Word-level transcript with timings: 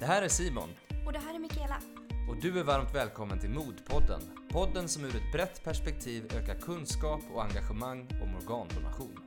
Det 0.00 0.06
här 0.06 0.22
är 0.22 0.28
Simon 0.28 0.68
Och 1.06 1.12
det 1.12 1.18
här 1.18 1.34
är 1.34 1.38
Mikaela. 1.38 1.80
och 2.28 2.36
du 2.42 2.58
är 2.58 2.64
varmt 2.64 2.94
välkommen 2.94 3.40
till 3.40 3.50
Modpodden. 3.50 4.20
Podden 4.48 4.88
som 4.88 5.04
ur 5.04 5.16
ett 5.16 5.32
brett 5.32 5.64
perspektiv 5.64 6.24
ökar 6.34 6.60
kunskap 6.60 7.20
och 7.34 7.44
engagemang 7.44 8.08
om 8.22 8.34
organdonation. 8.34 9.18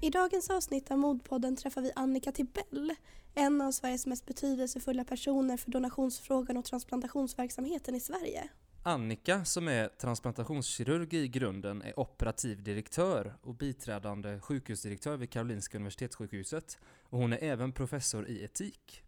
I 0.00 0.10
dagens 0.10 0.50
avsnitt 0.50 0.90
av 0.90 0.98
Modpodden 0.98 1.56
träffar 1.56 1.80
vi 1.80 1.92
Annika 1.96 2.32
Tibell, 2.32 2.94
en 3.34 3.60
av 3.60 3.72
Sveriges 3.72 4.06
mest 4.06 4.26
betydelsefulla 4.26 5.04
personer 5.04 5.56
för 5.56 5.70
donationsfrågan 5.70 6.56
och 6.56 6.64
transplantationsverksamheten 6.64 7.94
i 7.94 8.00
Sverige. 8.00 8.48
Annika, 8.84 9.44
som 9.44 9.68
är 9.68 9.88
transplantationskirurg 9.88 11.14
i 11.14 11.28
grunden, 11.28 11.82
är 11.82 12.00
operativ 12.00 12.62
direktör 12.62 13.34
och 13.42 13.54
biträdande 13.54 14.40
sjukhusdirektör 14.40 15.16
vid 15.16 15.30
Karolinska 15.30 15.78
Universitetssjukhuset 15.78 16.78
och 17.02 17.18
hon 17.18 17.32
är 17.32 17.42
även 17.42 17.72
professor 17.72 18.28
i 18.28 18.44
etik. 18.44 19.02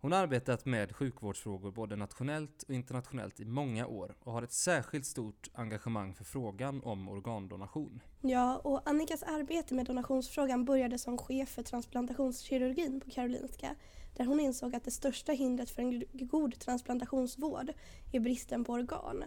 Hon 0.00 0.12
har 0.12 0.18
arbetat 0.18 0.66
med 0.66 0.96
sjukvårdsfrågor 0.96 1.70
både 1.70 1.96
nationellt 1.96 2.62
och 2.62 2.74
internationellt 2.74 3.40
i 3.40 3.44
många 3.44 3.86
år 3.86 4.14
och 4.20 4.32
har 4.32 4.42
ett 4.42 4.52
särskilt 4.52 5.06
stort 5.06 5.48
engagemang 5.54 6.14
för 6.14 6.24
frågan 6.24 6.82
om 6.82 7.08
organdonation. 7.08 8.02
Ja, 8.20 8.56
och 8.58 8.88
Annikas 8.88 9.22
arbete 9.22 9.74
med 9.74 9.86
donationsfrågan 9.86 10.64
började 10.64 10.98
som 10.98 11.18
chef 11.18 11.48
för 11.48 11.62
transplantationskirurgin 11.62 13.00
på 13.00 13.10
Karolinska, 13.10 13.74
där 14.16 14.24
hon 14.24 14.40
insåg 14.40 14.74
att 14.74 14.84
det 14.84 14.90
största 14.90 15.32
hindret 15.32 15.70
för 15.70 15.82
en 15.82 16.04
god 16.12 16.58
transplantationsvård 16.58 17.72
är 18.12 18.20
bristen 18.20 18.64
på 18.64 18.72
organ. 18.72 19.24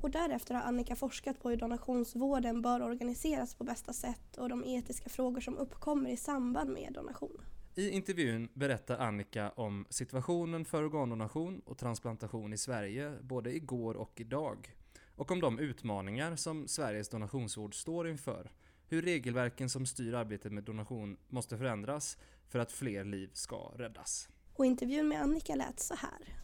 Och 0.00 0.10
därefter 0.10 0.54
har 0.54 0.62
Annika 0.62 0.96
forskat 0.96 1.42
på 1.42 1.50
hur 1.50 1.56
donationsvården 1.56 2.62
bör 2.62 2.82
organiseras 2.82 3.54
på 3.54 3.64
bästa 3.64 3.92
sätt 3.92 4.36
och 4.36 4.48
de 4.48 4.64
etiska 4.64 5.08
frågor 5.08 5.40
som 5.40 5.58
uppkommer 5.58 6.10
i 6.10 6.16
samband 6.16 6.70
med 6.70 6.92
donation. 6.92 7.40
I 7.74 7.90
intervjun 7.90 8.48
berättar 8.54 8.98
Annika 8.98 9.50
om 9.50 9.86
situationen 9.90 10.64
för 10.64 10.84
organdonation 10.84 11.60
och 11.64 11.78
transplantation 11.78 12.52
i 12.52 12.58
Sverige, 12.58 13.12
både 13.22 13.56
igår 13.56 13.94
och 13.94 14.20
idag. 14.20 14.74
Och 15.16 15.30
om 15.30 15.40
de 15.40 15.58
utmaningar 15.58 16.36
som 16.36 16.68
Sveriges 16.68 17.08
donationsvård 17.08 17.74
står 17.74 18.08
inför. 18.08 18.50
Hur 18.88 19.02
regelverken 19.02 19.68
som 19.68 19.86
styr 19.86 20.14
arbetet 20.14 20.52
med 20.52 20.64
donation 20.64 21.16
måste 21.28 21.58
förändras 21.58 22.18
för 22.48 22.58
att 22.58 22.72
fler 22.72 23.04
liv 23.04 23.30
ska 23.32 23.56
räddas. 23.56 24.28
Och 24.54 24.66
intervjun 24.66 25.08
med 25.08 25.22
Annika 25.22 25.54
lät 25.54 25.80
så 25.80 25.94
här. 25.94 26.38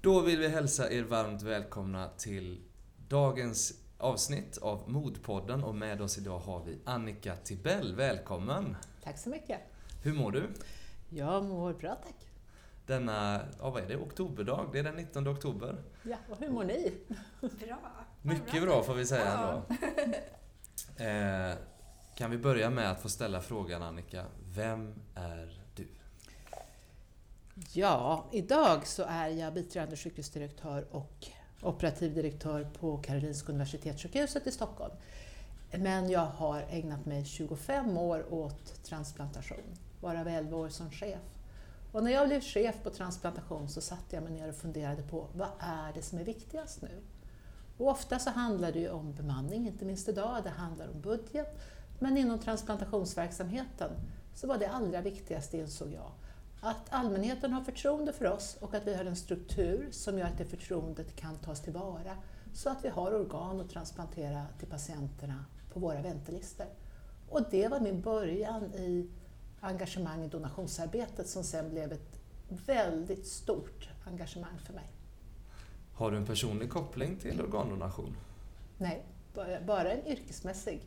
Då 0.00 0.20
vill 0.20 0.38
vi 0.38 0.48
hälsa 0.48 0.92
er 0.92 1.02
varmt 1.02 1.42
välkomna 1.42 2.08
till 2.08 2.60
dagens 3.08 3.82
avsnitt 3.98 4.58
av 4.58 4.90
Modpodden 4.90 5.64
och 5.64 5.74
med 5.74 6.00
oss 6.00 6.18
idag 6.18 6.38
har 6.38 6.64
vi 6.64 6.78
Annika 6.84 7.36
Tibell. 7.36 7.94
Välkommen! 7.94 8.76
Tack 9.04 9.18
så 9.18 9.28
mycket. 9.28 9.60
Hur 10.02 10.12
mår 10.12 10.32
du? 10.32 10.48
Jag 11.08 11.44
mår 11.44 11.72
bra 11.72 11.94
tack. 11.94 12.28
Denna, 12.86 13.40
ja 13.58 13.70
vad 13.70 13.82
är 13.82 13.88
det, 13.88 13.96
oktoberdag? 13.96 14.70
Det 14.72 14.78
är 14.78 14.82
den 14.82 14.96
19 14.96 15.28
oktober. 15.28 15.82
Ja, 16.02 16.16
och 16.30 16.38
hur 16.38 16.50
mår 16.50 16.64
ni? 16.64 16.92
Bra. 17.40 17.78
Mycket 18.22 18.62
bra 18.62 18.82
får 18.82 18.94
vi 18.94 19.06
säga 19.06 19.32
ändå. 19.32 19.62
Eh, 21.04 21.54
kan 22.16 22.30
vi 22.30 22.38
börja 22.38 22.70
med 22.70 22.90
att 22.90 23.00
få 23.00 23.08
ställa 23.08 23.40
frågan 23.40 23.82
Annika, 23.82 24.24
vem 24.54 24.94
är 25.14 25.62
du? 25.74 25.86
Ja, 27.72 28.24
idag 28.32 28.86
så 28.86 29.02
är 29.08 29.28
jag 29.28 29.54
biträdande 29.54 29.96
sjukhusdirektör 29.96 30.86
och 30.90 31.26
operativ 31.62 32.14
direktör 32.14 32.68
på 32.80 32.96
Karolinska 32.96 33.52
Universitetssjukhuset 33.52 34.46
i 34.46 34.52
Stockholm. 34.52 34.92
Men 35.70 36.10
jag 36.10 36.26
har 36.26 36.64
ägnat 36.70 37.06
mig 37.06 37.24
25 37.24 37.98
år 37.98 38.34
åt 38.34 38.84
transplantation, 38.84 39.76
varav 40.00 40.28
11 40.28 40.56
år 40.56 40.68
som 40.68 40.90
chef. 40.90 41.22
Och 41.92 42.04
när 42.04 42.10
jag 42.10 42.28
blev 42.28 42.40
chef 42.40 42.82
på 42.82 42.90
transplantation 42.90 43.68
så 43.68 43.80
satte 43.80 44.16
jag 44.16 44.22
mig 44.22 44.32
ner 44.32 44.48
och 44.48 44.56
funderade 44.56 45.02
på 45.02 45.28
vad 45.34 45.50
är 45.58 45.92
det 45.92 46.02
som 46.02 46.18
är 46.18 46.24
viktigast 46.24 46.82
nu? 46.82 47.02
Och 47.78 47.88
ofta 47.88 48.18
så 48.18 48.30
handlar 48.30 48.72
det 48.72 48.78
ju 48.78 48.90
om 48.90 49.14
bemanning, 49.14 49.66
inte 49.66 49.84
minst 49.84 50.08
idag, 50.08 50.44
det 50.44 50.50
handlar 50.50 50.88
om 50.88 51.00
budget. 51.00 51.58
Men 51.98 52.16
inom 52.16 52.38
transplantationsverksamheten 52.38 53.90
så 54.34 54.46
var 54.46 54.58
det 54.58 54.66
allra 54.66 55.00
viktigaste, 55.00 55.58
insåg 55.58 55.92
jag, 55.92 56.10
att 56.60 56.86
allmänheten 56.90 57.52
har 57.52 57.64
förtroende 57.64 58.12
för 58.12 58.24
oss 58.24 58.56
och 58.60 58.74
att 58.74 58.86
vi 58.86 58.94
har 58.94 59.04
en 59.04 59.16
struktur 59.16 59.88
som 59.90 60.18
gör 60.18 60.26
att 60.26 60.38
det 60.38 60.44
förtroendet 60.44 61.16
kan 61.16 61.36
tas 61.36 61.62
tillvara 61.62 62.16
så 62.52 62.70
att 62.70 62.84
vi 62.84 62.88
har 62.88 63.14
organ 63.14 63.60
att 63.60 63.70
transplantera 63.70 64.46
till 64.58 64.68
patienterna 64.68 65.44
på 65.72 65.80
våra 65.80 66.02
väntelistor. 66.02 66.66
Och 67.28 67.40
det 67.50 67.68
var 67.68 67.80
min 67.80 68.00
början 68.00 68.64
i 68.74 69.10
engagemang 69.60 70.24
i 70.24 70.28
donationsarbetet 70.28 71.28
som 71.28 71.44
sen 71.44 71.70
blev 71.70 71.92
ett 71.92 72.20
väldigt 72.48 73.26
stort 73.26 73.88
engagemang 74.04 74.58
för 74.66 74.72
mig. 74.72 74.90
Har 75.94 76.10
du 76.10 76.16
en 76.16 76.26
personlig 76.26 76.70
koppling 76.70 77.16
till 77.16 77.40
organdonation? 77.40 78.16
Nej, 78.78 79.02
bara 79.34 79.60
bara 79.60 79.92
en 79.92 80.06
yrkesmässig. 80.06 80.80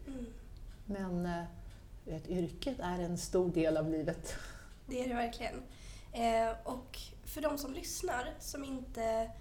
Men 0.90 1.26
eh, 1.26 1.44
vet, 2.06 2.28
yrket 2.30 2.80
är 2.80 3.00
en 3.00 3.18
stor 3.18 3.52
del 3.52 3.78
av 3.78 3.90
livet. 3.90 4.36
Det 4.88 5.04
är 5.04 5.08
det 5.10 5.16
verkligen. 5.16 5.64
Eh, 6.14 6.50
och 6.64 6.98
för 7.26 7.42
de 7.42 7.58
som 7.58 7.74
lyssnar 7.74 8.34
som 8.40 8.64
inte 8.64 9.32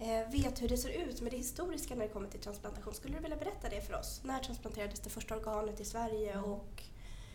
eh, 0.00 0.30
vet 0.30 0.62
hur 0.62 0.68
det 0.68 0.76
ser 0.76 0.90
ut 0.90 1.20
med 1.20 1.32
det 1.32 1.36
historiska 1.36 1.94
när 1.94 2.02
det 2.02 2.12
kommer 2.12 2.28
till 2.28 2.40
transplantation, 2.40 2.94
skulle 2.94 3.16
du 3.16 3.22
vilja 3.22 3.36
berätta 3.36 3.68
det 3.68 3.80
för 3.80 3.94
oss? 3.98 4.20
När 4.24 4.38
transplanterades 4.38 5.00
det 5.00 5.10
första 5.10 5.36
organet 5.36 5.80
i 5.80 5.84
Sverige 5.84 6.38
och 6.38 6.82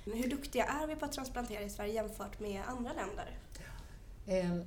hur 0.05 0.29
duktiga 0.29 0.65
är 0.65 0.87
vi 0.87 0.95
på 0.95 1.05
att 1.05 1.11
transplantera 1.11 1.61
i 1.61 1.69
Sverige 1.69 1.93
jämfört 1.93 2.39
med 2.39 2.63
andra 2.67 2.91
länder? 2.93 3.39
Eh, 4.27 4.65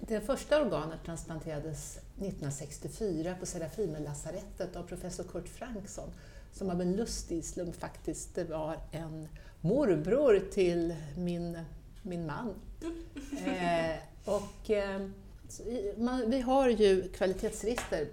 Det 0.00 0.20
första 0.20 0.62
organet 0.62 1.04
transplanterades 1.04 1.96
1964 1.96 3.34
på 3.40 3.46
Serafimerlasarettet 3.46 4.76
av 4.76 4.82
professor 4.82 5.24
Kurt 5.24 5.48
Frankson 5.48 6.10
som 6.52 6.70
av 6.70 6.80
en 6.80 6.96
lustig 6.96 7.44
slump 7.44 7.76
faktiskt 7.76 8.34
det 8.34 8.44
var 8.44 8.76
en 8.90 9.28
morbror 9.60 10.50
till 10.52 10.94
min, 11.16 11.58
min 12.02 12.26
man. 12.26 12.54
Eh, 13.46 13.96
och, 14.24 14.70
eh, 14.70 15.08
man, 15.96 16.30
vi 16.30 16.40
har 16.40 16.68
ju 16.68 17.08
kvalitetsregister 17.08 18.08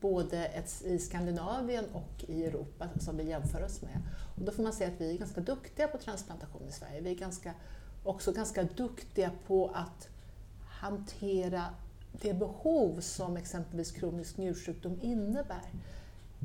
både 0.00 0.46
ett, 0.46 0.82
i 0.84 0.98
Skandinavien 0.98 1.84
och 1.92 2.24
i 2.28 2.44
Europa 2.44 2.88
som 3.00 3.16
vi 3.16 3.28
jämför 3.28 3.64
oss 3.64 3.82
med. 3.82 4.02
Och 4.36 4.42
då 4.44 4.52
får 4.52 4.62
man 4.62 4.72
säga 4.72 4.90
att 4.90 5.00
vi 5.00 5.14
är 5.14 5.18
ganska 5.18 5.40
duktiga 5.40 5.88
på 5.88 5.98
transplantation 5.98 6.68
i 6.68 6.72
Sverige. 6.72 7.00
Vi 7.00 7.10
är 7.10 7.14
ganska, 7.14 7.54
också 8.02 8.32
ganska 8.32 8.62
duktiga 8.62 9.30
på 9.46 9.70
att 9.74 10.08
hantera 10.68 11.64
det 12.22 12.34
behov 12.34 13.00
som 13.00 13.36
exempelvis 13.36 13.92
kronisk 13.92 14.36
njursjukdom 14.36 14.98
innebär. 15.02 15.70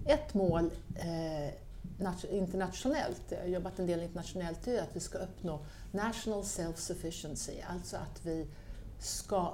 Ett 0.06 0.34
mål 0.34 0.72
eh, 0.96 1.54
nat- 2.00 2.26
internationellt, 2.32 3.22
jag 3.30 3.40
har 3.40 3.46
jobbat 3.48 3.80
en 3.80 3.86
del 3.86 4.04
internationellt, 4.04 4.68
är 4.68 4.82
att 4.82 4.96
vi 4.96 5.00
ska 5.00 5.18
uppnå 5.18 5.60
national 5.92 6.42
self-sufficiency, 6.44 7.62
alltså 7.70 7.98
att 7.98 8.26
vi 8.26 8.48
ska 9.00 9.54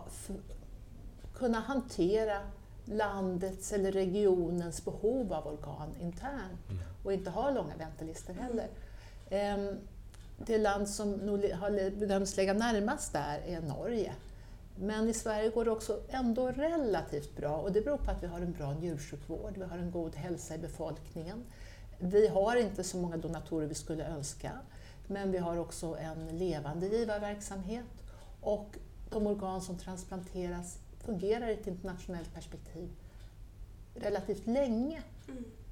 kunna 1.33 1.59
hantera 1.59 2.39
landets 2.85 3.73
eller 3.73 3.91
regionens 3.91 4.85
behov 4.85 5.33
av 5.33 5.47
organ 5.47 5.95
internt 6.01 6.81
och 7.03 7.13
inte 7.13 7.29
ha 7.29 7.51
långa 7.51 7.75
väntelistor 7.75 8.33
heller. 8.33 8.67
Ehm, 9.29 9.77
Det 10.37 10.57
land 10.57 10.89
som 10.89 11.11
nog 11.11 11.51
har 11.51 11.91
bedöms 11.91 12.37
lägga 12.37 12.53
närmast 12.53 13.13
där 13.13 13.41
är 13.47 13.61
Norge. 13.61 14.13
Men 14.75 15.09
i 15.09 15.13
Sverige 15.13 15.49
går 15.49 15.65
det 15.65 15.71
också 15.71 16.01
ändå 16.09 16.47
relativt 16.47 17.35
bra 17.35 17.55
och 17.57 17.71
det 17.71 17.81
beror 17.81 17.97
på 17.97 18.11
att 18.11 18.23
vi 18.23 18.27
har 18.27 18.39
en 18.39 18.51
bra 18.51 18.73
njursjukvård, 18.73 19.57
vi 19.57 19.63
har 19.63 19.77
en 19.77 19.91
god 19.91 20.15
hälsa 20.15 20.55
i 20.55 20.57
befolkningen. 20.57 21.43
Vi 21.99 22.27
har 22.27 22.55
inte 22.55 22.83
så 22.83 22.97
många 22.97 23.17
donatorer 23.17 23.67
vi 23.67 23.75
skulle 23.75 24.05
önska, 24.07 24.51
men 25.07 25.31
vi 25.31 25.37
har 25.37 25.57
också 25.57 25.97
en 25.97 26.37
levande 26.37 26.87
givarverksamhet 26.87 28.03
och 28.41 28.77
de 29.09 29.27
organ 29.27 29.61
som 29.61 29.77
transplanteras 29.77 30.77
fungerar 30.99 31.47
i 31.47 31.53
ett 31.53 31.67
internationellt 31.67 32.33
perspektiv 32.33 32.89
relativt 33.95 34.47
länge. 34.47 35.01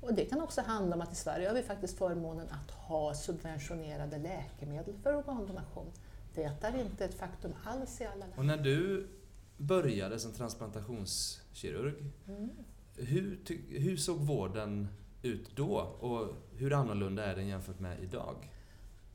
Och 0.02 0.14
det 0.14 0.26
kan 0.26 0.42
också 0.42 0.62
handla 0.62 0.96
om 0.96 1.02
att 1.02 1.14
i 1.14 1.16
Sverige 1.16 1.48
har 1.48 1.56
vi 1.56 1.64
faktiskt 1.64 1.98
förmånen 1.98 2.48
att 2.50 2.72
ha 2.72 3.14
subventionerade 3.14 4.18
läkemedel 4.18 4.96
för 5.04 5.16
organdonation. 5.16 5.92
Det 6.36 6.44
är 6.62 6.80
inte 6.82 7.06
ett 7.06 7.14
faktum 7.14 7.54
alls 7.64 8.02
i 8.02 8.06
alla 8.06 8.16
länder. 8.16 8.40
Och 8.40 8.46
när 8.46 8.58
du 8.58 9.08
började 9.58 10.20
som 10.20 10.32
transplantationskirurg, 10.34 12.12
hur, 12.98 13.40
ty- 13.46 13.80
hur 13.80 13.98
såg 13.98 14.18
vården 14.20 14.88
ut 15.22 15.56
då 15.56 15.78
och 15.80 16.34
hur 16.58 16.74
annorlunda 16.74 17.26
är 17.26 17.36
den 17.36 17.48
jämfört 17.48 17.80
med 17.80 18.04
idag? 18.04 18.52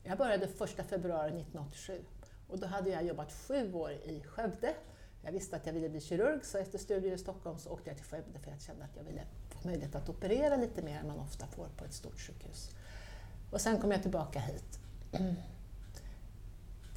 Jag 0.03 0.17
började 0.17 0.45
1 0.45 0.89
februari 0.89 1.27
1987 1.29 2.01
och 2.47 2.59
då 2.59 2.67
hade 2.67 2.89
jag 2.89 3.05
jobbat 3.05 3.31
sju 3.33 3.73
år 3.73 3.91
i 3.91 4.23
Skövde. 4.23 4.73
Jag 5.23 5.31
visste 5.31 5.55
att 5.55 5.65
jag 5.65 5.73
ville 5.73 5.89
bli 5.89 6.01
kirurg 6.01 6.45
så 6.45 6.57
efter 6.57 6.77
studier 6.77 7.13
i 7.13 7.17
Stockholm 7.17 7.57
så 7.59 7.69
åkte 7.69 7.89
jag 7.89 7.97
till 7.97 8.05
Skövde 8.05 8.39
för 8.39 8.51
jag 8.51 8.61
kände 8.61 8.83
att 8.83 8.95
jag 8.95 9.03
ville 9.03 9.21
få 9.49 9.67
möjlighet 9.67 9.95
att 9.95 10.09
operera 10.09 10.55
lite 10.55 10.81
mer 10.81 10.99
än 10.99 11.07
man 11.07 11.19
ofta 11.19 11.47
får 11.47 11.67
på 11.77 11.85
ett 11.85 11.93
stort 11.93 12.19
sjukhus. 12.19 12.69
Och 13.51 13.61
sen 13.61 13.81
kom 13.81 13.91
jag 13.91 14.01
tillbaka 14.01 14.39
hit 14.39 14.79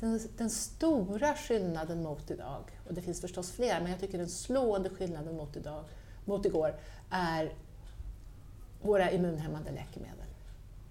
den, 0.02 0.20
den, 0.37 0.50
stora 0.50 1.34
skillnaden 1.34 2.02
mot 2.02 2.31
idag, 2.31 2.64
och 2.88 2.94
det 2.94 3.02
finns 3.02 3.20
förstås 3.20 3.50
fler, 3.50 3.81
men 3.81 3.90
jag 3.90 4.00
tycker 4.00 4.19
den 4.19 4.28
slående 4.28 4.90
skillnaden 4.90 5.37
mot, 5.37 5.56
idag, 5.56 5.84
mot 6.25 6.46
igår 6.46 6.75
är 7.10 7.52
våra 8.82 9.10
immunhämmande 9.10 9.70
läkemedel. 9.70 10.26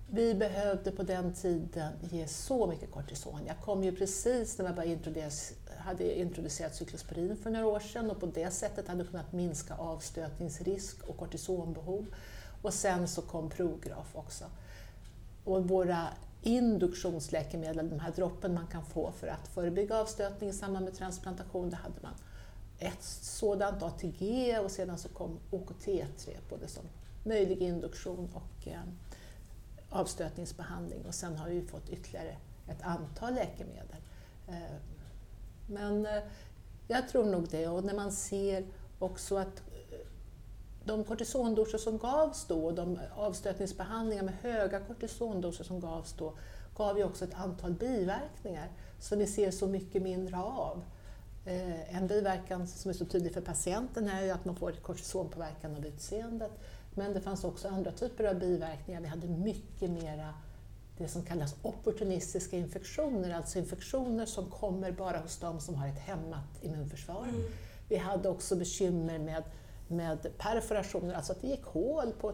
Vi 0.09 0.33
behövde 0.33 0.91
på 0.91 1.03
den 1.03 1.33
tiden 1.33 1.93
ge 2.01 2.27
så 2.27 2.67
mycket 2.67 2.91
kortison. 2.91 3.39
Jag 3.47 3.59
kom 3.59 3.83
ju 3.83 3.95
precis 3.95 4.57
när 4.57 4.65
man 4.65 5.31
hade 5.77 6.19
introducerat 6.19 6.75
cyklosporin 6.75 7.35
för 7.35 7.49
några 7.49 7.65
år 7.65 7.79
sedan 7.79 8.11
och 8.11 8.19
på 8.19 8.25
det 8.25 8.51
sättet 8.51 8.87
hade 8.87 9.03
kunnat 9.03 9.33
minska 9.33 9.75
avstötningsrisk 9.75 11.03
och 11.07 11.17
kortisonbehov. 11.17 12.05
Och 12.61 12.73
sen 12.73 13.07
så 13.07 13.21
kom 13.21 13.49
Prograf 13.49 14.15
också. 14.15 14.45
Och 15.43 15.69
våra 15.69 16.07
induktionsläkemedel, 16.41 17.89
de 17.89 17.99
här 17.99 18.11
droppen 18.11 18.53
man 18.53 18.67
kan 18.67 18.85
få 18.85 19.11
för 19.11 19.27
att 19.27 19.47
förebygga 19.47 19.97
avstötning 19.97 20.49
i 20.49 20.53
samband 20.53 20.85
med 20.85 20.95
transplantation, 20.95 21.69
det 21.69 21.75
hade 21.75 22.01
man 22.01 22.13
ett 22.79 23.03
sådant, 23.03 23.83
ATG, 23.83 24.57
och 24.59 24.71
sedan 24.71 24.97
så 24.97 25.09
kom 25.09 25.39
OKT3 25.51 26.38
både 26.49 26.67
som 26.67 26.83
möjlig 27.23 27.61
induktion 27.61 28.29
och 28.33 28.67
eh, 28.67 28.81
avstötningsbehandling 29.89 31.05
och 31.05 31.15
sen 31.15 31.38
har 31.38 31.49
vi 31.49 31.61
fått 31.61 31.89
ytterligare 31.89 32.38
ett 32.67 32.81
antal 32.81 33.33
läkemedel. 33.33 33.95
Eh, 34.47 34.75
men 35.67 36.05
eh, 36.05 36.23
jag 36.87 37.09
tror 37.09 37.25
nog 37.25 37.47
det 37.49 37.67
och 37.67 37.83
när 37.83 37.94
man 37.94 38.11
ser 38.11 38.65
också 38.99 39.37
att 39.37 39.63
de 40.83 41.04
kortisondoser 41.04 41.78
som 41.78 41.98
gavs 41.98 42.45
då 42.48 42.66
och 42.66 42.74
de 42.74 43.00
avstötningsbehandlingar 43.16 44.24
med 44.24 44.33
höga 44.42 44.80
kortisondoser 44.80 45.63
som 45.63 45.80
gavs 45.80 46.13
då 46.13 46.33
gav 46.78 46.98
ju 46.98 47.04
också 47.04 47.25
ett 47.25 47.33
antal 47.33 47.74
biverkningar 47.74 48.68
som 49.00 49.19
vi 49.19 49.28
ser 49.28 49.51
så 49.51 49.68
mycket 49.68 50.01
mindre 50.01 50.38
av. 50.38 50.83
En 51.89 52.07
biverkan 52.07 52.68
som 52.68 52.89
är 52.89 52.94
så 52.94 53.06
tydlig 53.06 53.33
för 53.33 53.42
patienten 53.42 54.07
är 54.07 54.24
ju 54.24 54.31
att 54.31 54.45
man 54.45 54.56
får 54.56 54.72
kortisonpåverkan 54.72 55.75
av 55.75 55.86
utseendet. 55.86 56.51
Men 56.95 57.13
det 57.13 57.22
fanns 57.22 57.44
också 57.44 57.68
andra 57.68 57.92
typer 57.92 58.24
av 58.24 58.39
biverkningar. 58.39 59.01
Vi 59.01 59.07
hade 59.07 59.28
mycket 59.28 59.89
mera 59.89 60.33
det 60.98 61.07
som 61.07 61.24
kallas 61.24 61.56
opportunistiska 61.62 62.57
infektioner, 62.57 63.36
alltså 63.36 63.60
infektioner 63.60 64.25
som 64.25 64.51
kommer 64.51 64.92
bara 64.92 65.18
hos 65.18 65.38
dem 65.38 65.60
som 65.60 65.75
har 65.75 65.88
ett 65.88 66.00
hämmat 66.00 66.50
immunförsvar. 66.62 67.24
Mm. 67.30 67.42
Vi 67.89 67.98
hade 67.98 68.30
också 68.30 68.56
bekymmer 68.56 69.19
med, 69.19 69.44
med 69.91 70.38
perforationer, 70.38 71.13
alltså 71.13 71.31
att 71.31 71.41
det 71.41 71.47
gick 71.47 71.63
hål 71.63 72.11
på, 72.11 72.31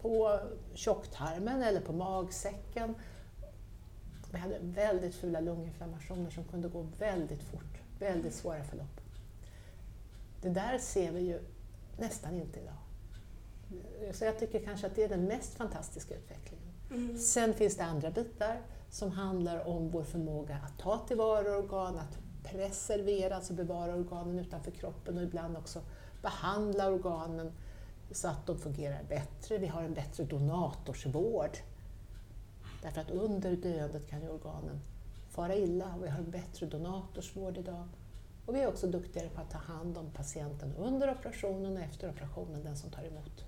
på 0.00 0.40
tjocktarmen 0.74 1.62
eller 1.62 1.80
på 1.80 1.92
magsäcken. 1.92 2.94
Vi 4.32 4.38
hade 4.38 4.58
väldigt 4.62 5.14
fula 5.14 5.40
lunginflammationer 5.40 6.30
som 6.30 6.44
kunde 6.44 6.68
gå 6.68 6.86
väldigt 6.98 7.42
fort, 7.42 7.80
väldigt 7.98 8.34
svåra 8.34 8.64
förlopp. 8.64 9.00
Det 10.42 10.48
där 10.48 10.78
ser 10.78 11.12
vi 11.12 11.20
ju 11.20 11.40
nästan 11.98 12.34
inte 12.34 12.60
idag. 12.60 12.74
Så 14.14 14.24
jag 14.24 14.38
tycker 14.38 14.64
kanske 14.64 14.86
att 14.86 14.94
det 14.94 15.04
är 15.04 15.08
den 15.08 15.24
mest 15.24 15.54
fantastiska 15.54 16.14
utvecklingen. 16.14 16.66
Mm. 16.90 17.18
Sen 17.18 17.54
finns 17.54 17.76
det 17.76 17.84
andra 17.84 18.10
bitar 18.10 18.60
som 18.90 19.10
handlar 19.10 19.68
om 19.68 19.90
vår 19.90 20.04
förmåga 20.04 20.58
att 20.64 20.78
ta 20.78 20.98
tillvara 20.98 21.56
organ, 21.56 21.98
att 21.98 22.18
preservera, 22.42 23.36
alltså 23.36 23.52
bevara 23.52 23.94
organen 23.94 24.38
utanför 24.38 24.70
kroppen 24.70 25.18
och 25.18 25.22
ibland 25.22 25.56
också 25.56 25.80
behandla 26.22 26.88
organen 26.88 27.52
så 28.10 28.28
att 28.28 28.46
de 28.46 28.58
fungerar 28.58 29.02
bättre. 29.08 29.58
Vi 29.58 29.66
har 29.66 29.82
en 29.82 29.94
bättre 29.94 30.24
donatorsvård. 30.24 31.58
Därför 32.82 33.00
att 33.00 33.10
under 33.10 33.56
döendet 33.56 34.08
kan 34.08 34.22
ju 34.22 34.28
organen 34.28 34.80
fara 35.28 35.54
illa 35.54 35.94
och 35.94 36.04
vi 36.04 36.08
har 36.08 36.18
en 36.18 36.30
bättre 36.30 36.66
donatorsvård 36.66 37.58
idag. 37.58 37.88
Och 38.46 38.54
vi 38.54 38.60
är 38.60 38.68
också 38.68 38.86
duktigare 38.86 39.28
på 39.28 39.40
att 39.40 39.50
ta 39.50 39.58
hand 39.58 39.98
om 39.98 40.10
patienten 40.10 40.74
under 40.76 41.10
operationen 41.10 41.76
och 41.76 41.82
efter 41.82 42.10
operationen, 42.10 42.64
den 42.64 42.76
som 42.76 42.90
tar 42.90 43.04
emot. 43.04 43.44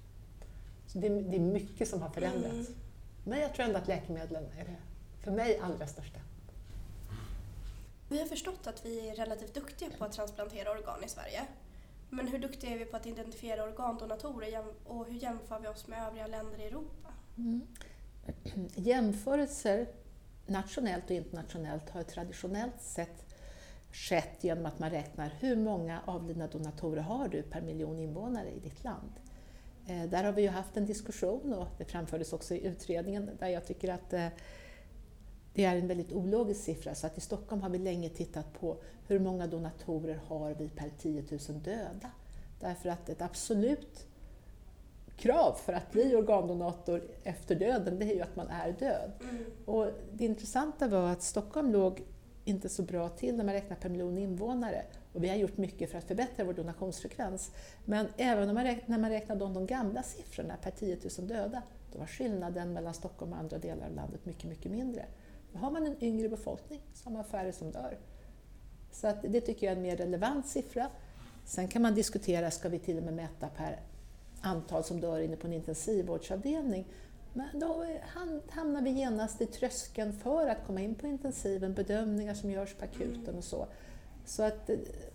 Så 0.86 0.98
det, 0.98 1.06
är 1.06 1.40
mycket 1.40 1.88
som 1.88 2.02
har 2.02 2.10
förändrats. 2.10 2.68
Mm. 2.68 2.80
Men 3.24 3.40
jag 3.40 3.54
tror 3.54 3.66
ändå 3.66 3.78
att 3.78 3.88
läkemedlen 3.88 4.44
är 4.58 4.64
det 4.64 4.76
för 5.20 5.30
mig 5.30 5.58
allra 5.58 5.86
största. 5.86 6.20
Vi 8.12 8.18
har 8.18 8.26
förstått 8.26 8.66
att 8.66 8.86
vi 8.86 9.08
är 9.08 9.14
relativt 9.14 9.54
duktiga 9.54 9.88
på 9.98 10.04
att 10.04 10.12
transplantera 10.12 10.70
organ 10.70 11.04
i 11.04 11.08
Sverige. 11.08 11.42
Men 12.10 12.28
hur 12.28 12.38
duktiga 12.38 12.70
är 12.70 12.78
vi 12.78 12.84
på 12.84 12.96
att 12.96 13.06
identifiera 13.06 13.64
organdonatorer 13.64 14.64
och 14.84 15.06
hur 15.06 15.14
jämför 15.14 15.58
vi 15.58 15.68
oss 15.68 15.86
med 15.86 16.06
övriga 16.06 16.26
länder 16.26 16.60
i 16.60 16.64
Europa? 16.64 17.08
Mm. 17.36 17.62
Jämförelser 18.74 19.86
nationellt 20.46 21.04
och 21.04 21.10
internationellt 21.10 21.90
har 21.90 22.02
traditionellt 22.02 22.82
sett 22.82 23.34
skett 23.92 24.38
genom 24.44 24.66
att 24.66 24.78
man 24.78 24.90
räknar 24.90 25.32
hur 25.40 25.56
många 25.56 26.00
avlidna 26.06 26.46
donatorer 26.46 27.02
har 27.02 27.28
du 27.28 27.42
per 27.42 27.60
miljon 27.60 27.98
invånare 27.98 28.50
i 28.50 28.58
ditt 28.58 28.84
land. 28.84 29.12
Eh, 29.86 30.04
där 30.04 30.24
har 30.24 30.32
vi 30.32 30.42
ju 30.42 30.48
haft 30.48 30.76
en 30.76 30.86
diskussion 30.86 31.52
och 31.52 31.68
det 31.78 31.84
framfördes 31.84 32.32
också 32.32 32.54
i 32.54 32.66
utredningen 32.66 33.30
där 33.38 33.48
jag 33.48 33.66
tycker 33.66 33.92
att 33.92 34.12
eh, 34.12 34.28
det 35.54 35.64
är 35.64 35.76
en 35.76 35.88
väldigt 35.88 36.12
ologisk 36.12 36.60
siffra. 36.60 36.94
Så 36.94 37.06
att 37.06 37.18
i 37.18 37.20
Stockholm 37.20 37.62
har 37.62 37.70
vi 37.70 37.78
länge 37.78 38.08
tittat 38.08 38.52
på 38.60 38.76
hur 39.06 39.18
många 39.18 39.46
donatorer 39.46 40.20
har 40.26 40.54
vi 40.54 40.68
per 40.68 40.90
10 40.98 41.24
000 41.30 41.40
döda. 41.64 42.10
Därför 42.60 42.88
att 42.88 43.08
ett 43.08 43.22
absolut 43.22 44.06
krav 45.16 45.52
för 45.52 45.72
att 45.72 45.92
bli 45.92 46.16
organdonator 46.16 47.02
efter 47.24 47.54
döden, 47.54 47.98
det 47.98 48.04
är 48.04 48.14
ju 48.14 48.20
att 48.20 48.36
man 48.36 48.48
är 48.48 48.72
död. 48.72 49.12
Mm. 49.20 49.44
Och 49.64 49.88
det 50.12 50.24
intressanta 50.24 50.88
var 50.88 51.08
att 51.08 51.22
Stockholm 51.22 51.72
låg 51.72 52.02
inte 52.44 52.68
så 52.68 52.82
bra 52.82 53.08
till 53.08 53.36
när 53.36 53.44
man 53.44 53.54
räknar 53.54 53.76
per 53.76 53.88
miljon 53.88 54.18
invånare. 54.18 54.82
Och 55.12 55.24
vi 55.24 55.28
har 55.28 55.36
gjort 55.36 55.56
mycket 55.56 55.90
för 55.90 55.98
att 55.98 56.04
förbättra 56.04 56.44
vår 56.44 56.52
donationsfrekvens. 56.52 57.52
Men 57.84 58.06
även 58.16 58.46
när 58.46 58.54
man, 58.54 58.64
räknade, 58.64 58.90
när 58.90 58.98
man 58.98 59.10
räknade 59.10 59.44
om 59.44 59.54
de 59.54 59.66
gamla 59.66 60.02
siffrorna 60.02 60.56
per 60.62 60.70
10 60.70 60.98
000 61.18 61.28
döda, 61.28 61.62
då 61.92 61.98
var 61.98 62.06
skillnaden 62.06 62.72
mellan 62.72 62.94
Stockholm 62.94 63.32
och 63.32 63.38
andra 63.38 63.58
delar 63.58 63.86
av 63.86 63.94
landet 63.94 64.26
mycket, 64.26 64.44
mycket 64.44 64.72
mindre. 64.72 65.06
Har 65.54 65.70
man 65.70 65.86
en 65.86 66.04
yngre 66.04 66.28
befolkning 66.28 66.80
så 66.94 67.04
har 67.04 67.12
man 67.12 67.24
färre 67.24 67.52
som 67.52 67.70
dör. 67.70 67.98
Så 68.92 69.06
att 69.06 69.22
det 69.22 69.40
tycker 69.40 69.66
jag 69.66 69.72
är 69.72 69.76
en 69.76 69.82
mer 69.82 69.96
relevant 69.96 70.46
siffra. 70.46 70.90
Sen 71.44 71.68
kan 71.68 71.82
man 71.82 71.94
diskutera, 71.94 72.50
ska 72.50 72.68
vi 72.68 72.78
till 72.78 72.98
och 72.98 73.04
med 73.04 73.14
mäta 73.14 73.48
per 73.48 73.80
antal 74.40 74.84
som 74.84 75.00
dör 75.00 75.20
inne 75.20 75.36
på 75.36 75.46
en 75.46 75.52
intensivvårdsavdelning? 75.52 76.86
Men 77.32 77.60
då 77.60 77.86
hamnar 78.50 78.82
vi 78.82 78.90
genast 78.90 79.40
i 79.40 79.46
tröskeln 79.46 80.12
för 80.12 80.48
att 80.48 80.66
komma 80.66 80.80
in 80.80 80.94
på 80.94 81.06
intensiven, 81.06 81.74
bedömningar 81.74 82.34
som 82.34 82.50
görs 82.50 82.74
på 82.74 82.84
akuten 82.84 83.36
och 83.36 83.44
så. 83.44 83.66
Så 84.24 84.42
att 84.42 84.70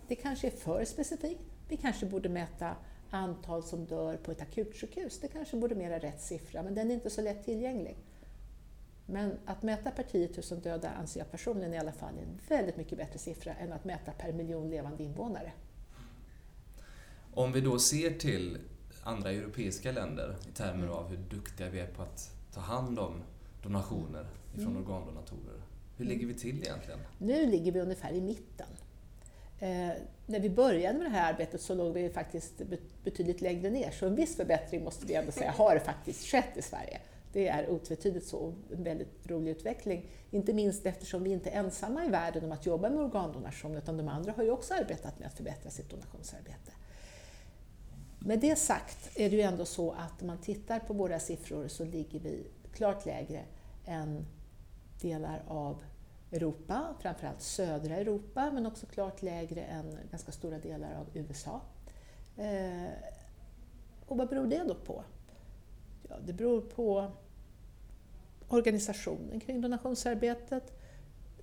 det 0.08 0.14
kanske 0.14 0.46
är 0.46 0.50
för 0.50 0.84
specifikt. 0.84 1.40
Vi 1.68 1.76
kanske 1.76 2.06
borde 2.06 2.28
mäta 2.28 2.76
antal 3.10 3.62
som 3.62 3.84
dör 3.84 4.16
på 4.16 4.30
ett 4.30 4.42
akutsjukhus. 4.42 5.20
Det 5.20 5.28
kanske 5.28 5.56
borde 5.56 5.74
mera 5.74 5.98
rätt 5.98 6.22
siffra, 6.22 6.62
men 6.62 6.74
den 6.74 6.90
är 6.90 6.94
inte 6.94 7.10
så 7.10 7.22
lätt 7.22 7.44
tillgänglig. 7.44 7.96
Men 9.10 9.38
att 9.46 9.62
mäta 9.62 9.90
per 9.90 10.02
10 10.02 10.28
000 10.50 10.60
döda 10.60 10.90
anser 10.90 11.20
jag 11.20 11.30
personligen 11.30 11.74
i 11.74 11.78
alla 11.78 11.92
fall 11.92 12.18
är 12.18 12.22
en 12.22 12.40
väldigt 12.48 12.76
mycket 12.76 12.98
bättre 12.98 13.18
siffra 13.18 13.54
än 13.54 13.72
att 13.72 13.84
mäta 13.84 14.12
per 14.12 14.32
miljon 14.32 14.70
levande 14.70 15.02
invånare. 15.02 15.52
Om 17.34 17.52
vi 17.52 17.60
då 17.60 17.78
ser 17.78 18.10
till 18.10 18.58
andra 19.02 19.30
europeiska 19.30 19.92
länder 19.92 20.36
i 20.48 20.52
termer 20.52 20.84
mm. 20.84 20.90
av 20.90 21.08
hur 21.08 21.16
duktiga 21.16 21.68
vi 21.68 21.80
är 21.80 21.86
på 21.86 22.02
att 22.02 22.30
ta 22.52 22.60
hand 22.60 22.98
om 22.98 23.22
donationer 23.62 24.26
ifrån 24.54 24.76
mm. 24.76 24.86
organdonatorer. 24.86 25.62
Hur 25.96 26.04
ligger 26.04 26.26
vi 26.26 26.34
till 26.34 26.62
egentligen? 26.62 27.00
Nu 27.18 27.46
ligger 27.46 27.72
vi 27.72 27.80
ungefär 27.80 28.12
i 28.12 28.20
mitten. 28.20 28.68
Eh, 29.60 29.90
när 30.26 30.40
vi 30.40 30.50
började 30.50 30.98
med 30.98 31.06
det 31.06 31.10
här 31.10 31.32
arbetet 31.32 31.60
så 31.60 31.74
låg 31.74 31.94
vi 31.94 32.10
faktiskt 32.10 32.62
betydligt 33.04 33.40
längre 33.40 33.70
ner, 33.70 33.90
så 33.90 34.06
en 34.06 34.14
viss 34.14 34.36
förbättring 34.36 34.84
måste 34.84 35.06
vi 35.06 35.14
ändå 35.14 35.32
säga 35.32 35.50
har 35.50 35.78
faktiskt 35.78 36.26
skett 36.26 36.56
i 36.56 36.62
Sverige. 36.62 37.00
Det 37.32 37.48
är 37.48 37.70
otvetydigt 37.70 38.26
så, 38.26 38.54
en 38.72 38.84
väldigt 38.84 39.26
rolig 39.26 39.50
utveckling. 39.50 40.10
Inte 40.30 40.52
minst 40.52 40.86
eftersom 40.86 41.22
vi 41.22 41.30
inte 41.30 41.50
är 41.50 41.58
ensamma 41.58 42.04
i 42.04 42.08
världen 42.08 42.44
om 42.44 42.52
att 42.52 42.66
jobba 42.66 42.90
med 42.90 42.98
organdonation, 42.98 43.76
utan 43.76 43.96
de 43.96 44.08
andra 44.08 44.32
har 44.32 44.42
ju 44.42 44.50
också 44.50 44.74
arbetat 44.74 45.18
med 45.18 45.26
att 45.26 45.34
förbättra 45.34 45.70
sitt 45.70 45.90
donationsarbete. 45.90 46.72
Med 48.18 48.40
det 48.40 48.56
sagt 48.56 49.18
är 49.18 49.30
det 49.30 49.36
ju 49.36 49.42
ändå 49.42 49.64
så 49.64 49.90
att 49.90 50.20
om 50.20 50.26
man 50.26 50.38
tittar 50.38 50.78
på 50.78 50.92
våra 50.92 51.20
siffror 51.20 51.68
så 51.68 51.84
ligger 51.84 52.20
vi 52.20 52.46
klart 52.72 53.06
lägre 53.06 53.40
än 53.86 54.26
delar 55.00 55.42
av 55.48 55.82
Europa, 56.32 56.94
framförallt 57.00 57.42
södra 57.42 57.96
Europa, 57.96 58.50
men 58.52 58.66
också 58.66 58.86
klart 58.86 59.22
lägre 59.22 59.62
än 59.62 59.98
ganska 60.10 60.32
stora 60.32 60.58
delar 60.58 60.94
av 60.94 61.06
USA. 61.14 61.60
Eh, 62.36 62.92
och 64.06 64.16
vad 64.16 64.28
beror 64.28 64.46
det 64.46 64.64
då 64.68 64.74
på? 64.74 65.04
Ja, 66.08 66.16
det 66.26 66.32
beror 66.32 66.60
på 66.60 67.10
organisationen 68.48 69.40
kring 69.40 69.60
donationsarbetet. 69.60 70.72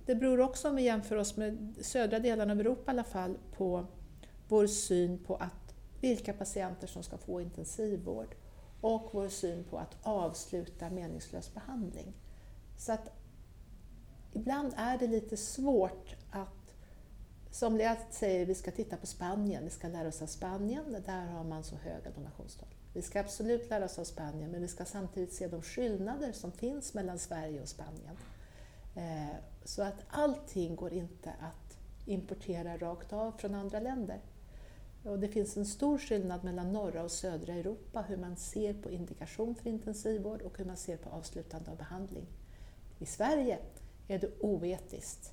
Det 0.06 0.14
beror 0.14 0.40
också, 0.40 0.68
om 0.68 0.76
vi 0.76 0.82
jämför 0.82 1.16
oss 1.16 1.36
med 1.36 1.74
södra 1.80 2.18
delarna 2.18 2.52
av 2.52 2.60
Europa 2.60 2.90
i 2.90 2.94
alla 2.94 3.04
fall, 3.04 3.38
på 3.56 3.86
vår 4.48 4.66
syn 4.66 5.18
på 5.18 5.36
att 5.36 5.74
vilka 6.00 6.32
patienter 6.32 6.86
som 6.86 7.02
ska 7.02 7.18
få 7.18 7.40
intensivvård 7.40 8.34
och 8.80 9.08
vår 9.12 9.28
syn 9.28 9.64
på 9.64 9.78
att 9.78 9.96
avsluta 10.02 10.90
meningslös 10.90 11.54
behandling. 11.54 12.12
Så 12.78 12.92
att 12.92 13.10
ibland 14.32 14.74
är 14.76 14.98
det 14.98 15.06
lite 15.06 15.36
svårt 15.36 16.16
att 16.30 16.48
Somliga 17.50 17.96
säger 18.10 18.42
att 18.42 18.48
vi 18.48 18.54
ska 18.54 18.70
titta 18.70 18.96
på 18.96 19.06
Spanien, 19.06 19.64
vi 19.64 19.70
ska 19.70 19.88
lära 19.88 20.08
oss 20.08 20.22
av 20.22 20.26
Spanien, 20.26 20.96
där 21.06 21.26
har 21.26 21.44
man 21.44 21.64
så 21.64 21.76
höga 21.76 22.10
donationstal. 22.10 22.68
Vi 22.96 23.02
ska 23.02 23.20
absolut 23.20 23.70
lära 23.70 23.84
oss 23.84 23.98
av 23.98 24.04
Spanien, 24.04 24.50
men 24.50 24.60
vi 24.60 24.68
ska 24.68 24.84
samtidigt 24.84 25.32
se 25.32 25.48
de 25.48 25.62
skillnader 25.62 26.32
som 26.32 26.52
finns 26.52 26.94
mellan 26.94 27.18
Sverige 27.18 27.62
och 27.62 27.68
Spanien. 27.68 28.16
Eh, 28.94 29.36
så 29.64 29.82
att 29.82 30.04
allting 30.08 30.76
går 30.76 30.92
inte 30.92 31.30
att 31.30 31.78
importera 32.06 32.76
rakt 32.76 33.12
av 33.12 33.32
från 33.32 33.54
andra 33.54 33.80
länder. 33.80 34.20
Och 35.04 35.18
det 35.18 35.28
finns 35.28 35.56
en 35.56 35.66
stor 35.66 35.98
skillnad 35.98 36.44
mellan 36.44 36.72
norra 36.72 37.02
och 37.02 37.10
södra 37.10 37.54
Europa 37.54 38.02
hur 38.02 38.16
man 38.16 38.36
ser 38.36 38.74
på 38.74 38.90
indikation 38.90 39.54
för 39.54 39.70
intensivvård 39.70 40.42
och 40.42 40.58
hur 40.58 40.64
man 40.64 40.76
ser 40.76 40.96
på 40.96 41.10
avslutande 41.10 41.70
av 41.70 41.76
behandling. 41.76 42.26
I 42.98 43.06
Sverige 43.06 43.58
är 44.08 44.18
det 44.18 44.40
oetiskt 44.40 45.32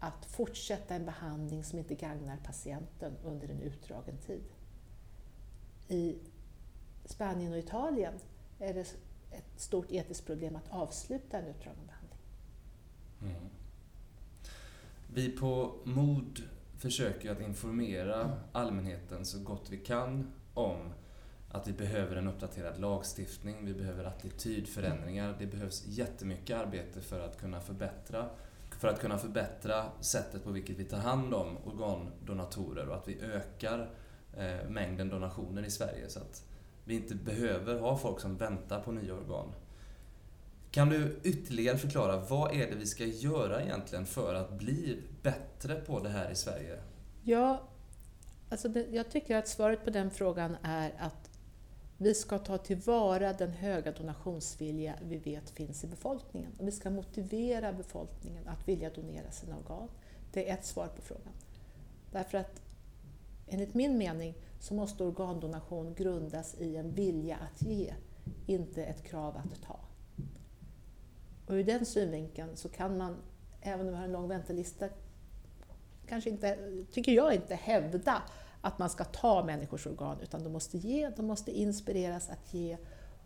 att 0.00 0.24
fortsätta 0.24 0.94
en 0.94 1.04
behandling 1.04 1.64
som 1.64 1.78
inte 1.78 1.94
gagnar 1.94 2.36
patienten 2.36 3.12
under 3.24 3.48
en 3.48 3.60
utdragen 3.60 4.18
tid. 4.18 4.44
I 5.88 6.18
Spanien 7.10 7.52
och 7.52 7.58
Italien 7.58 8.14
är 8.58 8.74
det 8.74 8.80
ett 9.30 9.44
stort 9.56 9.90
etiskt 9.90 10.26
problem 10.26 10.56
att 10.56 10.70
avsluta 10.70 11.38
en 11.38 11.46
utdragen 11.46 11.86
behandling. 11.86 12.18
Mm. 13.22 13.50
Vi 15.14 15.30
på 15.30 15.74
MOD 15.84 16.42
försöker 16.78 17.30
att 17.30 17.40
informera 17.40 18.40
allmänheten 18.52 19.24
så 19.24 19.38
gott 19.38 19.70
vi 19.70 19.76
kan 19.76 20.32
om 20.54 20.92
att 21.48 21.68
vi 21.68 21.72
behöver 21.72 22.16
en 22.16 22.28
uppdaterad 22.28 22.80
lagstiftning, 22.80 23.66
vi 23.66 23.74
behöver 23.74 24.04
attitydförändringar. 24.04 25.36
Det 25.38 25.46
behövs 25.46 25.86
jättemycket 25.86 26.56
arbete 26.56 27.00
för 27.00 27.20
att 27.20 27.40
kunna 27.40 27.60
förbättra 27.60 28.28
för 28.78 28.88
att 28.88 29.00
kunna 29.00 29.18
förbättra 29.18 29.84
sättet 30.00 30.44
på 30.44 30.50
vilket 30.50 30.78
vi 30.78 30.84
tar 30.84 30.98
hand 30.98 31.34
om 31.34 31.56
organdonatorer 31.64 32.88
och 32.88 32.96
att 32.96 33.08
vi 33.08 33.20
ökar 33.20 33.90
eh, 34.36 34.68
mängden 34.68 35.08
donationer 35.08 35.62
i 35.62 35.70
Sverige 35.70 36.08
så 36.08 36.18
att 36.18 36.44
vi 36.84 36.94
inte 36.94 37.14
behöver 37.14 37.80
ha 37.80 37.98
folk 37.98 38.20
som 38.20 38.36
väntar 38.36 38.80
på 38.80 38.92
nya 38.92 39.14
organ. 39.14 39.52
Kan 40.70 40.88
du 40.88 41.20
ytterligare 41.22 41.78
förklara, 41.78 42.16
vad 42.16 42.54
är 42.54 42.70
det 42.70 42.74
vi 42.74 42.86
ska 42.86 43.04
göra 43.04 43.62
egentligen 43.62 44.06
för 44.06 44.34
att 44.34 44.52
bli 44.52 45.02
bättre 45.22 45.74
på 45.74 46.00
det 46.00 46.08
här 46.08 46.30
i 46.30 46.34
Sverige? 46.34 46.78
Ja, 47.22 47.62
alltså 48.50 48.68
det, 48.68 48.86
jag 48.90 49.10
tycker 49.10 49.36
att 49.36 49.48
svaret 49.48 49.84
på 49.84 49.90
den 49.90 50.10
frågan 50.10 50.56
är 50.62 50.94
att 50.98 51.30
vi 52.02 52.14
ska 52.14 52.38
ta 52.38 52.58
tillvara 52.58 53.32
den 53.32 53.50
höga 53.50 53.92
donationsvilja 53.92 54.94
vi 55.02 55.16
vet 55.16 55.50
finns 55.50 55.84
i 55.84 55.86
befolkningen. 55.86 56.52
Och 56.58 56.66
vi 56.66 56.72
ska 56.72 56.90
motivera 56.90 57.72
befolkningen 57.72 58.48
att 58.48 58.68
vilja 58.68 58.90
donera 58.90 59.30
sina 59.30 59.56
organ. 59.56 59.88
Det 60.32 60.50
är 60.50 60.54
ett 60.54 60.64
svar 60.64 60.86
på 60.86 61.02
frågan. 61.02 61.32
Därför 62.12 62.38
att 62.38 62.62
enligt 63.50 63.74
min 63.74 63.98
mening 63.98 64.34
så 64.60 64.74
måste 64.74 65.04
organdonation 65.04 65.94
grundas 65.94 66.54
i 66.58 66.76
en 66.76 66.94
vilja 66.94 67.36
att 67.36 67.62
ge, 67.62 67.94
inte 68.46 68.84
ett 68.84 69.02
krav 69.02 69.36
att 69.36 69.62
ta. 69.62 69.80
Och 71.46 71.54
ur 71.54 71.64
den 71.64 71.86
synvinkeln 71.86 72.56
så 72.56 72.68
kan 72.68 72.98
man, 72.98 73.16
även 73.60 73.86
om 73.86 73.92
vi 73.92 73.98
har 73.98 74.04
en 74.04 74.12
lång 74.12 74.28
väntelista, 74.28 74.88
kanske 76.06 76.30
inte, 76.30 76.58
tycker 76.92 77.12
jag 77.12 77.34
inte, 77.34 77.54
hävda 77.54 78.22
att 78.60 78.78
man 78.78 78.90
ska 78.90 79.04
ta 79.04 79.44
människors 79.44 79.86
organ, 79.86 80.20
utan 80.20 80.44
de 80.44 80.52
måste 80.52 80.78
ge, 80.78 81.10
de 81.16 81.26
måste 81.26 81.50
inspireras 81.50 82.30
att 82.30 82.54
ge. 82.54 82.76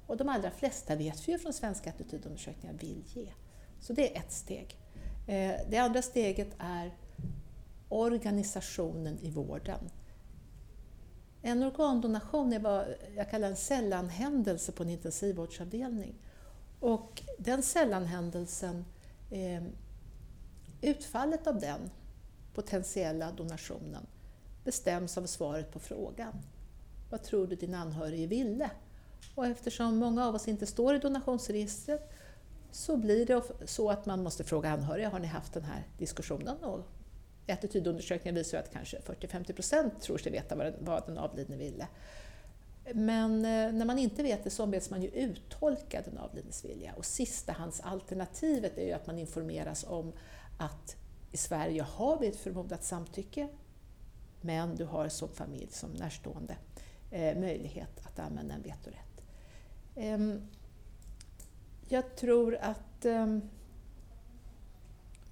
Och 0.06 0.16
de 0.16 0.28
allra 0.28 0.50
flesta 0.50 0.96
vet 0.96 1.28
vi 1.28 1.32
ju 1.32 1.38
från 1.38 1.52
svenska 1.52 1.90
attitydundersökningar 1.90 2.74
vill 2.74 3.04
ge. 3.06 3.28
Så 3.80 3.92
det 3.92 4.16
är 4.16 4.20
ett 4.20 4.32
steg. 4.32 4.76
Eh, 5.26 5.54
det 5.70 5.78
andra 5.78 6.02
steget 6.02 6.54
är 6.58 6.94
organisationen 7.88 9.18
i 9.18 9.30
vården. 9.30 9.90
En 11.46 11.62
organdonation 11.62 12.52
är 12.52 12.58
vad 12.58 12.86
jag 13.16 13.30
kallar 13.30 13.48
en 13.48 13.56
sällanhändelse 13.56 14.72
på 14.72 14.82
en 14.82 14.90
intensivvårdsavdelning. 14.90 16.14
Och 16.80 17.22
den 17.38 17.62
sällanhändelsen, 17.62 18.84
eh, 19.30 19.62
utfallet 20.80 21.46
av 21.46 21.60
den 21.60 21.90
potentiella 22.54 23.32
donationen 23.32 24.06
bestäms 24.64 25.18
av 25.18 25.26
svaret 25.26 25.72
på 25.72 25.78
frågan. 25.78 26.32
Vad 27.10 27.22
tror 27.22 27.46
du 27.46 27.56
din 27.56 27.74
anhörige 27.74 28.26
ville? 28.26 28.70
Och 29.34 29.46
eftersom 29.46 29.96
många 29.96 30.26
av 30.26 30.34
oss 30.34 30.48
inte 30.48 30.66
står 30.66 30.94
i 30.94 30.98
donationsregistret 30.98 32.12
så 32.70 32.96
blir 32.96 33.26
det 33.26 33.42
så 33.64 33.90
att 33.90 34.06
man 34.06 34.22
måste 34.22 34.44
fråga 34.44 34.70
anhöriga, 34.70 35.08
har 35.08 35.18
ni 35.18 35.26
haft 35.26 35.52
den 35.52 35.64
här 35.64 35.86
diskussionen? 35.98 36.64
Och 36.64 36.80
Attitydundersökningar 37.52 38.34
visar 38.34 38.58
att 38.58 38.72
kanske 38.72 38.98
40-50% 38.98 39.90
tror 40.00 40.18
sig 40.18 40.32
veta 40.32 40.72
vad 40.78 41.06
den 41.06 41.18
avlidne 41.18 41.56
ville. 41.56 41.86
Men 42.94 43.34
eh, 43.44 43.72
när 43.72 43.84
man 43.84 43.98
inte 43.98 44.22
vet 44.22 44.44
det 44.44 44.50
så 44.50 44.62
ombeds 44.62 44.90
man 44.90 45.02
ju 45.02 45.08
uttolka 45.08 46.02
den 46.04 46.18
avlidnes 46.18 46.64
vilja. 46.64 46.94
Och 46.96 47.04
sistahandsalternativet 47.04 48.78
är 48.78 48.86
ju 48.86 48.92
att 48.92 49.06
man 49.06 49.18
informeras 49.18 49.84
om 49.88 50.12
att 50.58 50.96
i 51.32 51.36
Sverige 51.36 51.82
har 51.82 52.18
vi 52.18 52.26
ett 52.26 52.36
förmodat 52.36 52.84
samtycke, 52.84 53.48
men 54.40 54.76
du 54.76 54.84
har 54.84 55.08
som 55.08 55.28
familj, 55.28 55.68
som 55.70 55.90
närstående, 55.90 56.56
eh, 57.10 57.38
möjlighet 57.38 58.06
att 58.06 58.18
använda 58.18 58.54
en 58.54 58.62
vetorätt. 58.62 59.24
Eh, 59.94 60.18
jag 61.88 62.16
tror 62.16 62.56
att 62.56 63.04
eh, 63.04 63.38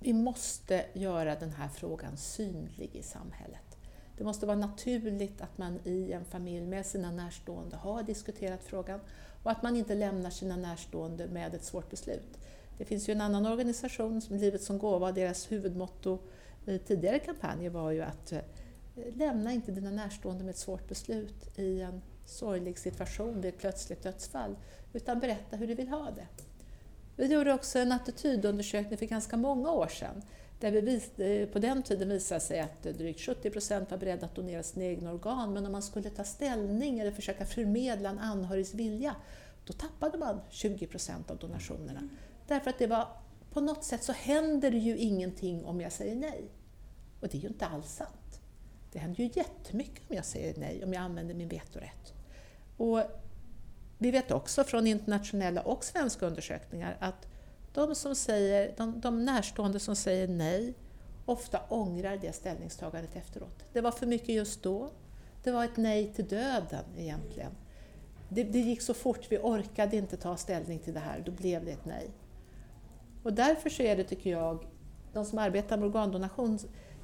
vi 0.03 0.13
måste 0.13 0.85
göra 0.93 1.35
den 1.35 1.53
här 1.53 1.69
frågan 1.69 2.17
synlig 2.17 2.91
i 2.93 3.03
samhället. 3.03 3.79
Det 4.17 4.25
måste 4.25 4.47
vara 4.47 4.57
naturligt 4.57 5.43
att 5.43 5.59
man 5.59 5.79
i 5.85 6.13
en 6.13 6.25
familj 6.25 6.67
med 6.67 6.87
sina 6.87 7.11
närstående 7.11 7.77
har 7.77 8.03
diskuterat 8.03 8.65
frågan 8.65 9.01
och 9.43 9.51
att 9.51 9.63
man 9.63 9.77
inte 9.77 9.95
lämnar 9.95 10.31
sina 10.31 10.57
närstående 10.57 11.27
med 11.27 11.55
ett 11.55 11.65
svårt 11.65 11.91
beslut. 11.91 12.39
Det 12.79 12.85
finns 12.85 13.09
ju 13.09 13.13
en 13.13 13.21
annan 13.21 13.47
organisation, 13.47 14.21
som 14.21 14.37
Livet 14.37 14.63
som 14.63 14.79
gåva, 14.79 15.13
deras 15.13 15.53
huvudmotto 15.53 16.19
i 16.67 16.79
tidigare 16.79 17.19
kampanjer 17.19 17.71
var 17.71 17.91
ju 17.91 18.03
att 18.03 18.33
eh, 18.33 18.41
lämna 19.15 19.53
inte 19.53 19.73
dina 19.73 19.91
närstående 19.91 20.45
med 20.45 20.51
ett 20.51 20.59
svårt 20.59 20.89
beslut 20.89 21.59
i 21.59 21.81
en 21.81 22.03
sorglig 22.27 22.79
situation 22.79 23.41
vid 23.41 23.55
ett 23.55 23.61
plötsligt 23.61 24.03
dödsfall, 24.03 24.57
utan 24.93 25.21
berätta 25.21 25.57
hur 25.57 25.67
du 25.67 25.75
vill 25.75 25.89
ha 25.89 26.11
det. 26.11 26.27
Vi 27.17 27.27
gjorde 27.27 27.53
också 27.53 27.79
en 27.79 27.93
attitydundersökning 27.93 28.99
för 28.99 29.07
ganska 29.07 29.37
många 29.37 29.71
år 29.71 29.89
sedan 29.89 30.23
där 30.63 30.71
vi 30.71 30.95
eh, 31.17 31.49
på 31.49 31.59
den 31.59 31.83
tiden 31.83 32.09
visade 32.09 32.41
sig 32.41 32.61
att 32.61 32.83
drygt 32.83 33.21
70 33.21 33.51
procent 33.51 33.91
var 33.91 33.99
beredda 33.99 34.27
att 34.27 34.35
donera 34.35 34.63
sina 34.63 34.85
egna 34.85 35.13
organ, 35.13 35.53
men 35.53 35.67
om 35.67 35.73
man 35.73 35.83
skulle 35.83 36.11
ta 36.11 36.25
ställning 36.25 36.99
eller 36.99 37.11
försöka 37.11 37.47
förmedla 37.47 38.09
en 38.09 38.19
anhörigs 38.19 38.75
vilja, 38.75 39.17
då 39.67 39.73
tappade 39.73 40.19
man 40.19 40.41
20 40.51 40.87
procent 40.87 41.31
av 41.31 41.37
donationerna. 41.37 42.09
Därför 42.47 42.71
att 42.71 42.79
det 42.79 42.87
var, 42.87 43.09
på 43.53 43.61
något 43.61 43.85
sätt 43.85 44.05
så 44.05 44.13
händer 44.13 44.71
det 44.71 44.79
ju 44.79 44.97
ingenting 44.97 45.65
om 45.65 45.81
jag 45.81 45.93
säger 45.93 46.17
nej. 46.17 46.51
Och 47.21 47.29
det 47.29 47.39
är 47.39 47.41
ju 47.41 47.49
inte 47.49 47.67
alls 47.67 47.93
sant. 47.93 48.41
Det 48.93 48.99
händer 48.99 49.25
ju 49.25 49.31
jättemycket 49.35 50.11
om 50.11 50.17
jag 50.17 50.25
säger 50.25 50.55
nej, 50.59 50.85
om 50.85 50.93
jag 50.93 51.03
använder 51.03 51.35
min 51.35 51.49
vetorätt. 51.49 52.13
Och 52.77 53.01
vi 54.03 54.11
vet 54.11 54.31
också 54.31 54.65
från 54.65 54.87
internationella 54.87 55.63
och 55.63 55.85
svenska 55.85 56.27
undersökningar 56.27 56.97
att 57.01 57.27
de, 57.73 57.95
som 57.95 58.15
säger, 58.15 58.75
de, 58.77 59.01
de 59.01 59.25
närstående 59.25 59.81
som 59.81 59.97
säger 59.97 60.29
nej 60.29 60.75
ofta 61.27 61.61
ångrar 61.69 62.17
det 62.17 62.33
ställningstagandet 62.33 63.17
efteråt. 63.17 63.65
Det 63.73 63.81
var 63.81 63.91
för 63.91 64.07
mycket 64.07 64.29
just 64.29 64.63
då. 64.63 64.91
Det 65.43 65.51
var 65.51 65.65
ett 65.65 65.77
nej 65.77 66.13
till 66.13 66.29
döden 66.29 66.85
egentligen. 66.97 67.53
Det, 68.29 68.45
det, 68.45 68.59
gick 68.59 68.83
så 68.83 68.95
fort, 68.95 69.27
vi 69.29 69.39
orkade 69.39 69.97
inte 69.97 70.17
ta 70.17 70.37
ställning 70.37 70.79
till 70.79 70.95
det 70.95 71.01
här, 71.01 71.23
då 71.27 71.33
blev 71.33 71.65
det 71.65 71.71
ett 71.71 71.85
nej. 71.85 72.11
Och 73.23 73.33
därför 73.33 73.71
så 73.71 73.83
är 73.83 73.97
det, 73.97 74.05
tycker 74.05 74.31
jag, 74.31 74.67
de 75.13 75.25
som 75.25 75.39
arbetar 75.39 75.77
med 75.77 75.89
organdonation, 75.89 76.59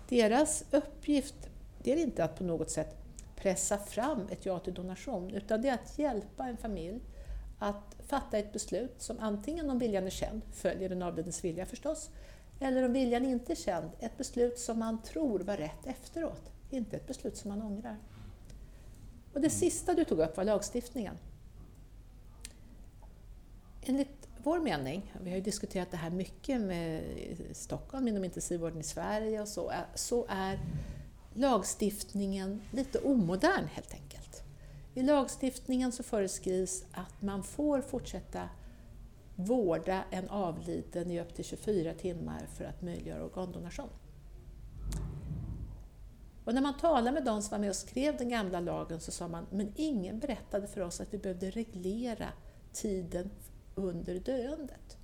deras 0.08 0.64
uppgift 0.70 1.48
det 1.82 1.92
är 1.92 1.96
inte 1.96 2.24
att 2.24 2.38
på 2.38 2.44
något 2.44 2.70
sätt 2.70 2.96
pressa 3.38 3.78
fram 3.78 4.28
ett 4.30 4.46
ja 4.46 4.58
till 4.58 4.74
donation, 4.74 5.34
utan 5.34 5.62
det 5.62 5.68
är 5.68 5.74
att 5.74 5.98
hjälpa 5.98 6.46
en 6.46 6.56
familj 6.56 7.00
att 7.58 7.96
fatta 8.06 8.38
ett 8.38 8.52
beslut 8.52 9.02
som 9.02 9.16
antingen 9.20 9.70
om 9.70 9.78
viljan 9.78 10.06
är 10.06 10.10
känd, 10.10 10.42
följer 10.52 10.88
den 10.88 11.02
avlidnes 11.02 11.44
vilja 11.44 11.66
förstås, 11.66 12.10
eller 12.60 12.82
om 12.82 12.92
viljan 12.92 13.24
inte 13.24 13.52
är 13.52 13.56
känd, 13.56 13.90
ett 14.00 14.16
beslut 14.18 14.58
som 14.58 14.78
man 14.78 15.02
tror 15.02 15.40
var 15.40 15.56
rätt 15.56 15.86
efteråt, 15.86 16.50
inte 16.70 16.96
ett 16.96 17.06
beslut 17.06 17.36
som 17.36 17.48
man 17.48 17.62
ångrar. 17.62 17.96
Och 19.32 19.40
det 19.40 19.50
sista 19.50 19.94
du 19.94 20.04
tog 20.04 20.18
upp 20.18 20.36
var 20.36 20.44
lagstiftningen. 20.44 21.18
Enligt 23.82 24.28
vår 24.42 24.60
mening, 24.60 25.14
vi 25.20 25.30
har 25.30 25.36
ju 25.36 25.42
diskuterat 25.42 25.90
det 25.90 25.96
här 25.96 26.10
mycket 26.10 26.60
med 26.60 27.02
Stockholm 27.52 28.08
inom 28.08 28.24
intensivvården 28.24 28.80
i 28.80 28.82
Sverige 28.82 29.40
och 29.40 29.48
så, 29.48 29.72
så 29.94 30.26
är 30.28 30.58
lagstiftningen 31.38 32.62
lite 32.70 32.98
omodern 32.98 33.66
helt 33.66 33.94
enkelt. 33.94 34.42
I 34.94 35.02
lagstiftningen 35.02 35.92
så 35.92 36.02
föreskrivs 36.02 36.84
att 36.92 37.22
man 37.22 37.42
får 37.42 37.80
fortsätta 37.80 38.48
vårda 39.36 40.04
en 40.10 40.28
avliden 40.28 41.10
i 41.10 41.20
upp 41.20 41.34
till 41.34 41.44
24 41.44 41.94
timmar 41.94 42.46
för 42.56 42.64
att 42.64 42.82
möjliggöra 42.82 43.24
organdonation. 43.24 43.88
Och 46.44 46.54
när 46.54 46.62
man 46.62 46.76
talade 46.76 47.12
med 47.12 47.24
de 47.24 47.42
som 47.42 47.50
var 47.50 47.58
med 47.58 47.70
och 47.70 47.76
skrev 47.76 48.16
den 48.16 48.28
gamla 48.28 48.60
lagen 48.60 49.00
så 49.00 49.10
sa 49.10 49.28
man, 49.28 49.46
men 49.50 49.72
ingen 49.76 50.18
berättade 50.18 50.66
för 50.66 50.80
oss 50.80 51.00
att 51.00 51.14
vi 51.14 51.18
behövde 51.18 51.50
reglera 51.50 52.28
tiden 52.72 53.30
under 53.74 54.20
döendet. 54.20 54.98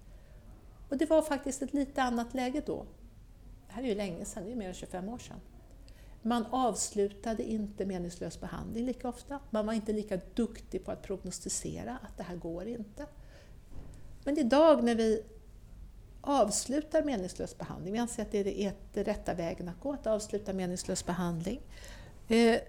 Och 0.89 0.99
det 0.99 1.11
var 1.11 1.23
faktiskt 1.23 1.63
ett 1.63 1.75
lite 1.75 2.03
annat 2.03 2.35
läge 2.35 2.63
då. 2.67 2.87
Det 3.67 3.73
här 3.73 3.83
är 3.83 3.87
ju 3.87 3.95
länge 3.95 4.25
sedan, 4.25 4.45
det 4.45 4.53
är 4.53 4.57
mer 4.57 4.69
än 4.69 4.75
25 4.75 5.09
år 5.09 5.19
sedan. 5.19 5.41
Man 6.27 6.47
avslutade 6.51 7.43
inte 7.43 7.87
meningslös 7.87 8.41
behandling 8.41 8.85
lika 8.85 9.09
ofta. 9.09 9.41
Man 9.51 9.67
var 9.67 9.73
inte 9.73 9.93
lika 9.93 10.21
duktig 10.35 10.85
på 10.85 10.91
att 10.91 11.03
prognostisera 11.03 11.99
att 12.03 12.17
det 12.17 12.23
här 12.23 12.37
går 12.37 12.67
inte. 12.67 13.07
Men 14.25 14.39
idag 14.39 14.85
när 14.85 14.95
vi 14.95 15.23
avslutar 16.21 17.03
meningslös 17.03 17.59
behandling, 17.59 17.93
vi 17.93 17.99
anser 17.99 18.23
att 18.23 18.31
det 18.31 18.65
är 18.67 18.73
den 18.93 19.05
rätta 19.05 19.35
vägen 19.35 19.69
att 19.69 19.81
gå, 19.81 19.93
att 19.93 20.07
avsluta 20.07 20.53
meningslös 20.53 21.07
behandling. 21.07 21.61
Eh, 22.29 22.61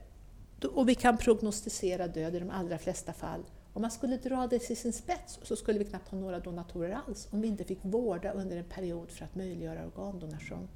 och 0.74 0.89
vi 0.89 0.95
kan 0.95 1.17
prognostisera 1.17 2.07
död 2.07 2.35
i 2.35 2.39
de 2.39 2.50
allra 2.50 2.77
flesta 2.77 3.13
fall. 3.13 3.43
Om 3.74 3.81
man 3.81 3.91
skulle 3.91 4.17
dra 4.17 4.47
det 4.47 4.59
till 4.59 4.77
sin 4.77 4.93
spets 4.93 5.39
så 5.43 5.55
skulle 5.55 5.79
vi 5.79 5.85
knappt 5.85 6.07
ha 6.07 6.17
några 6.17 6.39
donatorer 6.39 7.00
alls 7.07 7.27
om 7.31 7.41
vi 7.41 7.47
inte 7.47 7.63
fick 7.63 7.79
vårda 7.81 8.31
under 8.31 8.57
en 8.57 8.65
period 8.65 9.12
för 9.12 9.25
att 9.25 9.35
möjliggöra 9.35 9.85
organdonation. 9.95 10.67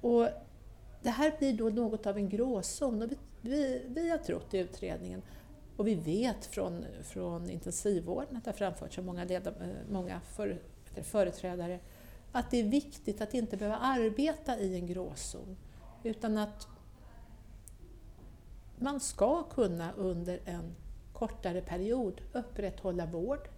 Och 0.00 0.28
det 1.02 1.10
här 1.10 1.34
blir 1.38 1.52
då 1.52 1.68
något 1.68 2.06
av 2.06 2.16
en 2.16 2.28
gråzon 2.28 3.02
och 3.02 3.10
vi, 3.10 3.16
vi, 3.40 3.82
vi 3.88 4.10
har 4.10 4.18
trott 4.18 4.54
i 4.54 4.58
utredningen 4.58 5.22
och 5.76 5.86
vi 5.86 5.94
vet 5.94 6.46
från, 6.46 6.84
från 7.02 7.50
intensivvården 7.50 8.36
att 8.36 8.44
det 8.44 8.50
har 8.50 8.58
framförts 8.58 8.98
av 8.98 9.04
många, 9.04 9.24
ledam, 9.24 9.54
eh, 9.54 9.68
många 9.90 10.20
för, 10.20 10.62
företrädare 11.02 11.80
att 12.32 12.50
det 12.50 12.60
är 12.60 12.64
viktigt 12.64 13.20
att 13.20 13.34
inte 13.34 13.56
behöva 13.56 13.76
arbeta 13.76 14.58
i 14.58 14.74
en 14.74 14.86
gråzon 14.86 15.56
utan 16.02 16.38
att 16.38 16.66
man 18.76 19.00
ska 19.00 19.42
kunna 19.42 19.92
under 19.92 20.40
en 20.44 20.74
kortare 21.12 21.60
period 21.60 22.20
upprätthålla 22.32 23.06
vård 23.06 23.48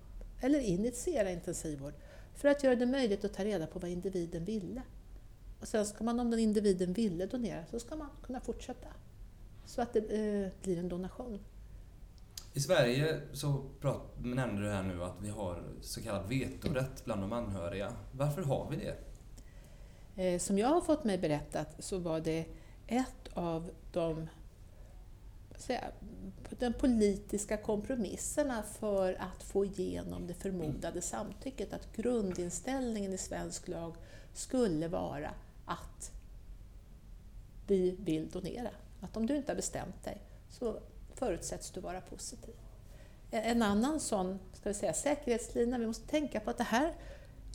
eller 0.40 0.60
initiera 0.60 1.30
intensivvård 1.30 1.94
för 2.34 2.48
att 2.48 2.64
göra 2.64 2.74
det 2.74 2.86
möjligt 2.86 3.24
att 3.24 3.34
ta 3.34 3.44
reda 3.44 3.66
på 3.66 3.78
vad 3.78 3.90
individen 3.90 4.44
ville. 4.44 4.82
Och 5.64 5.68
sen 5.68 5.86
ska 5.86 6.04
man, 6.04 6.20
om 6.20 6.30
den 6.30 6.40
individen 6.40 6.92
ville 6.92 7.26
donera, 7.26 7.66
så 7.70 7.80
ska 7.80 7.96
man 7.96 8.08
kunna 8.22 8.40
fortsätta. 8.40 8.88
Så 9.64 9.82
att 9.82 9.92
det 9.92 9.98
eh, 9.98 10.50
blir 10.62 10.78
en 10.78 10.88
donation. 10.88 11.38
I 12.52 12.60
Sverige 12.60 13.20
så 13.32 13.64
prat, 13.80 14.02
nämnde 14.22 14.62
du 14.62 14.70
här 14.70 14.82
nu 14.82 15.04
att 15.04 15.16
vi 15.22 15.28
har 15.28 15.62
så 15.80 16.02
kallad 16.02 16.28
vetorätt 16.28 17.04
bland 17.04 17.22
de 17.22 17.32
anhöriga. 17.32 17.92
Varför 18.12 18.42
har 18.42 18.70
vi 18.70 18.76
det? 18.76 18.96
Eh, 20.22 20.38
som 20.38 20.58
jag 20.58 20.68
har 20.68 20.80
fått 20.80 21.04
mig 21.04 21.18
berättat 21.18 21.68
så 21.78 21.98
var 21.98 22.20
det 22.20 22.46
ett 22.86 23.28
av 23.34 23.70
de 23.92 24.28
säga, 25.56 25.84
de 26.58 26.72
politiska 26.72 27.56
kompromisserna 27.56 28.62
för 28.62 29.14
att 29.14 29.42
få 29.42 29.64
igenom 29.64 30.26
det 30.26 30.34
förmodade 30.34 31.00
samtycket. 31.00 31.72
Att 31.72 31.96
grundinställningen 31.96 33.12
i 33.12 33.18
svensk 33.18 33.68
lag 33.68 33.94
skulle 34.34 34.88
vara 34.88 35.30
att 35.66 36.12
vi 37.66 37.96
vill 37.98 38.30
donera. 38.30 38.70
Att 39.00 39.16
om 39.16 39.26
du 39.26 39.36
inte 39.36 39.52
har 39.52 39.56
bestämt 39.56 40.04
dig 40.04 40.18
så 40.50 40.78
förutsätts 41.14 41.70
du 41.70 41.80
vara 41.80 42.00
positiv. 42.00 42.54
Eh, 43.30 43.50
en 43.50 43.62
annan 43.62 44.00
sån 44.00 44.38
ska 44.52 44.68
vi 44.68 44.74
säga, 44.74 44.92
säkerhetslina, 44.92 45.78
vi 45.78 45.86
måste 45.86 46.08
tänka 46.08 46.40
på 46.40 46.50
att 46.50 46.58
det 46.58 46.64
här 46.64 46.94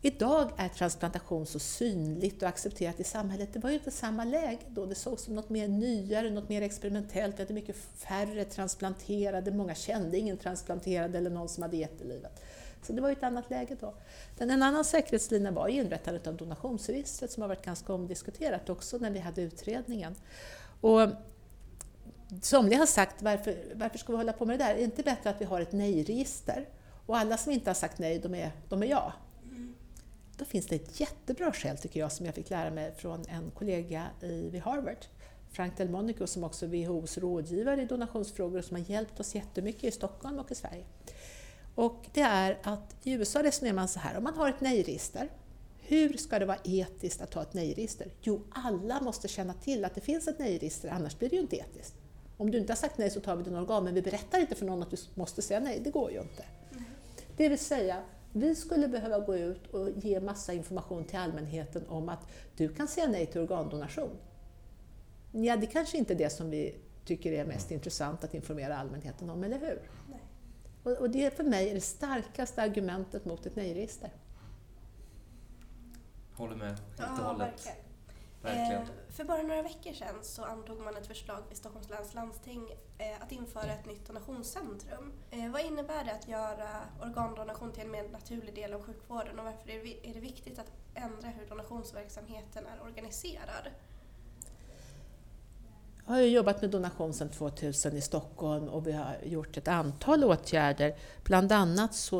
Idag 0.01 0.51
är 0.58 0.70
transplantation 0.70 1.46
så 1.46 1.60
synligt 1.60 2.42
och 2.42 2.50
accepterat 2.50 3.00
i 3.00 3.04
samhället. 3.04 3.54
Det 3.54 3.60
var 3.60 3.70
ju 3.70 3.75
inte 3.75 3.92
samma 3.92 4.24
läge 4.24 4.60
då. 4.68 4.86
Det 4.86 4.96
sågs 4.96 5.24
som 5.24 5.36
något 5.36 5.50
mer 5.50 5.68
nyare, 5.68 6.30
något 6.30 6.50
mer 6.50 6.62
experimentellt. 6.62 7.36
Vi 7.38 7.42
hade 7.44 7.53
mycket 7.53 7.75
färre 7.96 8.46
transplanterade, 8.46 9.51
många 9.51 9.75
kände 9.75 10.18
ingen 10.18 10.38
transplanterad 10.38 11.16
eller 11.16 11.29
någon 11.29 11.50
som 11.50 11.64
hade 11.64 11.77
gett 11.77 12.01
livet. 12.05 12.44
Så 12.81 12.94
det 12.94 13.01
var 13.01 13.09
ju 13.09 13.13
ett 13.13 13.24
annat 13.24 13.50
läge 13.50 13.75
då. 13.79 13.94
Den, 14.37 14.50
en 14.50 14.63
annan 14.63 14.85
säkerhetslina 14.85 15.51
var 15.51 15.68
inrättandet 15.68 16.27
av 16.27 16.35
donationsregistret 16.35 17.31
som 17.31 17.42
har 17.42 17.48
varit 17.48 17.65
ganska 17.65 17.94
omdiskuterat 17.94 18.70
också 18.70 18.98
när 18.98 19.11
vi 19.11 19.20
hade 19.20 19.42
utredningen. 19.42 20.15
Och 20.81 21.09
somliga 22.42 22.79
har 22.79 22.85
sagt, 22.85 23.22
varför, 23.22 23.55
varför 23.75 23.98
ska 23.98 24.11
vi 24.11 24.18
hålla 24.18 24.33
på 24.33 24.46
med 24.46 24.59
det 24.59 24.63
där? 24.63 24.72
Är 24.72 24.77
det 24.77 24.83
inte 24.83 25.03
bättre 25.03 25.29
att 25.29 25.42
vi 25.42 25.46
har 25.46 25.61
ett 25.61 25.72
nej-register? 25.72 26.70
Och 27.05 27.18
alla 27.18 27.37
som 27.37 27.51
inte 27.51 27.70
har 27.70 27.75
sagt 27.75 28.00
nej, 28.00 28.20
de 28.20 28.35
är, 28.35 28.51
de 28.70 28.83
är 28.83 28.87
ja. 28.87 29.13
Då 30.39 30.46
finns 30.46 30.68
det 30.68 30.75
ett 30.75 31.00
jättebra 31.00 31.51
skäl, 31.51 31.77
tycker 31.77 32.00
jag, 32.00 32.11
som 32.11 32.25
jag 32.25 32.35
fick 32.35 32.50
lära 32.50 32.72
mig 32.72 32.94
från 32.98 33.25
en 33.29 33.51
kollega 33.51 34.05
i, 34.22 34.50
vid 34.50 34.61
Harvard, 34.61 35.05
Frank 35.51 35.77
Delmonico, 35.77 36.27
som 36.27 36.44
också 36.44 36.65
är 36.65 36.70
WHOs 36.70 37.18
rådgivare 37.18 37.81
i 37.81 37.85
donationsfrågor 37.85 38.57
och 38.57 38.65
som 38.65 38.77
har 38.77 38.83
hjälpt 38.83 39.20
oss 39.20 39.35
jättemycket 39.35 39.83
i 39.83 39.92
Stockholm 39.92 40.39
och 40.39 40.51
i 40.51 40.55
Sverige. 40.55 40.83
Och 41.79 42.05
det 42.13 42.22
är 42.22 42.57
att 42.63 42.96
i 43.03 43.11
USA 43.11 43.44
resonerar 43.44 43.75
man 43.75 43.87
så 43.87 44.00
här, 44.00 44.18
om 44.18 44.24
man 44.24 44.33
har 44.33 44.50
ett 44.50 44.61
nej-register, 44.61 45.29
hur 45.77 46.18
ska 46.18 46.39
det 46.39 46.46
vara 46.46 46.57
etiskt 46.63 47.22
att 47.22 47.33
ha 47.33 47.42
ett 47.42 47.53
nej-register? 47.53 48.07
Jo, 48.22 48.42
alla 48.50 49.01
måste 49.01 49.27
känna 49.27 49.53
till 49.53 49.85
att 49.85 49.96
det 49.96 50.01
finns 50.01 50.27
ett 50.27 50.39
nej-register, 50.39 50.89
annars 50.89 51.20
blir 51.20 51.29
det 51.29 51.35
ju 51.35 51.42
inte 51.42 51.55
etiskt. 51.55 51.96
Om 52.37 52.51
du 52.51 52.57
inte 52.57 52.72
har 52.72 52.77
sagt 52.77 52.98
nej 52.98 53.09
så 53.09 53.20
tar 53.20 53.35
vi 53.35 53.44
din 53.44 53.55
organ, 53.55 53.83
men 53.83 53.94
vi 53.94 54.01
berättar 54.01 54.39
inte 54.39 54.55
för 54.55 54.65
någon 54.65 54.81
att 54.81 54.92
du 54.92 54.98
måste 55.13 55.42
säga 55.42 55.59
nej, 55.59 55.81
det 55.83 55.89
går 55.89 56.11
ju 56.11 56.22
inte. 56.22 56.44
Mm. 56.72 56.83
Det 57.37 57.50
vill 57.50 57.59
säga, 57.59 58.03
vi 58.33 58.55
skulle 58.55 58.87
behöva 58.87 59.20
gå 59.20 59.37
ut 59.37 59.68
och 59.68 59.89
ge 59.89 60.20
massa 60.20 60.53
information 60.53 61.03
till 61.03 61.20
allmänheten 61.20 61.87
om 61.87 62.09
att 62.09 62.27
du 62.57 62.70
kan 62.70 62.87
säga 62.87 63.07
nej 63.07 63.25
till 63.25 63.42
organdonation. 63.42 64.18
Ja, 65.31 65.57
det 65.57 65.65
kanske 65.65 65.98
inte 65.98 66.13
är 66.13 66.18
det 66.18 66.29
som 66.29 66.50
vi 66.50 66.75
tycker 67.05 67.31
är 67.31 67.46
mest 67.46 67.72
intressant 67.72 68.24
att 68.24 68.33
informera 68.33 68.77
allmänheten 68.77 69.29
om, 69.29 69.44
eller 69.44 69.59
hur? 69.59 69.81
Och, 70.83 70.92
och 70.92 71.09
det 71.09 71.37
för 71.37 71.44
mig 71.44 71.70
är 71.70 71.74
det 71.74 71.81
starkaste 71.81 72.61
argumentet 72.61 73.25
mot 73.25 73.46
ett 73.46 73.55
nej-register. 73.55 74.11
Håller 76.33 76.55
med 76.55 76.77
helt 76.98 77.20
och 77.20 77.25
hållet. 77.25 77.63
Ja, 77.65 77.72
Eh, 78.44 78.81
för 79.09 79.24
bara 79.24 79.42
några 79.42 79.61
veckor 79.61 79.94
sedan 79.94 80.15
så 80.22 80.44
antog 80.44 80.79
man 80.79 80.98
ett 80.98 81.07
förslag 81.07 81.44
vid 81.50 81.57
Stockholms 81.57 81.89
läns 81.89 82.13
landsting 82.13 82.70
eh, 82.98 83.22
att 83.22 83.31
införa 83.31 83.72
ett 83.72 83.85
nytt 83.85 84.07
donationscentrum. 84.07 85.13
Eh, 85.31 85.51
vad 85.51 85.61
innebär 85.61 86.03
det 86.03 86.13
att 86.13 86.27
göra 86.27 86.70
organdonation 87.01 87.72
till 87.72 87.83
en 87.83 87.92
mer 87.92 88.09
naturlig 88.09 88.55
del 88.55 88.74
av 88.74 88.83
sjukvården 88.83 89.39
och 89.39 89.46
varför 89.46 89.70
är 89.70 89.83
det, 89.83 90.09
är 90.09 90.13
det 90.13 90.20
viktigt 90.20 90.59
att 90.59 90.72
ändra 90.94 91.27
hur 91.27 91.46
donationsverksamheten 91.46 92.65
är 92.65 92.83
organiserad? 92.83 93.70
Jag 96.09 96.15
har 96.15 96.22
jobbat 96.22 96.61
med 96.61 96.69
donation 96.69 97.13
sedan 97.13 97.29
2000 97.29 97.98
i 97.98 98.01
Stockholm 98.01 98.67
och 98.67 98.87
vi 98.87 98.91
har 98.91 99.17
gjort 99.24 99.57
ett 99.57 99.67
antal 99.67 100.24
åtgärder. 100.24 100.95
Bland 101.24 101.51
annat 101.51 101.95
så 101.95 102.19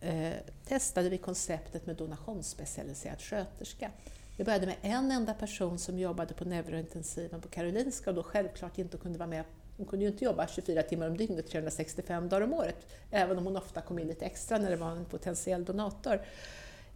eh, 0.00 0.32
testade 0.66 1.08
vi 1.08 1.18
konceptet 1.18 1.86
med 1.86 1.96
donationsspecialiserad 1.96 3.20
sköterska. 3.20 3.90
Det 4.36 4.44
började 4.44 4.66
med 4.66 4.76
en 4.82 5.10
enda 5.10 5.34
person 5.34 5.78
som 5.78 5.98
jobbade 5.98 6.34
på 6.34 6.44
neurointensiven 6.44 7.40
på 7.40 7.48
Karolinska 7.48 8.10
och 8.10 8.16
då 8.16 8.22
självklart 8.22 8.78
inte 8.78 8.96
kunde 8.96 9.18
vara 9.18 9.28
med. 9.28 9.44
Hon 9.76 9.86
kunde 9.86 10.04
ju 10.04 10.10
inte 10.10 10.24
jobba 10.24 10.46
24 10.46 10.82
timmar 10.82 11.08
om 11.08 11.16
dygnet, 11.16 11.50
365 11.50 12.28
dagar 12.28 12.44
om 12.44 12.52
året, 12.52 12.86
även 13.10 13.38
om 13.38 13.44
hon 13.44 13.56
ofta 13.56 13.80
kom 13.80 13.98
in 13.98 14.08
lite 14.08 14.24
extra 14.24 14.58
när 14.58 14.70
det 14.70 14.76
var 14.76 14.90
en 14.90 15.04
potentiell 15.04 15.64
donator. 15.64 16.20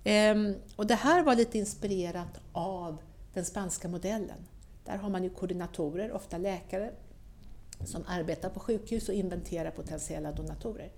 Ehm, 0.05 0.55
och 0.77 0.87
det 0.87 0.95
här 0.95 1.23
var 1.23 1.35
lite 1.35 1.59
inspirerat 1.59 2.41
av 2.53 2.97
den 3.35 3.45
spanska 3.45 3.89
modellen. 3.89 4.47
Där 4.85 4.97
har 4.97 5.11
man 5.11 5.25
ju 5.25 5.31
koordinatorer, 5.31 6.13
ofta 6.13 6.39
läkare, 6.39 6.93
som 7.85 8.05
arbetar 8.07 8.51
på 8.51 8.61
sjukhus 8.61 9.09
och 9.09 9.15
inventerar 9.15 9.71
potentiella 9.71 10.33
donatorer. 10.33 10.93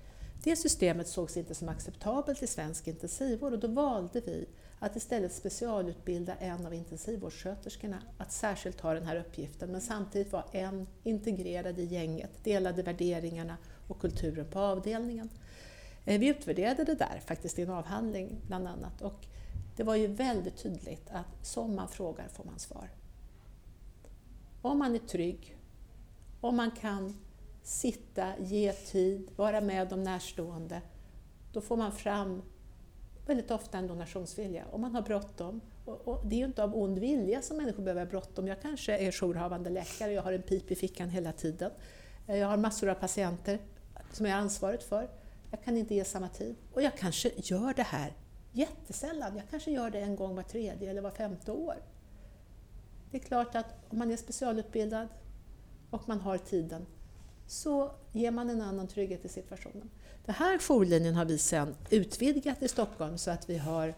Det 0.45 0.57
systemet 0.57 1.09
sågs 1.09 1.37
inte 1.37 1.55
som 1.55 1.69
acceptabelt 1.69 2.43
i 2.43 2.47
svensk 2.47 2.89
intensivvård 2.89 3.53
och 3.53 3.59
då 3.59 3.69
valde 3.69 4.21
vi 4.21 4.49
att 4.79 4.97
istället 4.97 5.33
specialutbilda 5.33 6.37
en 6.37 6.67
av 6.67 6.75
intensivvårdssköterskorna 6.75 7.99
att 8.19 8.33
särskilt 8.33 8.81
ha 8.81 8.95
den 8.95 9.07
här 9.07 9.17
uppgiften 9.17 9.73
men 9.73 9.81
samtidigt 9.81 10.33
vara 10.33 10.45
en 10.53 10.87
integrerad 11.03 11.79
i 11.79 11.85
gänget, 11.85 12.45
delade 12.45 12.83
värderingarna 12.83 13.57
och 13.89 14.01
kulturen 14.01 14.47
på 14.51 14.59
avdelningen. 14.59 15.29
Eh, 16.05 16.21
vi 16.21 16.29
utvärderade 16.29 16.85
det 16.85 16.95
där 16.95 17.21
faktiskt 17.27 17.59
i 17.59 17.63
en 17.63 17.71
avhandling 17.71 18.41
bland 18.47 18.69
annat 18.69 19.03
och 19.03 19.27
det 19.77 19.83
var 19.83 19.97
ju 19.97 20.07
väldigt 20.07 20.57
tydligt 20.57 21.11
att 21.11 21.47
som 21.47 21.75
man 21.75 21.89
frågar 21.89 22.29
får 22.29 22.45
man 22.45 22.59
svar. 22.59 22.89
Om 24.63 24.79
man 24.79 24.95
är 24.95 24.99
trygg, 24.99 25.59
om 26.41 26.57
man 26.57 26.71
kan 26.71 27.17
sitta, 27.63 28.39
ge 28.39 28.73
tid, 28.73 29.31
vara 29.37 29.61
med 29.61 29.89
de 29.89 30.03
närstående, 30.03 30.83
då 31.53 31.61
får 31.61 31.77
man 31.77 31.93
fram 31.93 32.43
väldigt 33.27 33.51
ofta 33.51 33.79
en 33.79 33.87
donationsvilja. 33.87 34.65
Om 34.71 34.81
man 34.81 34.95
har 34.95 35.03
bråttom, 35.03 35.61
och, 35.85 36.09
och 36.09 36.27
det 36.27 36.35
är 36.35 36.39
ju 36.39 36.45
inte 36.45 36.65
av 36.65 36.77
ond 36.77 36.99
vilja 36.99 37.43
som 37.43 37.57
människor 37.57 37.83
behöver 37.83 38.01
ha 38.01 38.11
bråttom. 38.11 38.49
Jag 38.49 38.63
kanske 38.63 38.99
är 38.99 39.13
jourhavande 39.13 39.71
läkare, 39.71 40.13
jag 40.13 40.23
har 40.23 40.33
en 40.33 40.43
pip 40.43 40.71
i 40.71 40.75
fickan 40.75 41.09
hela 41.09 41.33
tiden. 41.33 41.71
Eh, 42.27 42.37
jag 42.37 42.49
har 42.49 42.57
massor 42.57 42.89
av 42.89 42.95
patienter 42.95 43.59
som 44.13 44.27
jag 44.27 44.35
har 44.35 44.43
ansvaret 44.43 44.83
för. 44.83 45.11
jag 45.51 45.63
kan 45.65 45.77
inte 45.77 45.95
ge 45.95 46.05
samma 46.05 46.29
tid 46.29 46.57
och 46.73 46.83
jag 46.83 46.99
kanske 46.99 47.31
gör 47.37 47.75
det 47.75 47.83
här 47.83 48.17
jättesällan. 48.53 49.37
Jag 49.37 49.45
kanske 49.51 49.71
gör 49.71 49.91
det 49.91 50.01
en 50.01 50.17
gång 50.17 50.37
var 50.37 50.43
tredje 50.43 50.91
eller 50.91 51.03
var 51.03 51.11
femte 51.11 51.53
år. 51.53 51.77
Det 53.13 53.19
är 53.19 53.23
klart 53.23 53.55
att 53.55 53.67
om 53.89 53.99
man 53.99 54.11
är 54.11 54.17
specialutbildad 54.17 55.09
och 55.91 56.09
man 56.09 56.21
har 56.21 56.39
tiden 56.39 56.87
så 57.47 57.91
ger 58.13 58.31
man 58.31 58.51
en 58.51 58.61
annan 58.61 58.87
trygghet 58.87 59.25
i 59.25 59.29
situationen. 59.29 59.91
Den 60.25 60.35
här 60.35 60.59
jourlinjen 60.59 61.15
har 61.15 61.25
vi 61.25 61.39
sedan 61.39 61.75
utvidgat 61.91 62.63
i 62.63 62.69
Stockholm 62.69 63.19
så 63.19 63.31
att 63.31 63.51
vi 63.51 63.59
har 63.59 63.95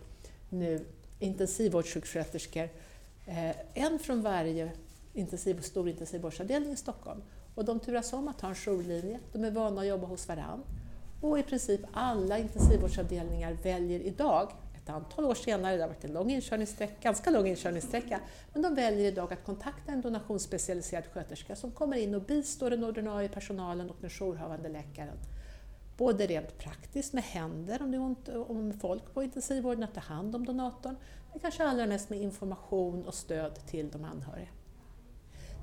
nu 0.50 0.84
intensivvårdssjuksköterskor, 1.18 2.68
eh, 3.26 3.56
en 3.74 3.98
från 3.98 4.22
varje 4.22 4.72
intensiv, 5.12 5.60
stor 5.60 5.88
intensivvårdsavdelning 5.88 6.72
i 6.72 6.76
Stockholm. 6.76 7.22
Och 7.54 7.64
de 7.64 7.80
turas 7.80 8.12
om 8.12 8.28
att 8.28 8.40
ha 8.40 8.48
en 8.48 8.54
jourlinje, 8.54 9.20
de 9.32 9.44
är 9.44 9.50
vana 9.50 9.80
att 9.80 9.86
jobba 9.86 10.06
hos 10.06 10.28
varandra 10.28 10.66
Och 11.20 11.38
i 11.38 11.42
princip 11.42 11.80
alla 11.92 12.38
intensivvårdsavdelningar 12.38 13.56
väljer 13.62 14.00
idag, 14.00 14.52
ett 14.84 14.90
antal 14.90 15.24
år 15.24 15.34
senare, 15.34 15.76
det 15.76 15.82
har 15.82 15.88
varit 15.88 16.04
en 16.04 16.12
lång 16.12 16.30
inkörningssträcka, 16.30 16.94
ganska 17.00 17.30
lång 17.30 17.46
inkörningssträcka, 17.46 18.20
men 18.52 18.62
de 18.62 18.74
väljer 18.74 19.06
idag 19.06 19.32
att 19.32 19.44
kontakta 19.44 19.92
en 19.92 20.00
donationsspecialiserad 20.00 21.04
sköterska 21.06 21.56
som 21.56 21.70
kommer 21.70 21.96
in 21.96 22.14
och 22.14 22.22
bistår 22.22 22.70
den 22.70 22.84
ordinarie 22.84 23.28
personalen 23.28 23.90
och 23.90 23.96
den 24.00 24.10
jourhavande 24.10 24.68
läkaren. 24.68 25.16
Både 25.96 26.26
rent 26.26 26.58
praktiskt 26.58 27.12
med 27.12 27.24
händer 27.24 27.82
om 27.82 27.90
det 27.90 27.96
är 27.96 28.00
ont 28.00 28.28
om 28.28 28.72
folk 28.72 29.14
på 29.14 29.22
intensivvården 29.22 29.84
att 29.84 29.94
ta 29.94 30.00
hand 30.00 30.36
om 30.36 30.46
donatorn, 30.46 30.96
men 31.32 31.40
kanske 31.40 31.64
allra 31.64 31.86
mest 31.86 32.10
med 32.10 32.20
information 32.20 33.04
och 33.04 33.14
stöd 33.14 33.66
till 33.66 33.90
de 33.90 34.04
anhöriga. 34.04 34.48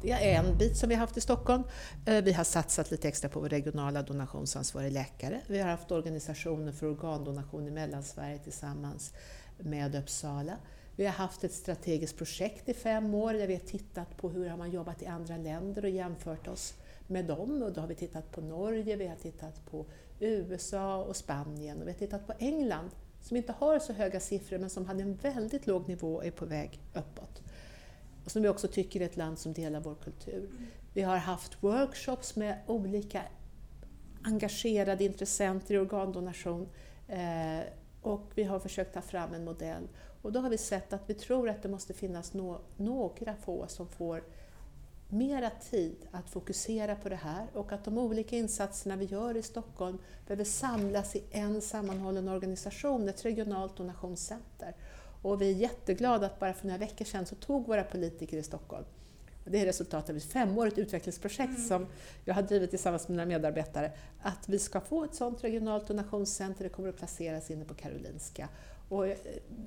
Det 0.03 0.11
är 0.11 0.39
en 0.39 0.57
bit 0.57 0.77
som 0.77 0.89
vi 0.89 0.95
har 0.95 0.99
haft 0.99 1.17
i 1.17 1.21
Stockholm. 1.21 1.63
Eh, 2.05 2.23
vi 2.23 2.33
har 2.33 2.43
satsat 2.43 2.91
lite 2.91 3.07
extra 3.07 3.29
på 3.29 3.39
vår 3.39 3.49
regionala 3.49 4.01
donationsansvarig 4.01 4.91
läkare. 4.91 5.41
Vi 5.47 5.59
har 5.59 5.69
haft 5.69 5.91
organisationer 5.91 6.71
för 6.71 6.87
organdonation 6.87 7.67
i 7.67 7.71
Mellansverige 7.71 8.37
tillsammans 8.37 9.13
med 9.57 9.95
Uppsala. 9.95 10.57
Vi 10.95 11.05
har 11.05 11.13
haft 11.13 11.43
ett 11.43 11.53
strategiskt 11.53 12.17
projekt 12.17 12.69
i 12.69 12.73
fem 12.73 13.13
år 13.13 13.33
där 13.33 13.47
vi 13.47 13.53
har 13.53 13.61
tittat 13.61 14.17
på 14.17 14.29
hur 14.29 14.49
man 14.49 14.59
har 14.59 14.67
jobbat 14.67 15.01
i 15.01 15.05
andra 15.05 15.37
länder 15.37 15.83
och 15.83 15.89
jämfört 15.89 16.47
oss 16.47 16.73
med 17.07 17.25
dem. 17.25 17.63
Och 17.63 17.73
då 17.73 17.81
har 17.81 17.87
vi 17.87 17.95
tittat 17.95 18.31
på 18.31 18.41
Norge, 18.41 18.95
vi 18.95 19.07
har 19.07 19.15
tittat 19.15 19.65
på 19.71 19.85
USA 20.19 21.03
och 21.03 21.15
Spanien 21.15 21.81
och 21.81 21.87
vi 21.87 21.91
har 21.91 21.99
tittat 21.99 22.27
på 22.27 22.33
England 22.39 22.89
som 23.21 23.37
inte 23.37 23.53
har 23.59 23.79
så 23.79 23.93
höga 23.93 24.19
siffror 24.19 24.57
men 24.57 24.69
som 24.69 24.85
hade 24.85 25.01
en 25.01 25.15
väldigt 25.15 25.67
låg 25.67 25.87
nivå 25.87 26.15
och 26.15 26.25
är 26.25 26.31
på 26.31 26.45
väg 26.45 26.79
uppåt 26.93 27.40
som 28.31 28.41
vi 28.41 28.49
också 28.49 28.67
tycker 28.67 29.01
är 29.01 29.05
ett 29.05 29.17
land 29.17 29.39
som 29.39 29.53
delar 29.53 29.79
vår 29.79 29.95
kultur. 29.95 30.49
Vi 30.93 31.01
har 31.01 31.17
haft 31.17 31.63
workshops 31.63 32.35
med 32.35 32.59
olika 32.67 33.23
engagerade 34.23 35.03
intressenter 35.03 35.75
i 35.75 35.77
organdonation 35.77 36.69
eh, 37.07 37.59
och 38.01 38.31
vi 38.35 38.43
har 38.43 38.59
försökt 38.59 38.93
ta 38.93 39.01
fram 39.01 39.33
en 39.33 39.45
modell. 39.45 39.87
Och 40.21 40.31
då 40.31 40.39
har 40.39 40.49
vi 40.49 40.57
sett 40.57 40.93
att 40.93 41.09
vi 41.09 41.13
tror 41.13 41.49
att 41.49 41.63
det 41.63 41.69
måste 41.69 41.93
finnas 41.93 42.33
no 42.33 42.61
några 42.77 43.35
få 43.35 43.67
som 43.67 43.87
får 43.87 44.23
mera 45.09 45.49
tid 45.49 45.95
att 46.11 46.29
fokusera 46.29 46.95
på 46.95 47.09
det 47.09 47.15
här 47.15 47.47
och 47.53 47.71
att 47.71 47.85
de 47.85 47.97
olika 47.97 48.35
insatserna 48.35 48.95
vi 48.95 49.05
gör 49.05 49.37
i 49.37 49.41
Stockholm 49.41 49.97
behöver 50.27 50.43
samlas 50.43 51.15
i 51.15 51.23
en 51.31 51.61
sammanhållen 51.61 52.27
organisation, 52.27 53.09
ett 53.09 53.25
regionalt 53.25 53.77
donationscenter. 53.77 54.75
Och 55.21 55.41
vi 55.41 55.51
är 55.51 55.55
jätteglada 55.55 56.25
att 56.25 56.39
bara 56.39 56.53
för 56.53 56.67
några 56.67 56.77
veckor 56.77 57.05
sedan 57.05 57.25
så 57.25 57.35
tog 57.35 57.67
våra 57.67 57.83
politiker 57.83 58.37
i 58.37 58.43
Stockholm 58.43 58.85
det 59.45 59.59
är 59.59 59.65
resultatet 59.65 60.09
av 60.09 60.17
ett 60.17 60.23
femårigt 60.23 60.77
utvecklingsprojekt 60.77 61.57
mm. 61.57 61.67
som 61.67 61.87
jag 62.25 62.33
har 62.33 62.41
drivit 62.41 62.69
tillsammans 62.69 63.07
med 63.07 63.17
mina 63.17 63.25
medarbetare, 63.25 63.91
att 64.21 64.49
vi 64.49 64.59
ska 64.59 64.81
få 64.81 65.03
ett 65.03 65.15
sådant 65.15 65.43
regionalt 65.43 65.87
donationscenter, 65.87 66.63
det 66.63 66.69
kommer 66.69 66.89
att 66.89 66.97
placeras 66.97 67.51
inne 67.51 67.65
på 67.65 67.73
Karolinska. 67.73 68.49
Och 68.89 69.07
eh, 69.07 69.17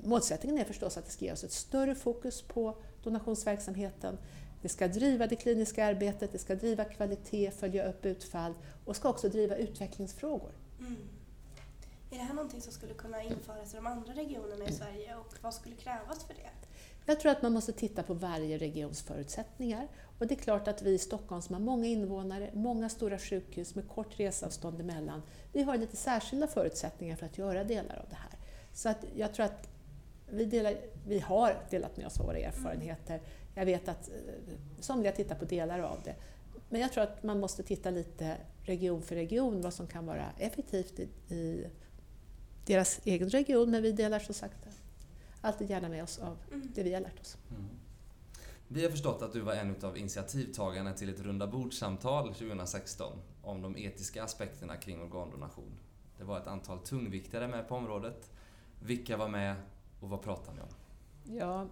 målsättningen 0.04 0.58
är 0.58 0.64
förstås 0.64 0.96
att 0.96 1.04
det 1.04 1.10
ska 1.10 1.24
ge 1.24 1.32
oss 1.32 1.44
ett 1.44 1.52
större 1.52 1.94
fokus 1.94 2.42
på 2.42 2.76
donationsverksamheten. 3.02 4.18
Det 4.62 4.68
ska 4.68 4.88
driva 4.88 5.26
det 5.26 5.36
kliniska 5.36 5.86
arbetet, 5.86 6.32
det 6.32 6.38
ska 6.38 6.54
driva 6.54 6.84
kvalitet, 6.84 7.50
följa 7.50 7.88
upp 7.88 8.06
utfall 8.06 8.54
och 8.84 8.96
ska 8.96 9.08
också 9.08 9.28
driva 9.28 9.56
utvecklingsfrågor. 9.56 10.52
Mm. 10.78 10.96
Är 12.14 12.18
det 12.18 12.24
här 12.24 12.35
någonting 12.35 12.61
som 12.61 12.72
skulle 12.72 12.94
kunna 12.94 13.22
införas 13.22 13.74
i 13.74 13.77
de 13.77 13.87
andra 13.87 14.12
regionerna 14.12 14.64
i 14.64 14.72
Sverige 14.72 15.16
och 15.16 15.35
vad 15.42 15.55
skulle 15.55 15.74
krävas 15.77 16.24
för 16.24 16.35
det? 16.35 16.50
Jag 17.07 17.20
tror 17.20 17.33
att 17.33 17.42
man 17.42 17.53
måste 17.53 17.72
titta 17.72 18.03
på 18.03 18.14
varje 18.14 18.59
regions 18.59 19.03
förutsättningar. 19.03 19.88
Och 20.18 20.27
det 20.27 20.35
är 20.35 20.38
klart 20.38 20.68
att 20.68 20.83
vi 20.83 20.90
i 20.90 20.98
Stockholm 20.98 21.42
som 21.42 21.55
har 21.55 21.61
många 21.61 21.87
invånare, 21.87 22.50
många 22.53 22.88
stora 22.88 23.18
sjukhus 23.18 23.74
med 23.74 23.88
kort 23.88 24.20
resavstånd 24.20 24.81
emellan, 24.81 25.22
vi 25.53 25.62
har 25.62 25.77
lite 25.77 25.96
särskilda 25.96 26.46
förutsättningar 26.46 27.16
för 27.16 27.27
att 27.27 27.38
göra 27.38 27.64
delar 27.64 27.96
av 27.96 28.09
det 28.09 28.16
här. 28.16 28.38
Så 28.72 28.88
att 28.88 29.05
jag 29.16 29.35
tror 29.35 29.46
att 29.46 29.68
vi, 30.31 30.44
delar, 30.44 30.74
vi 31.07 31.18
har 31.18 31.57
delat 31.70 31.96
med 31.96 32.07
oss 32.07 32.20
av 32.20 32.27
våra 32.27 32.38
erfarenheter. 32.38 33.22
Jag 33.55 33.66
vet 33.66 33.88
att 33.88 34.09
eh, 34.09 34.14
somliga 34.81 35.12
tittar 35.12 35.35
på 35.35 35.44
delar 35.44 35.79
av 35.79 35.98
det. 36.05 36.14
Men 36.68 36.81
jag 36.81 36.92
tror 36.92 37.05
att 37.05 37.22
man 37.22 37.40
måste 37.40 37.62
titta 37.62 37.90
lite 37.90 38.37
region 38.62 39.03
för 39.03 39.14
region 39.14 39.61
vad 39.61 39.74
som 39.74 39.87
kan 39.87 40.07
vara 40.07 40.27
effektivt 40.38 41.00
i, 41.00 41.35
i 41.35 41.66
deras 42.64 43.00
egen 43.05 43.29
region, 43.29 43.70
men 43.70 43.83
vi 43.83 43.92
delar 43.92 44.18
som 44.18 44.35
sagt 44.35 44.57
alltid 45.44 45.70
gärna 45.70 45.88
med 45.88 46.03
oss 46.03 46.18
av 46.18 46.38
mm. 46.53 46.72
det 46.74 46.83
vi 46.83 46.94
har 46.94 47.00
lärt 47.00 47.20
oss. 47.20 47.38
Mm. 47.50 47.68
Vi 48.68 48.85
har 48.85 48.90
förstått 48.90 49.22
att 49.22 49.33
du 49.33 49.40
var 49.40 49.53
en 49.53 49.77
av 49.83 49.98
initiativtagarna 49.98 50.92
till 50.92 51.09
ett 51.09 51.20
runda 51.20 51.46
bordsamtal 51.46 52.35
2016 52.35 53.18
om 53.42 53.62
de 53.62 53.77
etiska 53.77 54.24
aspekterna 54.24 54.77
kring 54.77 55.03
organdonation. 55.03 55.72
Det 56.18 56.24
var 56.24 56.38
ett 56.38 56.46
antal 56.46 56.79
tungviktare 56.79 57.48
med 57.48 57.68
på 57.68 57.74
området. 57.74 58.31
Vilka 58.81 59.16
var 59.16 59.29
med 59.29 59.57
och 60.00 60.09
vad 60.09 60.22
pratade 60.22 60.57
ni 60.57 60.62
om? 60.62 60.68
Ja, 61.38 61.66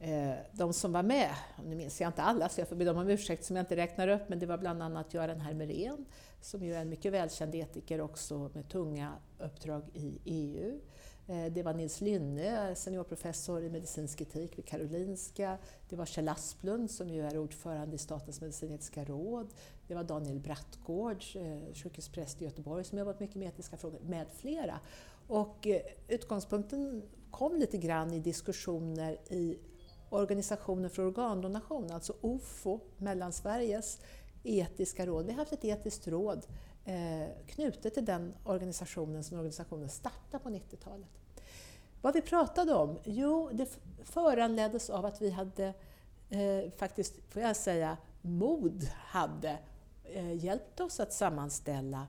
Eh, 0.00 0.34
de 0.52 0.72
som 0.72 0.92
var 0.92 1.02
med, 1.02 1.30
nu 1.64 1.76
minns 1.76 2.00
jag 2.00 2.08
inte 2.08 2.22
alla 2.22 2.48
så 2.48 2.60
jag 2.60 2.68
får 2.68 2.76
be 2.76 2.84
dem 2.84 2.96
om 2.96 3.08
ursäkt 3.08 3.44
som 3.44 3.56
jag 3.56 3.62
inte 3.62 3.76
räknar 3.76 4.08
upp, 4.08 4.28
men 4.28 4.38
det 4.38 4.46
var 4.46 4.58
bland 4.58 4.82
annat 4.82 5.14
Göran 5.14 5.40
Hermerén 5.40 6.04
som 6.40 6.62
ju 6.62 6.74
är 6.74 6.80
en 6.80 6.88
mycket 6.88 7.12
välkänd 7.12 7.54
etiker 7.54 8.00
också 8.00 8.50
med 8.54 8.68
tunga 8.68 9.12
uppdrag 9.38 9.82
i 9.94 10.18
EU. 10.24 10.80
Eh, 11.28 11.52
det 11.52 11.62
var 11.62 11.74
Nils 11.74 12.00
Lynne, 12.00 12.74
seniorprofessor 12.74 13.64
i 13.64 13.68
medicinsk 13.68 14.20
etik 14.20 14.58
vid 14.58 14.66
Karolinska. 14.66 15.58
Det 15.88 15.96
var 15.96 16.06
Kjell 16.06 16.28
Asplund 16.28 16.90
som 16.90 17.08
ju 17.08 17.26
är 17.26 17.38
ordförande 17.38 17.96
i 17.96 17.98
Statens 17.98 18.40
medicinetiska 18.40 19.04
råd. 19.04 19.48
Det 19.86 19.94
var 19.94 20.04
Daniel 20.04 20.40
Brattgård, 20.40 21.24
eh, 21.34 21.74
sjukhuspräst 21.74 22.42
i 22.42 22.44
Göteborg, 22.44 22.84
som 22.84 22.98
jobbat 22.98 23.20
mycket 23.20 23.36
med 23.36 23.48
etiska 23.48 23.76
frågor, 23.76 24.00
med 24.00 24.26
flera. 24.34 24.80
Och 25.26 25.66
utgångspunkten 26.08 27.02
kom 27.30 27.56
lite 27.56 27.78
grann 27.78 28.12
i 28.12 28.18
diskussioner 28.18 29.18
i 29.30 29.58
Organisationen 30.10 30.90
för 30.90 31.06
organdonation, 31.06 31.90
alltså 31.90 32.12
OFO, 32.20 32.80
Mellansveriges 32.96 33.98
etiska 34.42 35.06
råd. 35.06 35.26
Vi 35.26 35.32
har 35.32 35.38
haft 35.38 35.52
ett 35.52 35.64
etiskt 35.64 36.08
råd 36.08 36.46
eh, 36.84 37.28
knutet 37.46 37.94
till 37.94 38.04
den 38.04 38.34
organisationen 38.44 39.24
som 39.24 39.36
organisationen 39.36 39.88
startade 39.88 40.44
på 40.44 40.48
90-talet. 40.48 41.08
Vad 42.02 42.14
vi 42.14 42.22
pratade 42.22 42.74
om? 42.74 42.98
Jo, 43.04 43.50
det 43.52 43.78
föranleddes 44.02 44.90
av 44.90 45.06
att 45.06 45.22
vi 45.22 45.30
hade 45.30 45.74
eh, 46.30 46.70
faktiskt, 46.76 47.14
får 47.28 47.42
jag 47.42 47.56
säga, 47.56 47.96
mod 48.22 48.84
hade 48.96 49.58
eh, 50.04 50.32
hjälpt 50.44 50.80
oss 50.80 51.00
att 51.00 51.12
sammanställa 51.12 52.06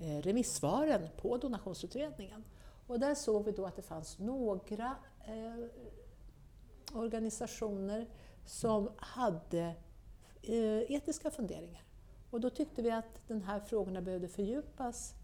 eh, 0.00 0.22
remissvaren 0.22 1.08
på 1.16 1.36
donationsutredningen. 1.36 2.44
Och 2.86 3.00
där 3.00 3.14
såg 3.14 3.44
vi 3.44 3.52
då 3.52 3.66
att 3.66 3.76
det 3.76 3.82
fanns 3.82 4.18
några 4.18 4.96
eh, 5.26 5.66
organisationer 6.94 8.06
som 8.44 8.90
hade 8.96 9.74
eh, 10.42 10.92
etiska 10.92 11.30
funderingar. 11.30 11.82
Och 12.30 12.40
då 12.40 12.50
tyckte 12.50 12.82
vi 12.82 12.90
att 12.90 13.28
de 13.28 13.42
här 13.42 13.60
frågorna 13.60 14.02
behövde 14.02 14.28
fördjupas. 14.28 15.14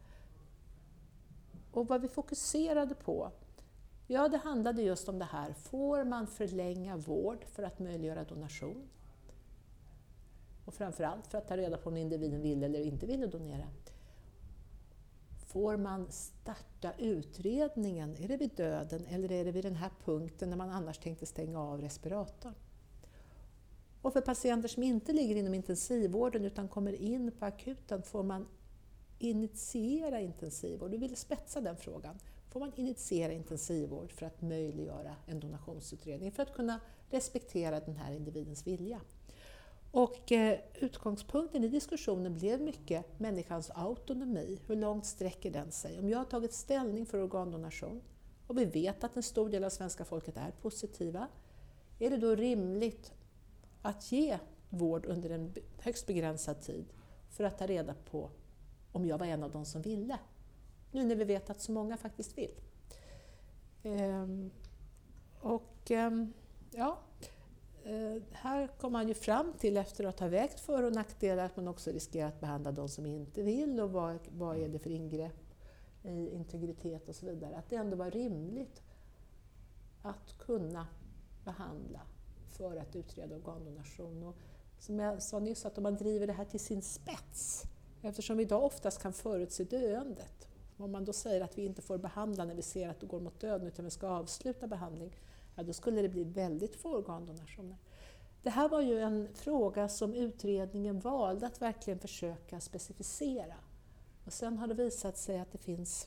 Och 1.73 1.87
vad 1.87 2.01
vi 2.01 2.09
fokuserade 2.09 2.95
på, 2.95 3.33
ja 4.07 4.29
det 4.29 4.37
handlade 4.37 4.83
just 4.83 5.09
om 5.09 5.19
det 5.19 5.25
här, 5.25 5.53
får 5.53 6.05
man 6.05 6.27
förlänga 6.27 6.97
vård 6.97 7.45
för 7.45 7.63
att 7.63 7.79
möjliggöra 7.79 8.25
donation? 8.25 8.89
Och 10.65 10.75
framförallt 10.75 11.27
för 11.27 11.39
att 11.39 11.49
ta 11.49 11.57
reda 11.57 11.77
på 11.77 11.91
om 11.91 11.97
individen 11.97 12.43
vill 12.43 12.63
eller 12.63 12.81
inte 12.81 13.07
vill 13.07 13.31
donera. 13.31 13.67
Får 15.53 15.77
man 15.77 16.07
starta 16.11 16.93
utredningen, 16.99 18.17
är 18.17 18.29
det 18.29 18.37
vid 18.37 18.51
döden 18.57 19.07
eller 19.07 19.33
är 19.33 19.45
det 19.45 19.53
vid 19.53 19.65
den 19.65 19.77
här 19.77 19.91
punkten 20.05 20.51
när 20.51 20.57
man 20.57 20.71
annars 20.71 20.99
tänkte 20.99 21.27
stänga 21.27 21.61
av 21.61 21.81
respiratorn? 21.81 22.55
Och 24.03 24.13
för 24.13 24.21
patienter 24.21 24.69
som 24.69 24.83
inte 24.83 25.13
ligger 25.13 25.37
inom 25.37 25.55
intensivvården 25.55 26.45
utan 26.45 26.69
kommer 26.69 26.93
in 26.93 27.33
på 27.39 27.45
akuten, 27.45 28.03
får 28.03 28.23
man 28.23 28.49
initiera 29.19 30.21
intensivvård? 30.21 30.91
Du 30.91 30.97
vill 30.97 31.17
spetsa 31.17 31.61
den 31.61 31.77
frågan. 31.77 32.19
Får 32.51 32.61
man 32.61 32.73
initiera 32.77 33.33
intensivvård 33.33 34.13
för 34.13 34.27
att 34.27 34.43
möjliggöra 34.43 35.17
en 35.27 35.41
donationsutredning, 35.41 36.33
för 36.33 36.43
att 36.43 36.55
kunna 36.55 36.81
respektera 37.11 37.81
den 37.81 37.97
här 37.97 38.13
individens 38.13 38.67
vilja? 38.67 39.01
Och 39.93 40.33
eh, 40.33 40.59
utgångspunkten 40.75 41.65
i 41.65 41.69
diskussionen 41.69 42.35
blev 42.35 42.61
mycket 42.61 43.21
människans 43.21 43.71
autonomi. 43.75 44.61
Hur 44.67 44.77
långt 44.77 45.07
sträcker 45.07 45.51
den 45.51 45.73
sig? 45.73 45.99
Om 45.99 46.09
jag 46.09 46.19
har 46.19 46.25
tagit 46.25 46.53
ställning 46.53 47.07
för 47.07 47.23
organdonation 47.23 48.03
och 48.47 48.59
vi 48.59 48.65
vet 48.65 49.05
att 49.05 49.17
en 49.17 49.23
stor 49.23 49.49
del 49.49 49.65
av 49.65 49.71
svenska 49.71 50.05
folket 50.05 50.37
är 50.37 50.51
positiva, 50.51 51.29
är 51.99 52.11
det 52.11 52.17
då 52.17 52.35
rimligt 52.35 53.13
att 53.83 54.13
ge 54.13 54.39
vård 54.69 55.07
under 55.07 55.31
en 55.31 55.55
högst 55.79 56.07
begränsad 56.07 56.61
tid 56.61 56.85
för 57.31 57.45
att 57.45 57.59
ta 57.59 57.67
reda 57.67 57.95
på 58.11 58.31
om 58.93 59.07
jag 59.07 59.19
var 59.19 59.27
en 59.27 59.43
av 59.43 59.51
de 59.51 59.65
som 59.65 59.83
ville? 59.83 60.19
Nu 60.93 61.05
när 61.05 61.17
vi 61.17 61.25
vet 61.25 61.51
att 61.51 61.61
så 61.61 61.73
många 61.73 61.97
faktiskt 61.97 62.39
vill. 62.39 62.55
Ehm, 63.83 64.51
och 65.41 65.91
ehm, 65.91 66.33
ja, 66.71 66.99
Eh, 67.85 68.23
här 68.33 68.69
kom 68.79 68.93
man 68.93 69.09
ju 69.09 69.15
fram 69.15 69.53
till 69.59 69.77
efter 69.77 70.05
att 70.05 70.21
ha 70.21 70.29
vägt 70.29 70.61
för 70.61 70.83
och 70.83 70.93
nackdelar 70.93 71.45
att 71.45 71.57
man 71.57 71.69
också 71.69 71.91
riskerar 71.91 72.29
att 72.29 72.41
behandla 72.41 72.73
de 72.73 72.89
som 72.89 73.07
inte 73.07 73.43
vill 73.43 73.81
och 73.81 73.91
vad, 73.93 74.19
vad 74.31 74.57
är 74.57 74.69
det 74.69 74.79
för 74.79 74.91
ingrepp 74.91 75.55
i 76.03 76.29
integritet 76.29 77.09
och 77.09 77.17
så 77.17 77.27
vidare. 77.27 77.57
Att 77.57 77.71
det 77.71 77.77
ändå 77.77 77.97
var 77.97 78.11
rimligt 78.11 78.83
att 80.03 80.39
kunna 80.39 80.87
behandla 81.45 82.01
för 82.51 82.77
att 82.77 82.97
utreda 82.97 83.37
organdonation. 83.37 84.23
Och 84.23 84.37
som 84.79 84.99
jag 84.99 85.23
sa 85.23 85.39
nyss, 85.39 85.67
att 85.67 85.79
om 85.79 85.83
man 85.83 85.97
driver 85.97 86.27
det 86.27 86.33
här 86.33 86.45
till 86.45 86.61
sin 86.61 86.83
spets, 86.83 87.65
eftersom 88.03 88.37
vi 88.37 88.43
idag 88.43 88.65
oftast 88.65 89.03
kan 89.03 89.13
förutse 89.13 89.65
döendet, 89.65 90.49
om 90.77 90.93
man 90.93 91.05
då 91.05 91.13
säger 91.13 91.41
att 91.41 91.59
vi 91.59 91.65
inte 91.65 91.83
får 91.83 91.99
behandla 91.99 92.45
när 92.45 92.55
vi 92.55 92.63
ser 92.63 92.89
att 92.89 93.01
det 93.01 93.07
går 93.07 93.21
mot 93.21 93.41
döden 93.41 93.67
utan 93.67 93.85
vi 93.85 93.91
ska 93.91 94.09
avsluta 94.09 94.67
behandling, 94.67 95.17
ja, 95.57 95.63
då 95.63 95.73
skulle 95.73 96.03
det 96.03 96.09
bli 96.09 96.25
väldigt 96.25 96.77
få 96.77 96.97
organdonationer. 96.97 97.77
Det 98.43 98.51
här 98.51 98.69
var 98.69 98.81
ju 98.81 99.01
en 99.01 99.29
fråga 99.35 99.89
som 99.89 100.15
utredningen 100.15 101.01
valde 101.01 101.47
att 101.47 101.63
verkligen 101.63 101.99
försöka 101.99 102.61
specificera. 102.61 103.55
Och 104.25 104.33
sen 104.33 104.59
har 104.59 104.67
det 104.67 104.75
visat 104.75 105.19
sig 105.19 105.39
att 105.39 105.53
det 105.53 105.59
finns 105.59 106.07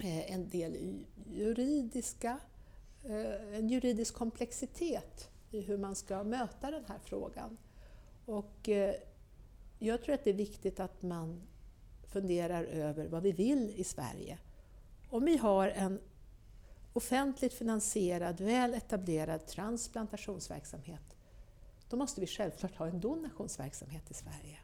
eh, 0.00 0.32
en 0.32 0.48
del 0.48 1.04
juridiska, 1.30 2.38
eh, 3.04 3.56
en 3.58 3.68
juridisk 3.68 4.14
komplexitet 4.14 5.30
i 5.50 5.60
hur 5.60 5.78
man 5.78 5.94
ska 5.94 6.24
möta 6.24 6.70
den 6.70 6.84
här 6.88 6.98
frågan. 6.98 7.58
Och 8.26 8.68
eh, 8.68 8.94
jag 9.78 10.02
tror 10.02 10.14
att 10.14 10.24
det 10.24 10.30
är 10.30 10.34
viktigt 10.34 10.80
att 10.80 11.02
man 11.02 11.42
funderar 12.06 12.64
över 12.64 13.08
vad 13.08 13.22
vi 13.22 13.32
vill 13.32 13.72
i 13.76 13.84
Sverige. 13.84 14.38
Om 15.10 15.24
vi 15.24 15.36
har 15.36 15.68
en 15.68 16.00
offentligt 16.92 17.54
finansierad, 17.54 18.40
väl 18.40 18.74
etablerad 18.74 19.46
transplantationsverksamhet, 19.46 21.16
då 21.88 21.96
måste 21.96 22.20
vi 22.20 22.26
självklart 22.26 22.76
ha 22.76 22.86
en 22.86 23.00
donationsverksamhet 23.00 24.10
i 24.10 24.14
Sverige. 24.14 24.58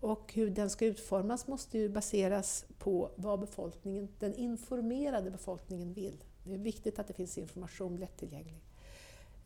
Och 0.00 0.32
hur 0.32 0.50
den 0.50 0.70
ska 0.70 0.86
utformas 0.86 1.46
måste 1.46 1.78
ju 1.78 1.88
baseras 1.88 2.64
på 2.78 3.10
vad 3.16 3.40
befolkningen, 3.40 4.08
den 4.18 4.34
informerade 4.34 5.30
befolkningen 5.30 5.92
vill. 5.92 6.24
Det 6.44 6.54
är 6.54 6.58
viktigt 6.58 6.98
att 6.98 7.06
det 7.06 7.12
finns 7.12 7.38
information 7.38 7.96
lättillgänglig. 7.96 8.62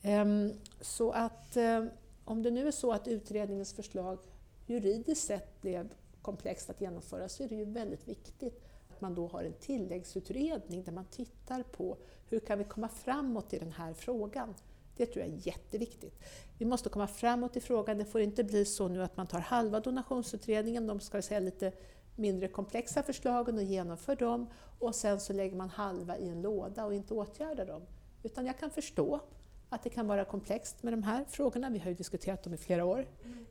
Ehm, 0.03 0.53
så 0.81 1.13
att 1.13 1.57
eh, 1.57 1.85
om 2.25 2.43
det 2.43 2.51
nu 2.51 2.67
är 2.67 2.71
så 2.71 2.93
att 2.93 3.09
utredningens 3.09 3.73
förslag 3.73 4.19
juridiskt 4.67 5.27
sett 5.27 5.61
blev 5.61 5.93
komplext 6.23 6.71
att 6.71 6.81
genomföra 6.81 7.29
så 7.29 7.43
är 7.43 7.49
det 7.49 7.55
ju 7.55 7.65
väldigt 7.65 8.09
viktigt 8.09 8.66
att 8.97 9.01
man 9.01 9.15
då 9.15 9.27
har 9.27 9.45
en 9.45 9.53
tilläggsutredning 9.53 10.85
där 10.85 10.93
man 10.93 11.05
tittar 11.05 11.63
på 11.63 11.97
hur 12.29 12.41
kan 12.41 12.59
vi 12.59 12.65
komma 12.65 12.89
framåt 12.89 13.53
i 13.53 13.59
den 13.59 13.73
här 13.73 13.93
frågan. 13.93 14.55
Det 14.97 15.07
tror 15.07 15.25
jag 15.25 15.35
är 15.35 15.47
jätteviktigt. 15.47 16.23
Vi 16.59 16.65
måste 16.65 16.89
komma 16.89 17.07
framåt 17.07 17.57
i 17.57 17.61
frågan. 17.61 17.99
Det 17.99 18.05
får 18.05 18.21
inte 18.21 18.45
bli 18.45 18.65
så 18.65 18.89
nu 18.89 19.03
att 19.03 19.17
man 19.17 19.27
tar 19.27 19.39
halva 19.39 19.81
donationsutredningen, 19.81 20.87
de 20.87 21.01
ska 21.01 21.23
säga 21.23 21.41
lite 21.41 21.73
mindre 22.17 22.49
komplexa 22.49 23.03
förslagen 23.03 23.57
och 23.57 23.63
genomför 23.63 24.17
dem 24.17 24.47
och 24.79 24.95
sen 24.95 25.21
så 25.21 25.33
lägger 25.33 25.57
man 25.57 25.71
halva 25.71 26.19
i 26.19 26.29
en 26.29 26.43
låda 26.43 26.85
och 26.85 26.95
inte 26.95 27.15
åtgärdar 27.15 27.67
dem. 27.67 27.83
Utan 28.23 28.47
jag 28.47 28.59
kan 28.59 28.71
förstå 28.71 29.21
att 29.69 29.83
det 29.83 29.91
kan 29.91 30.07
vara 30.07 30.25
komplext 30.25 30.83
med 30.83 30.93
de 30.93 31.03
här 31.03 31.25
frågorna. 31.29 31.71
Vi 31.71 31.79
har 31.79 31.89
ju 31.89 31.95
diskuterat 31.95 32.43
dem 32.43 32.55
i 32.55 32.57
flera 32.57 32.85
år, 32.85 33.07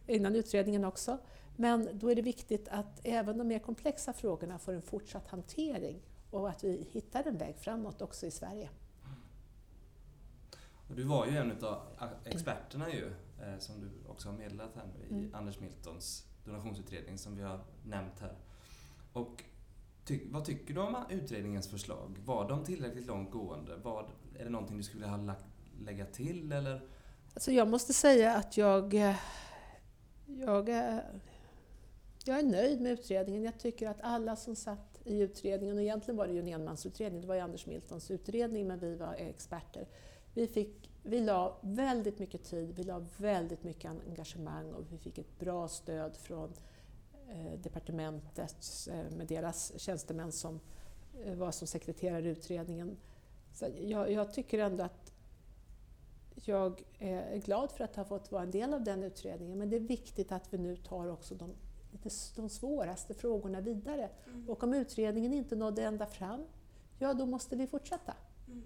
innan 0.07 0.35
utredningen 0.35 0.85
också. 0.85 1.17
Men 1.55 1.89
då 1.93 2.11
är 2.11 2.15
det 2.15 2.21
viktigt 2.21 2.67
att 2.67 2.99
även 3.03 3.37
de 3.37 3.47
mer 3.47 3.59
komplexa 3.59 4.13
frågorna 4.13 4.59
får 4.59 4.73
en 4.73 4.81
fortsatt 4.81 5.27
hantering 5.27 6.01
och 6.31 6.49
att 6.49 6.63
vi 6.63 6.87
hittar 6.91 7.27
en 7.27 7.37
väg 7.37 7.55
framåt 7.57 8.01
också 8.01 8.25
i 8.25 8.31
Sverige. 8.31 8.69
Och 10.89 10.95
du 10.95 11.03
var 11.03 11.25
ju 11.25 11.37
en 11.37 11.63
av 11.63 11.81
experterna 12.25 12.89
ju, 12.89 13.13
eh, 13.41 13.57
som 13.59 13.79
du 13.79 14.09
också 14.09 14.29
har 14.29 14.37
meddelat 14.37 14.75
här 14.75 14.85
nu, 14.97 15.15
i 15.15 15.19
mm. 15.19 15.35
Anders 15.35 15.59
Miltons 15.59 16.25
donationsutredning 16.45 17.17
som 17.17 17.35
vi 17.35 17.43
har 17.43 17.59
nämnt 17.85 18.19
här. 18.19 18.37
Och 19.13 19.43
ty 20.05 20.19
vad 20.31 20.45
tycker 20.45 20.73
du 20.73 20.81
om 20.81 20.97
utredningens 21.09 21.67
förslag? 21.67 22.17
Var 22.25 22.49
de 22.49 22.63
tillräckligt 22.63 23.05
långtgående? 23.05 23.75
Var, 23.75 24.09
är 24.39 24.43
det 24.43 24.49
någonting 24.49 24.77
du 24.77 24.83
skulle 24.83 25.03
vilja 25.03 25.17
ha 25.17 25.23
lagt, 25.23 25.45
lägga 25.79 26.05
till 26.05 26.51
eller? 26.51 26.87
Alltså 27.33 27.51
jag 27.51 27.67
måste 27.67 27.93
säga 27.93 28.35
att 28.35 28.57
jag, 28.57 28.93
eh, 28.93 29.15
jag 30.25 30.69
jag 32.27 32.39
är 32.39 32.43
nöjd 32.43 32.81
med 32.81 32.91
utredningen. 32.91 33.43
Jag 33.43 33.59
tycker 33.59 33.89
att 33.89 34.01
alla 34.01 34.35
som 34.35 34.55
satt 34.55 35.01
i 35.03 35.19
utredningen, 35.19 35.77
och 35.77 35.83
egentligen 35.83 36.17
var 36.17 36.27
det 36.27 36.33
ju 36.33 36.39
en 36.39 36.47
enmansutredning, 36.47 37.21
det 37.21 37.27
var 37.27 37.35
ju 37.35 37.41
Anders 37.41 37.65
Miltons 37.65 38.11
utredning, 38.11 38.67
men 38.67 38.79
vi 38.79 38.95
var 38.95 39.13
experter. 39.13 39.87
Vi, 40.33 40.47
fick, 40.47 40.91
vi 41.03 41.21
la 41.21 41.57
väldigt 41.61 42.19
mycket 42.19 42.43
tid, 42.43 42.75
vi 42.75 42.83
la 42.83 43.05
väldigt 43.17 43.63
mycket 43.63 43.91
engagemang 44.07 44.73
och 44.73 44.83
vi 44.91 44.97
fick 44.97 45.17
ett 45.17 45.39
bra 45.39 45.67
stöd 45.67 46.17
från 46.17 46.53
eh, 47.29 47.59
departementet 47.59 48.87
eh, 48.91 49.17
med 49.17 49.27
deras 49.27 49.79
tjänstemän 49.79 50.31
som 50.31 50.59
eh, 51.23 51.35
var 51.35 51.51
som 51.51 51.67
sekreterare 51.67 52.25
i 52.25 52.29
utredningen. 52.29 52.97
Så 53.53 53.67
jag, 53.81 54.11
jag 54.11 54.33
tycker 54.33 54.59
ändå 54.59 54.83
att 54.83 55.13
jag 56.35 56.83
är 56.99 57.37
glad 57.37 57.71
för 57.71 57.83
att 57.83 57.95
ha 57.95 58.03
fått 58.03 58.31
vara 58.31 58.43
en 58.43 58.51
del 58.51 58.73
av 58.73 58.83
den 58.83 59.03
utredningen, 59.03 59.59
men 59.59 59.69
det 59.69 59.75
är 59.75 59.79
viktigt 59.79 60.31
att 60.31 60.53
vi 60.53 60.57
nu 60.57 60.77
tar 60.77 61.07
också 61.07 61.35
de 61.35 61.53
de 62.35 62.49
svåraste 62.49 63.13
frågorna 63.13 63.61
vidare. 63.61 64.09
Mm. 64.27 64.49
Och 64.49 64.63
om 64.63 64.73
utredningen 64.73 65.33
inte 65.33 65.55
nådde 65.55 65.83
ända 65.83 66.05
fram, 66.05 66.43
ja 66.99 67.13
då 67.13 67.25
måste 67.25 67.55
vi 67.55 67.67
fortsätta. 67.67 68.13
Mm. 68.47 68.63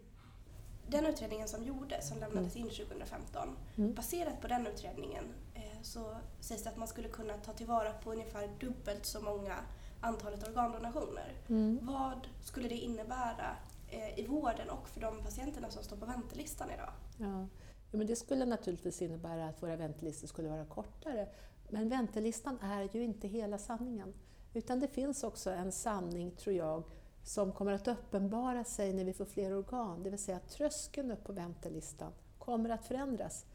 Den 0.88 1.06
utredningen 1.06 1.48
som 1.48 1.64
gjordes, 1.64 2.10
som 2.10 2.20
lämnades 2.20 2.56
in 2.56 2.70
2015, 2.70 3.50
mm. 3.76 3.94
baserat 3.94 4.42
på 4.42 4.48
den 4.48 4.68
utredningen 4.68 5.24
eh, 5.56 5.82
så 5.82 6.16
sägs 6.40 6.64
det 6.64 6.70
att 6.70 6.78
man 6.78 6.88
skulle 6.88 7.10
kunna 7.10 7.34
ta 7.38 7.54
tillvara 7.54 7.94
på 7.94 8.12
ungefär 8.12 8.50
dubbelt 8.60 9.06
så 9.06 9.22
många 9.22 9.56
antalet 10.02 10.48
organdonationer. 10.48 11.34
Mm. 11.50 11.80
Vad 11.82 12.28
skulle 12.44 12.70
det 12.70 12.78
innebära 12.78 13.56
eh, 13.90 14.20
i 14.20 14.28
vården 14.28 14.70
och 14.70 14.90
för 14.90 15.02
de 15.02 15.24
patienterna 15.24 15.70
som 15.70 15.84
står 15.84 15.98
på 15.98 16.06
väntelistan 16.06 16.70
idag? 16.72 16.94
Ja. 17.18 17.48
Ja, 17.92 17.98
men 17.98 18.08
det 18.08 18.16
skulle 18.16 18.46
naturligtvis 18.46 19.02
innebära 19.02 19.48
att 19.48 19.64
våra 19.64 19.76
väntelistor 19.76 20.28
skulle 20.28 20.50
vara 20.50 20.66
kortare. 20.66 21.28
Men 21.70 21.90
väntelistan 21.90 22.60
är 22.62 22.90
ju 22.94 23.04
inte 23.04 23.28
hela 23.28 23.58
sanningen. 23.58 24.14
Utan 24.54 24.80
det 24.80 24.88
finns 24.88 25.24
också 25.24 25.50
en 25.50 25.72
sanning, 25.72 26.32
tror 26.32 26.56
jag, 26.56 26.84
som 27.24 27.52
kommer 27.52 27.72
att 27.72 27.88
uppenbara 27.88 28.64
sig 28.64 28.94
när 28.94 29.04
vi 29.04 29.14
får 29.14 29.26
fler 29.26 29.58
organ. 29.58 30.04
Det 30.04 30.10
vill 30.10 30.20
säga 30.20 30.38
att 30.38 30.50
tröskeln 30.50 31.12
upp 31.12 31.24
på 31.24 31.34
väntelistan 31.34 32.12
kommer 32.38 32.70
att 32.70 32.86
förändras. 32.86 33.46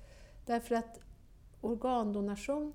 Därför 0.46 0.74
att 0.74 1.00
organdonation, 1.61 2.74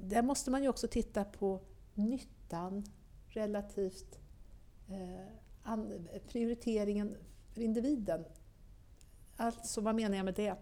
där 0.00 0.22
måste 0.22 0.50
man 0.50 0.62
ju 0.62 0.68
också 0.68 0.88
titta 0.88 1.24
på 1.24 1.60
nyttan 1.94 2.84
relativt 3.28 4.18
eh, 4.88 6.18
prioriteringen 6.28 7.16
för 7.52 7.60
individen. 7.60 8.24
Alltså, 9.36 9.80
vad 9.80 9.94
menar 9.94 10.16
jag 10.16 10.24
med 10.24 10.34
det? 10.34 10.56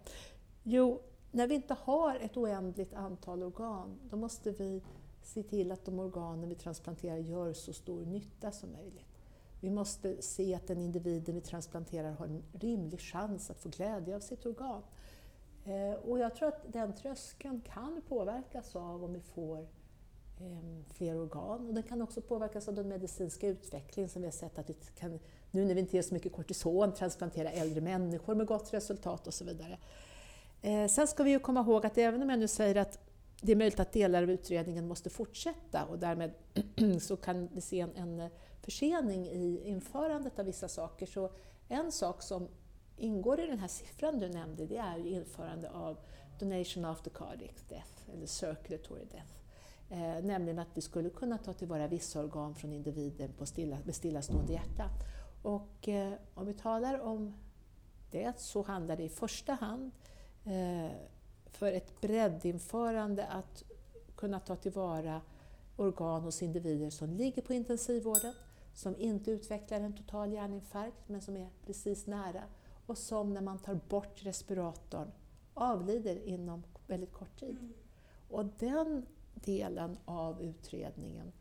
Jo, 0.63 1.01
när 1.33 1.47
vi 1.47 1.55
inte 1.55 1.73
har 1.73 2.15
ett 2.15 2.37
oändligt 2.37 2.93
antal 2.93 3.43
organ, 3.43 3.99
då 4.09 4.17
måste 4.17 4.51
vi 4.51 4.81
se 5.23 5.43
till 5.43 5.71
att 5.71 5.85
de 5.85 5.99
organen 5.99 6.49
vi 6.49 6.55
transplanterar 6.55 7.17
gör 7.17 7.53
så 7.53 7.73
stor 7.73 8.05
nytta 8.05 8.51
som 8.51 8.71
möjligt. 8.71 9.19
Vi 9.59 9.69
måste 9.69 10.21
se 10.21 10.55
att 10.55 10.67
den 10.67 10.81
individen 10.81 11.35
vi 11.35 11.41
transplanterar 11.41 12.11
har 12.11 12.25
en 12.25 12.43
rimlig 12.51 12.99
chans 12.99 13.49
att 13.49 13.59
få 13.59 13.69
glädje 13.69 14.15
av 14.15 14.19
sitt 14.19 14.45
organ. 14.45 14.81
Eh, 15.65 15.93
och 15.93 16.19
jag 16.19 16.35
tror 16.35 16.47
att 16.47 16.73
den 16.73 16.95
tröskeln 16.95 17.61
kan 17.61 18.01
påverkas 18.07 18.75
av 18.75 19.03
om 19.03 19.13
vi 19.13 19.19
får 19.19 19.67
ehm, 20.39 20.85
fler 20.89 21.17
organ. 21.17 21.67
Och 21.67 21.73
den 21.73 21.83
kan 21.83 22.01
också 22.01 22.21
påverkas 22.21 22.67
av 22.67 22.73
den 22.73 22.87
medicinska 22.87 23.47
utvecklingen 23.47 24.09
som 24.09 24.21
vi 24.21 24.27
har 24.27 24.31
sett 24.31 24.59
att 24.59 24.69
vi 24.69 24.75
kan, 24.95 25.19
nu 25.51 25.65
när 25.65 25.73
vi 25.73 25.79
inte 25.79 25.95
ger 25.95 26.03
så 26.03 26.13
mycket 26.13 26.33
kortison, 26.33 26.93
transplantera 26.93 27.49
äldre 27.51 27.81
människor 27.81 28.35
med 28.35 28.47
gott 28.47 28.73
resultat 28.73 29.27
och 29.27 29.33
så 29.33 29.45
vidare. 29.45 29.77
Eh, 30.63 30.87
sen 30.87 31.07
ska 31.07 31.23
vi 31.23 31.29
ju 31.29 31.39
komma 31.39 31.59
ihåg 31.59 31.85
att 31.85 31.97
även 31.97 32.21
om 32.21 32.29
jag 32.29 32.39
nu 32.39 32.47
säger 32.47 32.75
att 32.75 32.99
det 33.41 33.51
är 33.51 33.55
möjligt 33.55 33.79
att 33.79 33.91
delar 33.91 34.23
av 34.23 34.31
utredningen 34.31 34.87
måste 34.87 35.09
fortsätta 35.09 35.85
och 35.85 35.99
därmed 35.99 36.33
så 37.01 37.17
kan 37.17 37.47
vi 37.47 37.61
se 37.61 37.79
en, 37.79 37.95
en 37.95 38.29
försening 38.61 39.27
i 39.27 39.61
införandet 39.65 40.39
av 40.39 40.45
vissa 40.45 40.67
saker. 40.67 41.05
Så 41.05 41.31
en 41.67 41.91
sak 41.91 42.21
som 42.21 42.47
ingår 42.97 43.39
i 43.39 43.47
den 43.47 43.59
här 43.59 43.67
siffran 43.67 44.19
du 44.19 44.29
nämnde, 44.29 44.65
det 44.65 44.77
är 44.77 44.97
ju 44.97 45.09
införande 45.09 45.69
av 45.69 45.97
donation 46.39 46.85
after 46.85 47.11
cardiac 47.11 47.63
death, 47.69 48.09
eller 48.13 48.25
circulatory 48.25 49.05
death. 49.11 49.33
Eh, 49.89 50.23
nämligen 50.23 50.59
att 50.59 50.67
vi 50.73 50.81
skulle 50.81 51.09
kunna 51.09 51.37
ta 51.37 51.53
tillvara 51.53 51.87
vissa 51.87 52.19
organ 52.19 52.55
från 52.55 52.73
individen 52.73 53.33
på 53.37 53.45
stilla, 53.45 53.77
med 53.85 53.95
stillastående 53.95 54.53
hjärta. 54.53 54.89
Och 55.41 55.87
eh, 55.87 56.13
om 56.33 56.45
vi 56.45 56.53
talar 56.53 56.99
om 56.99 57.33
det 58.11 58.39
så 58.39 58.63
handlar 58.63 58.97
det 58.97 59.03
i 59.03 59.09
första 59.09 59.53
hand 59.53 59.91
eh, 59.93 60.13
för 61.45 61.71
ett 61.71 62.01
breddinförande 62.01 63.27
att 63.27 63.63
kunna 64.15 64.39
ta 64.39 64.55
tillvara 64.55 65.21
organ 65.77 66.21
hos 66.21 66.41
individer 66.41 66.89
som 66.89 67.13
ligger 67.13 67.41
på 67.41 67.53
intensivvården, 67.53 68.33
som 68.73 68.95
inte 68.97 69.31
utvecklar 69.31 69.79
en 69.79 69.97
total 69.97 70.31
hjärninfarkt 70.31 71.09
men 71.09 71.21
som 71.21 71.37
är 71.37 71.49
precis 71.65 72.07
nära 72.07 72.43
och 72.85 72.97
som 72.97 73.33
när 73.33 73.41
man 73.41 73.59
tar 73.59 73.79
bort 73.89 74.23
respiratorn 74.23 75.11
avlider 75.53 76.27
inom 76.27 76.63
väldigt 76.87 77.13
kort 77.13 77.39
tid. 77.39 77.57
Mm. 77.59 77.73
Och 78.29 78.45
den 78.45 79.05
delen 79.33 79.97
av 80.05 80.41
utredningen 80.41 81.31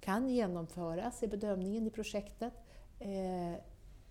kan 0.00 0.28
genomföras 0.28 1.22
i 1.22 1.28
bedömningen 1.28 1.86
i 1.86 1.90
projektet 1.90 2.52
eh, 2.98 3.54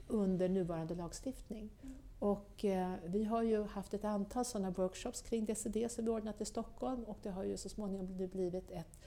under 0.08 0.49
nuvarande 0.49 0.95
lagstiftning. 0.95 1.69
Mm. 1.82 1.95
Och, 2.20 2.66
eh, 2.66 2.94
vi 3.06 3.24
har 3.24 3.44
ju 3.44 3.64
haft 3.64 3.94
ett 3.94 4.06
antal 4.06 4.46
sådana 4.46 4.72
workshops 4.72 5.22
kring 5.22 5.46
DCD 5.46 5.90
som 5.90 6.06
vi 6.06 6.12
ordnat 6.12 6.42
i 6.42 6.46
Stockholm 6.46 7.04
och 7.04 7.18
det 7.24 7.30
har 7.30 7.44
ju 7.44 7.58
så 7.58 7.70
småningom 7.70 8.28
blivit 8.28 8.72
ett 8.72 9.00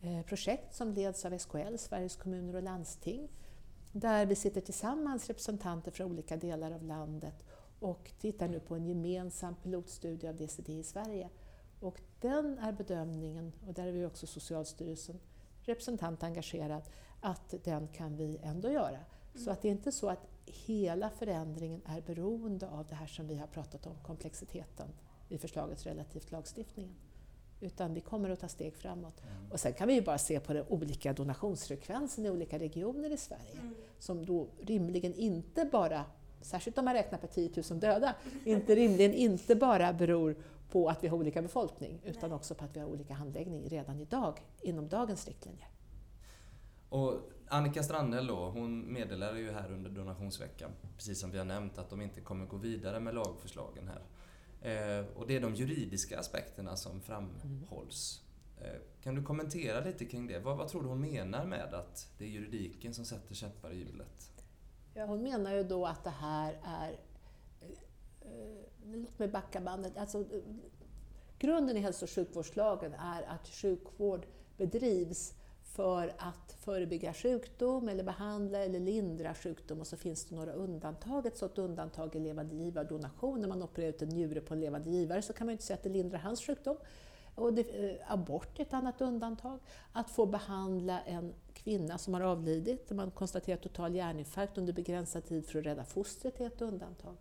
eh, 0.00 0.22
projekt 0.22 0.74
som 0.74 0.92
leds 0.92 1.24
av 1.24 1.38
SKL, 1.38 1.76
Sveriges 1.76 2.16
kommuner 2.16 2.54
och 2.54 2.62
landsting, 2.62 3.28
där 3.92 4.26
vi 4.26 4.34
sitter 4.34 4.60
tillsammans, 4.60 5.28
representanter 5.28 5.90
från 5.90 6.10
olika 6.10 6.36
delar 6.36 6.70
av 6.70 6.82
landet 6.82 7.44
och 7.80 8.10
tittar 8.20 8.48
nu 8.48 8.60
på 8.60 8.74
en 8.74 8.86
gemensam 8.86 9.54
pilotstudie 9.54 10.28
av 10.28 10.36
DCD 10.36 10.68
i 10.68 10.82
Sverige. 10.82 11.28
Och 11.80 12.00
den 12.20 12.58
är 12.58 12.72
bedömningen, 12.72 13.52
och 13.66 13.74
där 13.74 13.86
är 13.86 13.92
vi 13.92 14.06
också 14.06 14.26
Socialstyrelsen 14.26 15.20
representant 15.62 16.22
engagerad, 16.22 16.82
att 17.20 17.54
den 17.64 17.88
kan 17.88 18.16
vi 18.16 18.38
ändå 18.42 18.70
göra. 18.70 18.88
Mm. 18.88 19.44
Så 19.44 19.50
att 19.50 19.62
det 19.62 19.68
är 19.68 19.72
inte 19.72 19.92
så 19.92 20.08
att 20.08 20.26
hela 20.50 21.10
förändringen 21.10 21.82
är 21.84 22.00
beroende 22.00 22.68
av 22.68 22.86
det 22.86 22.94
här 22.94 23.06
som 23.06 23.26
vi 23.26 23.36
har 23.36 23.46
pratat 23.46 23.86
om, 23.86 23.94
komplexiteten 24.02 24.88
i 25.28 25.38
förslagets 25.38 25.86
relativt 25.86 26.30
lagstiftningen. 26.30 26.94
Utan 27.60 27.94
vi 27.94 28.00
kommer 28.00 28.30
att 28.30 28.40
ta 28.40 28.48
steg 28.48 28.76
framåt. 28.76 29.22
Mm. 29.22 29.52
Och 29.52 29.60
sen 29.60 29.72
kan 29.72 29.88
vi 29.88 29.94
ju 29.94 30.02
bara 30.02 30.18
se 30.18 30.40
på 30.40 30.52
den 30.52 30.64
olika 30.68 31.12
donationsfrekvensen 31.12 32.26
i 32.26 32.30
olika 32.30 32.58
regioner 32.58 33.10
i 33.10 33.16
Sverige, 33.16 33.60
mm. 33.60 33.74
som 33.98 34.26
då 34.26 34.48
rimligen 34.60 35.14
inte 35.14 35.64
bara, 35.64 36.04
särskilt 36.40 36.78
om 36.78 36.84
man 36.84 36.94
räknar 36.94 37.18
per 37.18 37.28
10 37.28 37.50
000 37.70 37.80
döda, 37.80 38.14
inte 38.44 38.74
rimligen 38.74 39.14
inte 39.14 39.54
bara 39.56 39.92
beror 39.92 40.36
på 40.70 40.88
att 40.88 41.04
vi 41.04 41.08
har 41.08 41.18
olika 41.18 41.42
befolkning, 41.42 42.00
utan 42.04 42.30
Nej. 42.30 42.36
också 42.36 42.54
på 42.54 42.64
att 42.64 42.76
vi 42.76 42.80
har 42.80 42.86
olika 42.86 43.14
handläggning 43.14 43.68
redan 43.68 44.00
idag, 44.00 44.40
inom 44.60 44.88
dagens 44.88 45.28
riktlinjer. 45.28 45.68
Och 46.88 47.14
Annika 47.52 47.82
Strandhäll 47.82 48.26
då, 48.26 48.50
hon 48.50 48.92
meddelade 48.92 49.40
ju 49.40 49.50
här 49.50 49.72
under 49.72 49.90
donationsveckan, 49.90 50.70
precis 50.96 51.20
som 51.20 51.30
vi 51.30 51.38
har 51.38 51.44
nämnt, 51.44 51.78
att 51.78 51.90
de 51.90 52.02
inte 52.02 52.20
kommer 52.20 52.46
gå 52.46 52.56
vidare 52.56 53.00
med 53.00 53.14
lagförslagen 53.14 53.88
här. 53.88 54.02
Eh, 54.62 55.06
och 55.16 55.26
det 55.26 55.36
är 55.36 55.40
de 55.40 55.54
juridiska 55.54 56.18
aspekterna 56.18 56.76
som 56.76 57.00
framhålls. 57.00 58.22
Eh, 58.60 59.02
kan 59.02 59.14
du 59.14 59.22
kommentera 59.22 59.84
lite 59.84 60.04
kring 60.04 60.26
det? 60.26 60.38
Vad, 60.38 60.56
vad, 60.56 60.68
tror 60.68 60.82
du 60.82 60.88
hon 60.88 61.00
menar 61.00 61.44
med 61.44 61.74
att 61.74 62.08
det 62.18 62.24
är 62.24 62.28
juridiken 62.28 62.94
som 62.94 63.04
sätter 63.04 63.34
käppar 63.34 63.72
i 63.72 63.78
hjulet? 63.78 64.32
Ja, 64.94 65.04
hon 65.04 65.22
menar 65.22 65.54
ju 65.54 65.62
då 65.62 65.86
att 65.86 66.04
det 66.04 66.10
här 66.10 66.60
är... 66.64 66.90
Eh, 67.60 67.68
eh 68.30 68.96
låt 68.96 69.18
mig 69.18 69.28
backa 69.28 69.60
bandet. 69.60 69.96
Alltså, 69.96 70.18
eh, 70.18 70.42
grunden 71.38 71.76
i 71.76 71.80
hälso 71.80 72.04
och 72.04 72.10
sjukvårdslagen 72.10 72.94
är 72.94 73.22
att 73.22 73.48
sjukvård 73.48 74.26
bedrivs 74.56 75.34
för 75.72 76.14
att 76.18 76.56
förebygga 76.58 77.14
sjukdom 77.14 77.88
eller 77.88 78.04
behandla 78.04 78.58
eller 78.58 78.80
lindra 78.80 79.34
sjukdom 79.34 79.80
och 79.80 79.86
så 79.86 79.96
finns 79.96 80.24
det 80.24 80.36
några 80.36 80.52
undantag. 80.52 81.26
Ett 81.26 81.36
sådant 81.36 81.58
undantag 81.58 82.16
är 82.16 82.20
levande 82.20 82.54
givardonation. 82.54 83.40
När 83.40 83.48
man 83.48 83.62
opererar 83.62 83.88
ut 83.88 84.02
en 84.02 84.08
njure 84.08 84.40
på 84.40 84.54
en 84.54 84.60
levande 84.60 84.90
givare 84.90 85.22
så 85.22 85.32
kan 85.32 85.46
man 85.46 85.52
inte 85.52 85.64
säga 85.64 85.74
att 85.74 85.82
det 85.82 85.88
lindrar 85.88 86.18
hans 86.18 86.40
sjukdom. 86.40 86.76
Och 87.34 87.52
det, 87.52 87.90
eh, 87.90 88.12
abort 88.12 88.58
är 88.58 88.62
ett 88.62 88.74
annat 88.74 89.00
undantag. 89.00 89.58
Att 89.92 90.10
få 90.10 90.26
behandla 90.26 91.00
en 91.00 91.34
kvinna 91.52 91.98
som 91.98 92.14
har 92.14 92.20
avlidit, 92.20 92.88
där 92.88 92.96
man 92.96 93.10
konstaterar 93.10 93.56
total 93.56 93.94
hjärninfarkt 93.94 94.58
under 94.58 94.72
begränsad 94.72 95.24
tid 95.24 95.46
för 95.46 95.58
att 95.58 95.66
rädda 95.66 95.84
fostret, 95.84 96.40
är 96.40 96.46
ett 96.46 96.62
undantag. 96.62 97.16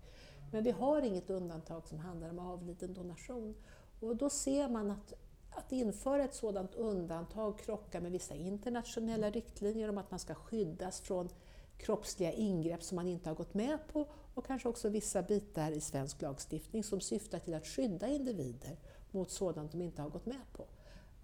Men 0.52 0.64
vi 0.64 0.72
har 0.72 1.02
inget 1.02 1.30
undantag 1.30 1.88
som 1.88 2.00
handlar 2.00 2.30
om 2.30 2.40
avliden 2.40 2.94
donation. 2.94 3.56
Och 4.00 4.16
då 4.16 4.30
ser 4.30 4.70
man 4.70 4.92
att 4.92 5.14
att 5.52 5.72
införa 5.72 6.24
ett 6.24 6.34
sådant 6.34 6.76
undantag 6.76 7.60
krockar 7.60 8.02
med 8.02 8.12
vissa 8.12 8.36
internationella 8.36 9.30
riktlinjer 9.30 9.90
om 9.90 9.98
att 9.98 10.12
man 10.12 10.20
ska 10.20 10.36
skyddas 10.36 11.02
från 11.02 11.30
kroppsliga 11.78 12.32
ingrepp 12.32 12.84
som 12.84 12.96
man 12.96 13.08
inte 13.08 13.30
har 13.30 13.36
gått 13.36 13.54
med 13.54 13.88
på 13.88 14.08
och 14.34 14.46
kanske 14.46 14.70
också 14.70 14.90
vissa 14.90 15.22
bitar 15.22 15.72
i 15.72 15.82
svensk 15.82 16.22
lagstiftning 16.22 16.84
som 16.84 17.02
syftar 17.02 17.40
till 17.40 17.54
att 17.54 17.68
skydda 17.68 18.08
individer 18.08 18.78
mot 19.12 19.32
sådant 19.32 19.72
de 19.72 19.82
inte 19.82 20.02
har 20.02 20.10
gått 20.10 20.26
med 20.26 20.42
på. 20.54 20.66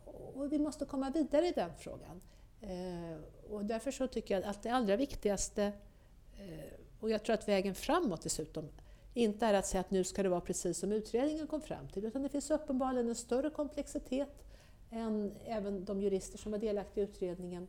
Och 0.06 0.54
vi 0.54 0.60
måste 0.60 0.86
komma 0.86 1.10
vidare 1.10 1.48
i 1.48 1.52
den 1.52 1.72
frågan. 1.78 2.22
Eh, 2.62 3.18
och 3.50 3.66
därför 3.66 3.92
så 3.92 4.08
tycker 4.08 4.34
jag 4.34 4.44
att 4.44 4.64
det 4.64 4.70
allra 4.70 4.96
viktigaste, 4.96 5.64
eh, 6.38 6.74
och 7.00 7.10
jag 7.10 7.24
tror 7.24 7.34
att 7.34 7.48
vägen 7.48 7.76
framåt 7.76 8.22
dessutom, 8.22 8.70
inte 9.16 9.46
är 9.46 9.54
att 9.54 9.66
säga 9.66 9.82
att 9.82 9.92
nu 9.92 10.04
ska 10.04 10.24
det 10.24 10.30
vara 10.30 10.42
precis 10.42 10.78
som 10.78 10.92
utredningen 10.92 11.48
kom 11.48 11.62
fram 11.62 11.88
till, 11.88 12.06
utan 12.06 12.22
det 12.22 12.30
finns 12.30 12.52
uppenbarligen 12.52 13.10
en 13.10 13.16
större 13.16 13.50
komplexitet 13.50 14.46
än 14.92 15.34
även 15.46 15.86
de 15.86 16.02
jurister 16.02 16.38
som 16.38 16.52
var 16.52 16.60
delaktiga 16.60 17.04
i 17.04 17.08
utredningen 17.08 17.68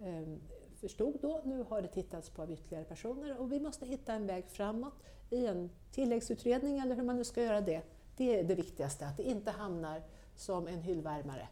eh, 0.00 0.36
förstod 0.80 1.18
då. 1.22 1.40
Nu 1.44 1.64
har 1.68 1.82
det 1.82 1.88
tittats 1.88 2.30
på 2.30 2.42
av 2.42 2.52
ytterligare 2.52 2.84
personer 2.84 3.38
och 3.38 3.52
vi 3.52 3.60
måste 3.60 3.86
hitta 3.86 4.12
en 4.12 4.26
väg 4.26 4.44
framåt 4.48 4.94
i 5.30 5.46
en 5.46 5.70
tilläggsutredning 5.92 6.78
eller 6.78 6.94
hur 6.94 7.02
man 7.02 7.16
nu 7.16 7.24
ska 7.24 7.42
göra 7.42 7.60
det. 7.60 7.82
Det 8.16 8.40
är 8.40 8.44
det 8.44 8.54
viktigaste, 8.54 9.06
att 9.06 9.16
det 9.16 9.22
inte 9.22 9.50
hamnar 9.50 10.02
som 10.36 10.66
en 10.66 10.82
hyllvärmare 10.82 11.48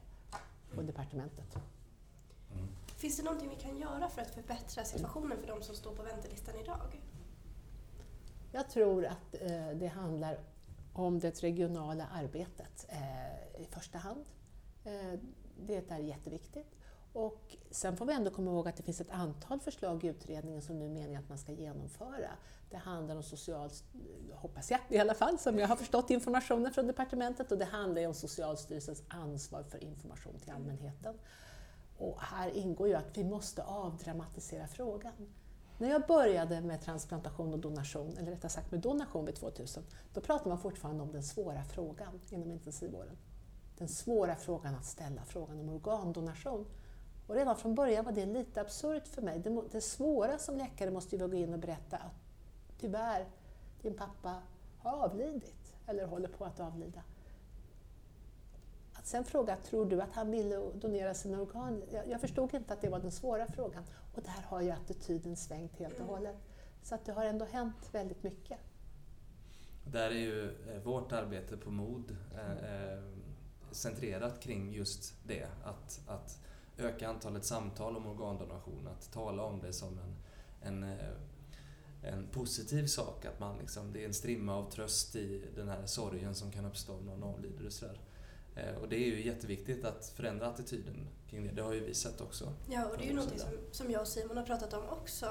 på 0.74 0.82
departementet. 0.82 1.54
Mm. 1.54 2.68
Finns 2.96 3.16
det 3.16 3.22
någonting 3.22 3.48
vi 3.48 3.62
kan 3.62 3.78
göra 3.78 4.08
för 4.08 4.22
att 4.22 4.30
förbättra 4.30 4.84
situationen 4.84 5.38
för 5.40 5.46
de 5.46 5.62
som 5.62 5.74
står 5.74 5.94
på 5.94 6.02
väntelistan 6.02 6.54
idag? 6.62 7.00
Jag 8.56 8.68
tror 8.68 9.06
att 9.06 9.34
eh, 9.40 9.68
det 9.74 9.86
handlar 9.86 10.38
om 10.92 11.18
det 11.18 11.42
regionala 11.42 12.06
arbetet 12.06 12.86
eh, 12.88 13.62
i 13.62 13.66
första 13.70 13.98
hand. 13.98 14.24
Eh, 14.84 15.20
det 15.56 15.90
är 15.90 15.98
jätteviktigt. 15.98 16.76
Och 17.12 17.56
sen 17.70 17.96
får 17.96 18.06
vi 18.06 18.12
ändå 18.12 18.30
komma 18.30 18.50
ihåg 18.50 18.68
att 18.68 18.76
det 18.76 18.82
finns 18.82 19.00
ett 19.00 19.10
antal 19.10 19.60
förslag 19.60 20.04
i 20.04 20.06
utredningen 20.06 20.62
som 20.62 20.78
nu 20.78 20.88
menar 20.88 21.18
att 21.18 21.28
man 21.28 21.38
ska 21.38 21.52
genomföra. 21.52 22.30
Det 22.70 22.76
handlar 22.76 23.16
om 23.16 23.22
socialt, 23.22 23.84
hoppas 24.34 24.70
jag 24.70 24.80
i 24.88 24.98
alla 24.98 25.14
fall, 25.14 25.38
som 25.38 25.58
jag 25.58 25.68
har 25.68 25.76
förstått 25.76 26.10
informationen 26.10 26.72
från 26.72 26.86
departementet, 26.86 27.52
och 27.52 27.58
det 27.58 27.64
handlar 27.64 28.06
om 28.06 28.14
Socialstyrelsens 28.14 29.02
ansvar 29.08 29.62
för 29.62 29.84
information 29.84 30.38
till 30.38 30.52
allmänheten. 30.52 31.18
Och 31.98 32.20
här 32.20 32.50
ingår 32.50 32.88
ju 32.88 32.94
att 32.94 33.18
vi 33.18 33.24
måste 33.24 33.62
avdramatisera 33.62 34.66
frågan. 34.66 35.32
När 35.78 35.90
jag 35.90 36.06
började 36.06 36.60
med 36.60 36.80
transplantation 36.80 37.52
och 37.52 37.58
donation, 37.58 38.16
eller 38.18 38.30
rättare 38.30 38.50
sagt 38.50 38.70
med 38.70 38.80
donation 38.80 39.24
vid 39.24 39.34
2000, 39.34 39.82
då 40.14 40.20
pratade 40.20 40.48
man 40.48 40.58
fortfarande 40.58 41.02
om 41.02 41.12
den 41.12 41.22
svåra 41.22 41.64
frågan 41.64 42.20
inom 42.30 42.50
intensivvården. 42.50 43.16
Den 43.78 43.88
svåra 43.88 44.36
frågan 44.36 44.74
att 44.74 44.84
ställa, 44.84 45.24
frågan 45.24 45.60
om 45.60 45.68
organdonation. 45.68 46.66
Och 47.26 47.34
redan 47.34 47.56
från 47.56 47.74
början 47.74 48.04
var 48.04 48.12
det 48.12 48.26
lite 48.26 48.60
absurt 48.60 49.08
för 49.08 49.22
mig. 49.22 49.38
Det, 49.38 49.62
det 49.72 49.80
svåra 49.80 50.38
som 50.38 50.56
läkare 50.56 50.90
måste 50.90 51.16
ju 51.16 51.28
gå 51.28 51.34
in 51.34 51.52
och 51.52 51.58
berätta 51.58 51.96
att 51.96 52.14
tyvärr, 52.80 53.26
din 53.82 53.94
pappa 53.94 54.42
har 54.78 55.04
avlidit, 55.04 55.74
eller 55.86 56.06
håller 56.06 56.28
på 56.28 56.44
att 56.44 56.60
avlida. 56.60 57.02
Att 58.98 59.06
sen 59.06 59.24
fråga, 59.24 59.56
tror 59.56 59.86
du 59.86 60.00
att 60.00 60.12
han 60.12 60.30
ville 60.30 60.56
donera 60.74 61.14
sina 61.14 61.40
organ? 61.40 61.82
Jag, 61.92 62.08
jag 62.08 62.20
förstod 62.20 62.54
inte 62.54 62.72
att 62.72 62.80
det 62.80 62.88
var 62.88 62.98
den 62.98 63.12
svåra 63.12 63.46
frågan. 63.46 63.82
Och 64.14 64.22
där 64.22 64.42
har 64.46 64.60
ju 64.60 64.70
attityden 64.70 65.36
svängt 65.36 65.78
helt 65.78 66.00
och 66.00 66.06
hållet. 66.06 66.36
Så 66.82 66.94
att 66.94 67.04
det 67.04 67.12
har 67.12 67.24
ändå 67.24 67.44
hänt 67.44 67.88
väldigt 67.92 68.22
mycket. 68.22 68.58
Där 69.84 70.10
är 70.10 70.14
ju 70.14 70.44
eh, 70.44 70.82
vårt 70.82 71.12
arbete 71.12 71.56
på 71.56 71.70
MOD 71.70 72.16
eh, 72.34 72.52
eh, 72.52 73.02
centrerat 73.70 74.40
kring 74.40 74.72
just 74.72 75.14
det. 75.26 75.46
Att, 75.64 76.00
att 76.06 76.38
öka 76.78 77.08
antalet 77.08 77.44
samtal 77.44 77.96
om 77.96 78.06
organdonation, 78.06 78.88
att 78.88 79.12
tala 79.12 79.42
om 79.42 79.60
det 79.60 79.72
som 79.72 79.98
en, 79.98 80.16
en, 80.62 80.82
eh, 80.82 81.08
en 82.02 82.26
positiv 82.26 82.86
sak. 82.86 83.24
Att 83.24 83.40
man 83.40 83.58
liksom, 83.58 83.92
det 83.92 84.02
är 84.02 84.06
en 84.06 84.14
strimma 84.14 84.54
av 84.54 84.70
tröst 84.70 85.16
i 85.16 85.42
den 85.56 85.68
här 85.68 85.86
sorgen 85.86 86.34
som 86.34 86.50
kan 86.50 86.64
uppstå 86.64 86.94
om 86.94 87.04
någon 87.04 87.22
avlider. 87.22 87.66
Och 87.66 87.72
sådär. 87.72 88.00
Eh, 88.56 88.74
och 88.82 88.88
det 88.88 88.96
är 88.96 89.06
ju 89.06 89.26
jätteviktigt 89.26 89.84
att 89.84 90.12
förändra 90.16 90.46
attityden 90.46 91.08
kring 91.30 91.46
det. 91.46 91.52
Det 91.52 91.62
har 91.62 91.72
ju 91.72 91.84
vi 91.84 91.94
sett 91.94 92.20
också. 92.20 92.52
Ja, 92.70 92.86
och 92.86 92.98
det 92.98 93.04
är 93.04 93.08
ju 93.08 93.14
något 93.14 93.40
som, 93.40 93.50
som 93.72 93.90
jag 93.90 94.00
och 94.00 94.08
Simon 94.08 94.36
har 94.36 94.44
pratat 94.44 94.72
om 94.72 94.88
också 94.88 95.26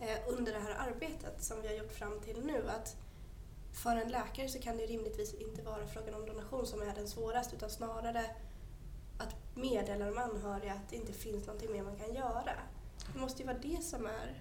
eh, 0.00 0.18
under 0.38 0.52
det 0.52 0.58
här 0.58 0.88
arbetet 0.88 1.42
som 1.42 1.62
vi 1.62 1.68
har 1.68 1.74
gjort 1.74 1.92
fram 1.92 2.20
till 2.20 2.44
nu. 2.44 2.68
Att 2.68 2.96
för 3.72 3.96
en 3.96 4.08
läkare 4.08 4.48
så 4.48 4.58
kan 4.58 4.76
det 4.76 4.86
rimligtvis 4.86 5.34
inte 5.34 5.62
vara 5.62 5.86
frågan 5.86 6.14
om 6.14 6.26
donation 6.26 6.66
som 6.66 6.82
är 6.82 6.94
den 6.94 7.08
svåraste 7.08 7.56
utan 7.56 7.70
snarare 7.70 8.24
att 9.18 9.36
meddela 9.54 10.06
de 10.06 10.18
anhöriga 10.18 10.72
att 10.72 10.88
det 10.90 10.96
inte 10.96 11.12
finns 11.12 11.46
någonting 11.46 11.72
mer 11.72 11.82
man 11.82 11.96
kan 11.96 12.14
göra. 12.14 12.52
Det 13.12 13.18
måste 13.18 13.42
ju 13.42 13.46
vara 13.46 13.58
det 13.58 13.82
som 13.82 14.06
är... 14.06 14.34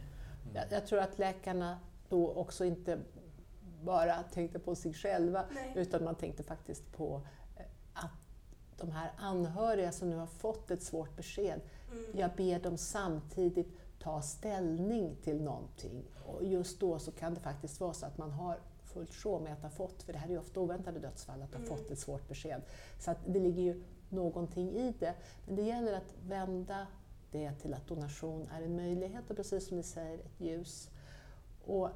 Jag, 0.53 0.63
jag 0.69 0.87
tror 0.87 0.99
att 0.99 1.19
läkarna 1.19 1.79
då 2.09 2.31
också 2.31 2.65
inte 2.65 2.99
bara 3.81 4.23
tänkte 4.23 4.59
på 4.59 4.75
sig 4.75 4.93
själva 4.93 5.45
Nej. 5.51 5.73
utan 5.75 6.03
man 6.03 6.15
tänkte 6.15 6.43
faktiskt 6.43 6.91
på 6.91 7.15
eh, 7.15 7.21
de 8.77 8.91
här 8.91 9.11
anhöriga 9.17 9.91
som 9.91 10.09
nu 10.09 10.15
har 10.15 10.25
fått 10.27 10.71
ett 10.71 10.83
svårt 10.83 11.15
besked, 11.15 11.61
Mm. 11.91 12.05
jag 12.19 12.31
ber 12.35 12.59
dem 12.59 12.77
samtidigt 12.77 13.67
ta 13.99 14.21
ställning 14.21 15.15
till 15.23 15.41
någonting. 15.41 16.03
Och 16.25 16.43
just 16.43 16.79
då 16.79 16.99
så 16.99 17.11
kan 17.11 17.33
det 17.33 17.39
faktiskt 17.39 17.79
vara 17.79 17.93
så 17.93 18.05
att 18.05 18.17
man 18.17 18.31
har 18.31 18.59
fullt 18.83 19.13
sjå 19.13 19.39
med 19.39 19.53
att 19.53 19.61
ha 19.61 19.69
fått, 19.69 20.03
för 20.03 20.13
det 20.13 20.19
här 20.19 20.27
är 20.27 20.31
ju 20.31 20.37
ofta 20.39 20.59
oväntade 20.59 20.99
dödsfall, 20.99 21.41
att 21.41 21.53
ha 21.53 21.57
Mm. 21.63 21.69
fått 21.69 21.91
ett 21.91 21.99
svårt 21.99 22.27
besked. 22.27 22.61
Så 22.99 23.11
att 23.11 23.17
det 23.27 23.39
ligger 23.39 23.63
ju 23.63 23.83
någonting 24.09 24.69
i 24.71 24.93
det. 24.99 25.13
Men 25.45 25.55
det 25.55 25.61
gäller 25.61 25.93
att 25.93 26.13
vända 26.27 26.87
det 27.31 27.51
till 27.53 27.73
att 27.73 27.87
donation 27.87 28.47
är 28.51 28.61
en 28.61 28.75
möjlighet 28.75 29.29
och 29.29 29.35
precis 29.35 29.67
som 29.67 29.77
ni 29.77 29.83
säger, 29.83 30.19
ett 30.19 30.39
ljus. 30.41 30.89
Och 31.65 31.89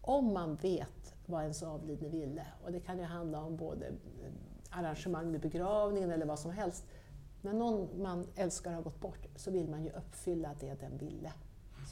om 0.00 0.32
man 0.34 0.56
vet 0.56 1.14
vad 1.26 1.42
ens 1.42 1.62
avlidne 1.62 2.08
ville, 2.08 2.46
och 2.64 2.72
det 2.72 2.80
kan 2.80 2.98
ju 2.98 3.04
handla 3.04 3.42
om 3.44 3.56
både 3.56 3.92
arrangemang 4.72 5.32
vid 5.32 5.40
begravningen 5.40 6.10
eller 6.10 6.26
vad 6.26 6.38
som 6.38 6.50
helst. 6.50 6.84
När 7.40 7.52
någon 7.52 8.02
man 8.02 8.26
älskar 8.34 8.72
har 8.72 8.82
gått 8.82 9.00
bort 9.00 9.26
så 9.36 9.50
vill 9.50 9.68
man 9.68 9.84
ju 9.84 9.90
uppfylla 9.90 10.54
det 10.60 10.74
den 10.80 10.98
ville. 10.98 11.32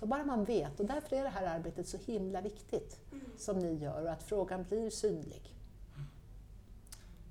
Så 0.00 0.06
bara 0.06 0.24
man 0.24 0.44
vet, 0.44 0.80
och 0.80 0.86
därför 0.86 1.16
är 1.16 1.22
det 1.22 1.28
här 1.28 1.46
arbetet 1.58 1.88
så 1.88 1.96
himla 1.96 2.40
viktigt 2.40 3.00
som 3.38 3.58
ni 3.58 3.74
gör 3.74 4.02
och 4.04 4.10
att 4.12 4.22
frågan 4.22 4.64
blir 4.64 4.90
synlig. 4.90 5.56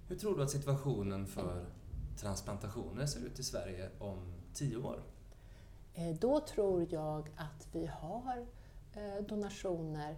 Hur 0.07 0.15
tror 0.15 0.37
du 0.37 0.43
att 0.43 0.51
situationen 0.51 1.27
för 1.27 1.65
transplantationer 2.17 3.05
ser 3.05 3.19
ut 3.25 3.39
i 3.39 3.43
Sverige 3.43 3.89
om 3.99 4.33
tio 4.53 4.77
år? 4.77 5.03
Eh, 5.93 6.15
Då 6.15 6.39
tror 6.39 6.87
jag 6.93 7.29
att 7.37 7.67
vi 7.71 7.85
har 7.85 8.45
eh, 8.93 9.23
donationer 9.27 10.17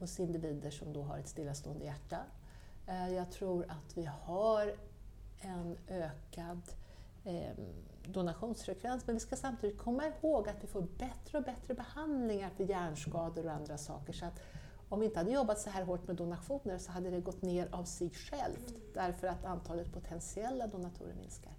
hos 0.00 0.20
individer 0.20 0.70
som 0.70 0.92
då 0.92 1.02
har 1.02 1.18
ett 1.18 1.28
stillastående 1.28 1.84
hjärta. 1.84 2.18
Eh, 2.86 3.14
Jag 3.14 3.30
tror 3.30 3.64
att 3.68 3.96
vi 3.96 4.04
har 4.04 4.74
en 5.40 5.76
ökad 5.88 6.62
eh, 7.24 7.50
donationsfrekvens 8.06 9.06
men 9.06 9.16
vi 9.16 9.20
ska 9.20 9.36
samtidigt 9.36 9.78
komma 9.78 10.02
ihåg 10.06 10.48
att 10.48 10.56
vi 10.62 10.66
får 10.66 10.82
bättre 10.82 11.38
och 11.38 11.44
bättre 11.44 11.74
behandlingar 11.74 12.50
för 12.50 12.64
hjärnskador 12.64 13.46
och 13.46 13.52
andra 13.52 13.78
saker. 13.78 14.12
Så 14.12 14.26
att 14.26 14.40
om 14.88 15.00
vi 15.00 15.06
inte 15.06 15.18
hade 15.18 15.30
jobbat 15.30 15.58
så 15.60 15.70
här 15.70 15.82
hårt 15.82 16.06
med 16.06 16.16
donationer 16.16 16.78
så 16.78 16.92
hade 16.92 17.10
det 17.10 17.20
gått 17.20 17.42
ner 17.42 17.68
av 17.72 17.84
sig 17.84 18.10
självt 18.10 18.74
därför 18.94 19.26
att 19.26 19.44
antalet 19.44 19.92
potentiella 19.92 20.66
donatorer 20.66 21.14
minskar. 21.14 21.52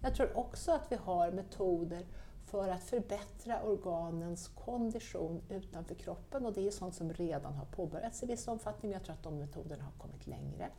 Jag 0.00 0.14
tror 0.14 0.38
också 0.38 0.72
att 0.72 0.92
vi 0.92 0.96
har 0.96 1.30
metoder 1.32 2.06
för 2.50 2.68
att 2.68 2.84
förbättra 2.84 3.62
organens 3.62 4.48
kondition 4.48 5.42
utanför 5.48 5.94
kroppen 5.94 6.46
och 6.46 6.52
det 6.52 6.66
är 6.66 6.70
sånt 6.70 6.94
som 6.94 7.12
redan 7.12 7.54
har 7.54 7.64
påbörjats 7.64 8.22
i 8.22 8.26
viss 8.26 8.48
omfattning 8.48 8.90
men 8.90 8.98
jag 8.98 9.04
tror 9.04 9.14
att 9.14 9.22
de 9.22 9.38
metoderna 9.38 9.84
har 9.84 9.92
kommit 9.98 10.26
längre. 10.26 10.70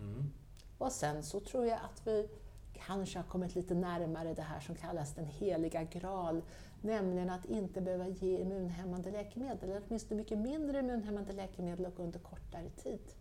Mm. 0.00 0.32
Och 0.78 0.92
sen 0.92 1.22
så 1.22 1.40
tror 1.40 1.66
jag 1.66 1.78
att 1.84 2.06
vi 2.06 2.28
kanske 2.72 3.18
har 3.18 3.26
kommit 3.26 3.54
lite 3.54 3.74
närmare 3.74 4.34
det 4.34 4.42
här 4.42 4.60
som 4.60 4.74
kallas 4.74 5.14
den 5.14 5.26
heliga 5.26 5.84
graal, 5.84 6.42
nämligen 6.80 7.30
att 7.30 7.44
inte 7.44 7.80
behöva 7.80 8.08
ge 8.08 8.38
immunhämmande 8.38 9.10
läkemedel, 9.10 9.70
eller 9.70 9.82
åtminstone 9.86 10.20
mycket 10.20 10.38
mindre 10.38 10.78
immunhämmande 10.78 11.32
läkemedel 11.32 11.86
och 11.86 12.00
under 12.00 12.18
kortare 12.18 12.70
tid. 12.70 13.14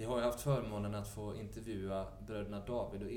Vi 0.00 0.06
har 0.06 0.18
ju 0.18 0.24
haft 0.24 0.40
förmånen 0.40 0.94
att 0.94 1.08
få 1.08 1.34
intervjua 1.36 2.06
bröderna 2.26 2.60
David 2.66 3.02
och 3.02 3.10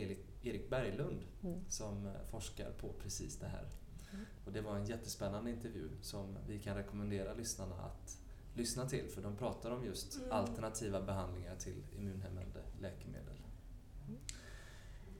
Erik, 0.43 0.69
Berglund 0.69 1.21
Mm. 1.43 1.59
som 1.69 2.05
eh, 2.07 2.11
forskar 2.31 2.71
på 2.71 2.93
precis 3.03 3.37
det 3.39 3.47
här. 3.47 3.65
Mm. 4.13 4.25
Och 4.45 4.51
det 4.51 4.61
var 4.61 4.75
en 4.75 4.85
jättespännande 4.85 5.51
intervju 5.51 5.89
som 6.01 6.37
vi 6.47 6.59
kan 6.59 6.75
rekommendera 6.77 7.33
lyssnarna 7.33 7.75
att 7.75 8.17
lyssna 8.53 8.85
till 8.89 9.07
för 9.09 9.21
de 9.21 9.35
pratar 9.35 9.71
om 9.71 9.85
just 9.85 10.17
Mm. 10.17 10.31
alternativa 10.31 11.01
behandlingar 11.01 11.55
till 11.55 11.83
immunhämmande 11.97 12.61
läkemedel. 12.81 13.37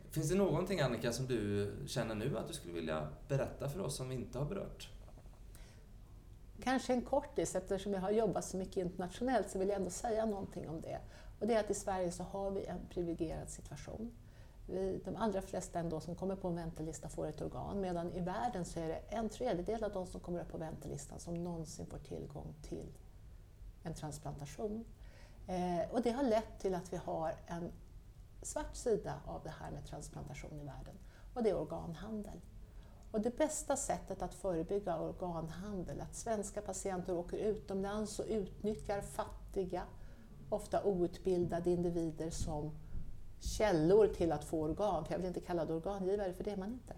Finns 0.09 0.29
det 0.29 0.35
någonting 0.35 0.79
Annika 0.79 1.11
som 1.11 1.25
du 1.27 1.71
känner 1.87 2.15
nu 2.15 2.37
att 2.37 2.47
du 2.47 2.53
skulle 2.53 2.73
vilja 2.73 3.07
berätta 3.27 3.69
för 3.69 3.79
oss 3.79 3.95
som 3.95 4.09
vi 4.09 4.15
inte 4.15 4.39
har 4.39 4.45
berört? 4.45 4.89
Kanske 6.63 6.93
en 6.93 7.01
kortis, 7.01 7.55
eftersom 7.55 7.93
jag 7.93 8.01
har 8.01 8.11
jobbat 8.11 8.45
så 8.45 8.57
mycket 8.57 8.77
internationellt 8.77 9.49
så 9.49 9.59
vill 9.59 9.67
jag 9.69 9.75
ändå 9.77 9.89
säga 9.89 10.25
någonting 10.25 10.69
om 10.69 10.81
det. 10.81 10.99
Och 11.43 11.47
det 11.47 11.55
är 11.55 11.59
att 11.59 11.69
i 11.69 11.73
Sverige 11.73 12.11
så 12.11 12.23
har 12.23 12.51
vi 12.51 12.65
en 12.65 12.79
privilegierad 12.89 13.49
situation. 13.49 14.11
Vi, 14.67 15.01
de 15.05 15.15
allra 15.15 15.41
flesta 15.41 15.79
ändå 15.79 15.99
som 15.99 16.15
kommer 16.15 16.35
på 16.35 16.47
en 16.47 16.55
väntelista 16.55 17.09
får 17.09 17.27
ett 17.27 17.41
organ, 17.41 17.81
medan 17.81 18.13
i 18.13 18.19
världen 18.19 18.65
så 18.65 18.79
är 18.79 18.87
det 18.87 18.99
en 19.09 19.29
tredjedel 19.29 19.83
av 19.83 19.91
de 19.91 20.07
som 20.07 20.19
kommer 20.19 20.41
upp 20.41 20.51
på 20.51 20.57
väntelistan 20.57 21.19
som 21.19 21.43
någonsin 21.43 21.85
får 21.85 21.97
tillgång 21.97 22.53
till 22.61 22.93
en 23.83 23.93
transplantation. 23.93 24.85
Eh, 25.47 25.91
och 25.91 26.01
det 26.01 26.11
har 26.11 26.23
lett 26.23 26.59
till 26.59 26.75
att 26.75 26.93
vi 26.93 26.97
har 26.97 27.35
en 27.47 27.71
svart 28.41 28.75
sida 28.75 29.13
av 29.25 29.43
det 29.43 29.53
här 29.59 29.71
med 29.71 29.85
transplantation 29.85 30.59
i 30.59 30.63
världen, 30.63 30.95
och 31.33 31.43
det 31.43 31.49
är 31.49 31.57
organhandel. 31.57 32.41
Och 33.11 33.21
det 33.21 33.37
bästa 33.37 33.75
sättet 33.75 34.21
att 34.21 34.33
förebygga 34.33 34.99
organhandel, 34.99 36.01
att 36.01 36.15
svenska 36.15 36.61
patienter 36.61 37.13
åker 37.13 37.37
utomlands 37.37 38.19
och 38.19 38.25
utnyttjar 38.29 39.01
fattiga, 39.01 39.83
ofta 40.53 40.83
outbildade 40.83 41.69
individer 41.69 42.29
som 42.29 42.71
källor 43.39 44.07
till 44.07 44.31
att 44.31 44.43
få 44.43 44.61
organ, 44.61 45.05
för 45.05 45.13
jag 45.13 45.19
vill 45.19 45.27
inte 45.27 45.39
kalla 45.39 45.65
det 45.65 45.73
organgivare, 45.73 46.33
för 46.33 46.43
det 46.43 46.51
är 46.51 46.57
man 46.57 46.71
inte. 46.71 46.93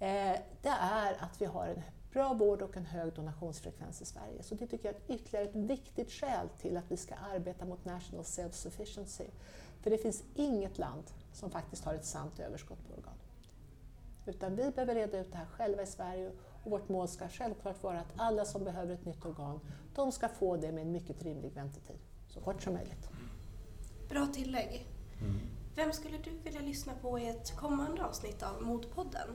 Eh, 0.00 0.40
det 0.62 0.74
är 0.80 1.16
att 1.20 1.40
vi 1.40 1.44
har 1.44 1.66
en 1.66 1.82
bra 2.12 2.34
vård 2.34 2.62
och 2.62 2.76
en 2.76 2.86
hög 2.86 3.12
donationsfrekvens 3.12 4.02
i 4.02 4.04
Sverige. 4.04 4.42
Så 4.42 4.54
det 4.54 4.66
tycker 4.66 4.88
jag 4.88 4.94
är 4.94 5.14
ytterligare 5.14 5.44
ett 5.44 5.56
viktigt 5.56 6.10
skäl 6.10 6.48
till 6.60 6.76
att 6.76 6.90
vi 6.90 6.96
ska 6.96 7.14
arbeta 7.14 7.64
mot 7.64 7.84
national 7.84 8.24
self-sufficiency. 8.24 9.26
För 9.82 9.90
det 9.90 9.98
finns 9.98 10.22
inget 10.34 10.78
land 10.78 11.04
som 11.32 11.50
faktiskt 11.50 11.84
har 11.84 11.94
ett 11.94 12.04
sant 12.04 12.40
överskott 12.40 12.88
på 12.88 12.94
organ. 12.94 13.14
Utan 14.26 14.56
vi 14.56 14.70
behöver 14.70 14.94
reda 14.94 15.18
ut 15.18 15.32
det 15.32 15.38
här 15.38 15.46
själva 15.46 15.82
i 15.82 15.86
Sverige 15.86 16.32
och 16.64 16.70
vårt 16.70 16.88
mål 16.88 17.08
ska 17.08 17.28
självklart 17.28 17.82
vara 17.82 18.00
att 18.00 18.12
alla 18.16 18.44
som 18.44 18.64
behöver 18.64 18.94
ett 18.94 19.04
nytt 19.04 19.26
organ, 19.26 19.60
de 19.94 20.12
ska 20.12 20.28
få 20.28 20.56
det 20.56 20.72
med 20.72 20.82
en 20.82 20.92
mycket 20.92 21.22
rimlig 21.22 21.52
väntetid. 21.52 21.98
Så 22.28 22.40
kort 22.40 22.62
som 22.62 22.72
möjligt. 22.72 23.08
Bra 24.08 24.26
tillägg. 24.26 24.86
Mm. 25.20 25.40
Vem 25.74 25.92
skulle 25.92 26.18
du 26.18 26.30
vilja 26.30 26.60
lyssna 26.60 26.92
på 27.02 27.18
i 27.18 27.28
ett 27.28 27.56
kommande 27.56 28.04
avsnitt 28.04 28.42
av 28.42 28.62
Motpodden? 28.62 29.28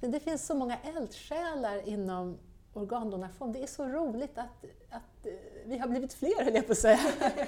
Men 0.00 0.10
det 0.10 0.20
finns 0.20 0.46
så 0.46 0.54
många 0.54 0.78
eldsjälar 0.78 1.88
inom 1.88 2.38
organdonation. 2.76 3.52
Det 3.52 3.62
är 3.62 3.66
så 3.66 3.84
roligt 3.84 4.38
att, 4.38 4.64
att 4.90 5.26
eh, 5.26 5.32
vi 5.64 5.78
har 5.78 5.88
blivit 5.88 6.14
fler, 6.14 6.44
höll 6.44 6.54
jag 6.54 6.66
på 6.66 6.72
att 6.72 6.78
säga. 6.78 6.98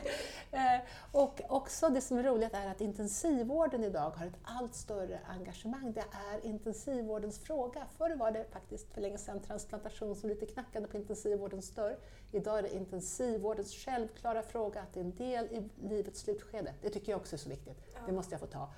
Eh, 0.51 0.81
och 1.13 1.41
också 1.49 1.89
det 1.89 2.01
som 2.01 2.19
är 2.19 2.23
roligt 2.23 2.55
är 2.55 2.67
att 2.67 2.81
intensivvården 2.81 3.85
idag 3.85 4.11
har 4.11 4.27
ett 4.27 4.39
allt 4.43 4.75
större 4.75 5.21
engagemang. 5.27 5.93
Det 5.93 6.05
är 6.33 6.47
intensivvårdens 6.47 7.39
fråga. 7.39 7.87
Förr 7.99 8.17
var 8.17 8.31
det 8.31 8.45
faktiskt 8.53 8.95
för 8.95 9.01
länge 9.01 9.19
sedan 9.19 9.41
transplantation 9.41 10.17
som 10.17 10.29
lite 10.29 10.47
knackade 10.47 10.87
på 10.87 10.97
intensivvårdens 10.97 11.71
dörr. 11.71 11.97
Idag 12.33 12.59
är 12.59 12.63
det 12.63 12.75
intensivvårdens 12.75 13.75
självklara 13.75 14.43
fråga 14.43 14.81
att 14.81 14.95
det 14.95 15.01
är 15.01 15.05
en 15.05 15.15
del 15.15 15.45
i 15.45 15.71
livets 15.89 16.21
slutskede. 16.21 16.75
Det 16.83 16.91
tycker 16.91 17.13
jag 17.13 17.21
också 17.21 17.37
är 17.37 17.39
så 17.39 17.49
viktigt. 17.49 17.79
Det 18.07 18.13
måste 18.13 18.35
jag 18.35 18.41
få 18.41 18.47
ta. 18.47 18.71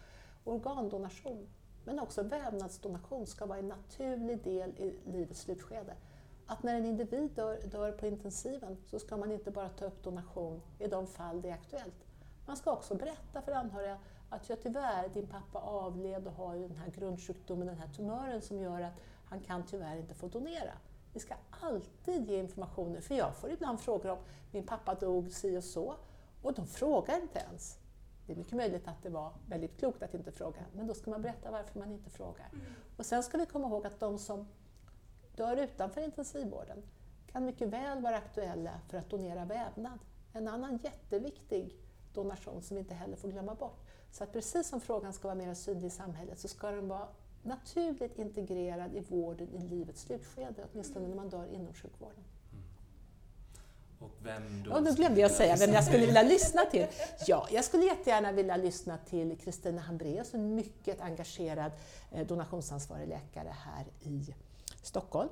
Organdonation 0.44 1.48
men 1.84 1.98
också 1.98 2.22
vävnadsdonation 2.22 3.26
ska 3.26 3.46
vara 3.46 3.58
en 3.58 3.68
naturlig 3.68 4.44
del 4.44 4.70
i 4.70 4.98
livets 5.04 5.40
slutskede. 5.40 5.94
Att 6.50 6.62
när 6.62 6.74
en 6.74 6.86
individ 6.86 7.30
dör, 7.30 7.60
dör 7.64 7.92
på 7.92 8.06
intensiven 8.06 8.76
så 8.86 8.98
ska 8.98 9.16
man 9.16 9.32
inte 9.32 9.50
bara 9.50 9.68
ta 9.68 9.84
upp 9.84 10.02
donation 10.02 10.60
i 10.78 10.86
de 10.86 11.06
fall 11.06 11.42
det 11.42 11.48
är 11.48 11.54
aktuellt. 11.54 12.06
Man 12.46 12.56
ska 12.56 12.72
också 12.72 12.94
berätta 12.94 13.42
för 13.42 13.52
anhöriga 13.52 13.98
att 14.30 14.48
ja, 14.48 14.56
tyvärr, 14.62 15.08
din 15.08 15.26
pappa 15.26 15.58
avled 15.58 16.26
och 16.26 16.32
har 16.32 16.54
ju 16.54 16.68
den 16.68 16.76
här 16.76 16.90
grundsjukdomen, 16.90 17.66
den 17.66 17.78
här 17.78 17.88
tumören 17.88 18.42
som 18.42 18.60
gör 18.60 18.80
att 18.80 18.92
han 19.24 19.40
kan 19.40 19.66
tyvärr 19.66 19.96
inte 19.96 20.14
få 20.14 20.28
donera. 20.28 20.72
Vi 21.12 21.20
ska 21.20 21.34
alltid 21.50 22.30
ge 22.30 22.38
information, 22.38 23.02
för 23.02 23.14
jag 23.14 23.36
får 23.36 23.50
ibland 23.50 23.80
frågor 23.80 24.10
om 24.10 24.18
min 24.50 24.66
pappa 24.66 24.94
dog 24.94 25.32
si 25.32 25.56
och 25.56 25.64
så 25.64 25.94
och 26.42 26.54
de 26.54 26.66
frågar 26.66 27.22
inte 27.22 27.38
ens. 27.38 27.78
Det 28.26 28.32
är 28.32 28.36
mycket 28.36 28.56
möjligt 28.56 28.88
att 28.88 29.02
det 29.02 29.10
var 29.10 29.32
väldigt 29.48 29.78
klokt 29.78 30.02
att 30.02 30.14
inte 30.14 30.32
fråga, 30.32 30.60
men 30.72 30.86
då 30.86 30.94
ska 30.94 31.10
man 31.10 31.22
berätta 31.22 31.50
varför 31.50 31.78
man 31.78 31.92
inte 31.92 32.10
frågar. 32.10 32.48
Och 32.96 33.06
sen 33.06 33.22
ska 33.22 33.38
vi 33.38 33.46
komma 33.46 33.68
ihåg 33.68 33.86
att 33.86 34.00
de 34.00 34.18
som 34.18 34.48
dör 35.40 35.56
utanför 35.56 36.00
intensivvården 36.00 36.82
kan 37.32 37.44
mycket 37.44 37.68
väl 37.68 38.02
vara 38.02 38.16
aktuella 38.16 38.80
för 38.88 38.98
att 38.98 39.10
donera 39.10 39.44
vävnad. 39.44 39.98
En 40.32 40.48
annan 40.48 40.78
jätteviktig 40.82 41.76
donation 42.14 42.62
som 42.62 42.74
vi 42.74 42.80
inte 42.80 42.94
heller 42.94 43.16
får 43.16 43.28
glömma 43.28 43.54
bort. 43.54 43.80
Så 44.12 44.24
att 44.24 44.32
precis 44.32 44.68
som 44.68 44.80
frågan 44.80 45.12
ska 45.12 45.28
vara 45.28 45.34
mer 45.34 45.54
synlig 45.54 45.86
i 45.86 45.90
samhället 45.90 46.38
så 46.38 46.48
ska 46.48 46.70
den 46.70 46.88
vara 46.88 47.08
naturligt 47.42 48.18
integrerad 48.18 48.94
i 48.94 49.00
vården 49.00 49.48
i 49.54 49.58
livets 49.58 50.02
slutskede, 50.02 50.64
åtminstone 50.72 51.08
när 51.08 51.16
man 51.16 51.28
dör 51.28 51.46
inom 51.46 51.74
sjukvården. 51.74 52.24
Och 53.98 54.10
vem 54.22 54.62
då? 54.62 54.72
Och 54.72 54.82
nu 54.82 54.94
glömde 54.94 55.20
jag 55.20 55.30
säga 55.30 55.56
vem 55.56 55.72
jag 55.72 55.84
skulle 55.84 56.06
vilja 56.06 56.22
lyssna 56.22 56.64
till. 56.64 56.86
Ja, 57.26 57.46
jag 57.50 57.64
skulle 57.64 57.84
jättegärna 57.84 58.32
vilja 58.32 58.56
lyssna 58.56 58.98
till 58.98 59.38
Kristina 59.38 59.80
Hambraeus, 59.80 60.34
en 60.34 60.54
mycket 60.54 61.00
engagerad 61.00 61.72
eh, 62.12 62.26
donationsansvarig 62.26 63.08
läkare 63.08 63.54
här 63.64 63.86
i 64.00 64.34
Stockholm. 64.82 65.30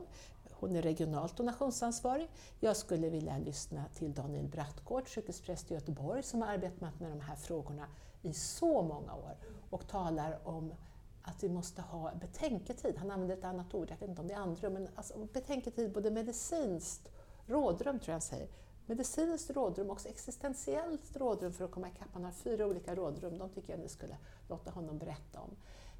Hon 0.52 0.76
är 0.76 0.82
regionalt 0.82 1.36
donationsansvarig. 1.36 2.28
Jag 2.60 2.76
skulle 2.76 3.08
vilja 3.08 3.38
lyssna 3.38 3.84
till 3.94 4.14
Daniel 4.14 4.48
Brattgård, 4.48 5.08
sjukhuspräst 5.08 5.70
i 5.70 5.74
Göteborg, 5.74 6.22
som 6.22 6.42
har 6.42 6.48
arbetat 6.48 7.00
med 7.00 7.10
de 7.10 7.20
här 7.20 7.36
frågorna 7.36 7.86
i 8.22 8.32
så 8.34 8.82
många 8.82 9.14
år 9.14 9.36
och 9.70 9.88
talar 9.88 10.38
om 10.44 10.74
att 11.22 11.44
vi 11.44 11.48
måste 11.48 11.82
ha 11.82 12.14
betänketid. 12.14 12.96
Han 12.98 13.10
använder 13.10 13.36
ett 13.36 13.44
annat 13.44 13.74
ord, 13.74 13.90
jag 13.90 13.96
vet 13.96 14.08
inte 14.08 14.22
om 14.22 14.28
det 14.28 14.34
är 14.34 14.38
andrum, 14.38 14.72
men 14.72 14.88
alltså 14.94 15.14
betänketid 15.32 15.92
både 15.92 16.10
medicinskt 16.10 17.08
rådrum 17.46 17.98
tror 17.98 18.08
jag 18.08 18.14
han 18.14 18.20
säger. 18.20 18.48
Medicinskt 18.86 19.50
rådrum 19.50 19.90
och 19.90 20.06
existentiellt 20.06 21.16
rådrum 21.16 21.52
för 21.52 21.64
att 21.64 21.70
komma 21.70 21.88
ikapp. 21.88 22.08
Han 22.12 22.24
har 22.24 22.32
fyra 22.32 22.66
olika 22.66 22.94
rådrum, 22.94 23.38
de 23.38 23.48
tycker 23.48 23.72
jag 23.72 23.80
ni 23.80 23.88
skulle 23.88 24.16
låta 24.48 24.70
honom 24.70 24.98
berätta 24.98 25.40
om. 25.40 25.56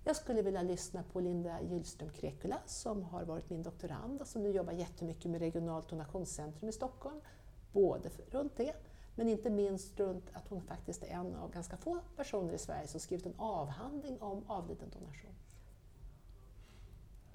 Jag 0.09 0.17
skulle 0.17 0.43
vilja 0.43 0.63
lyssna 0.63 1.03
på 1.13 1.21
Linda 1.21 1.63
Gyllström 1.63 2.11
Krekula 2.11 2.59
som 2.67 3.03
har 3.03 3.25
varit 3.25 3.51
min 3.51 3.63
doktorand 3.63 4.21
och 4.21 4.27
som 4.27 4.43
nu 4.43 4.51
jobbar 4.51 4.73
jättemycket 4.73 5.31
med 5.31 5.41
Regionalt 5.41 5.89
donationscentrum 5.89 6.69
i 6.69 6.73
Stockholm. 6.73 7.21
Både 7.73 8.11
runt 8.31 8.57
det, 8.57 8.73
men 9.15 9.29
inte 9.29 9.51
minst 9.51 10.01
runt 10.01 10.25
att 10.33 10.49
hon 10.49 10.63
faktiskt 10.63 11.03
är 11.03 11.07
en 11.07 11.35
av 11.35 11.51
ganska 11.53 11.77
få 11.77 12.01
personer 12.17 12.53
i 12.53 12.59
Sverige 12.59 12.87
som 12.87 13.01
skrivit 13.01 13.27
en 13.27 13.35
avhandling 13.37 14.21
om 14.21 14.45
avliden 14.47 14.91
donation. 14.91 15.35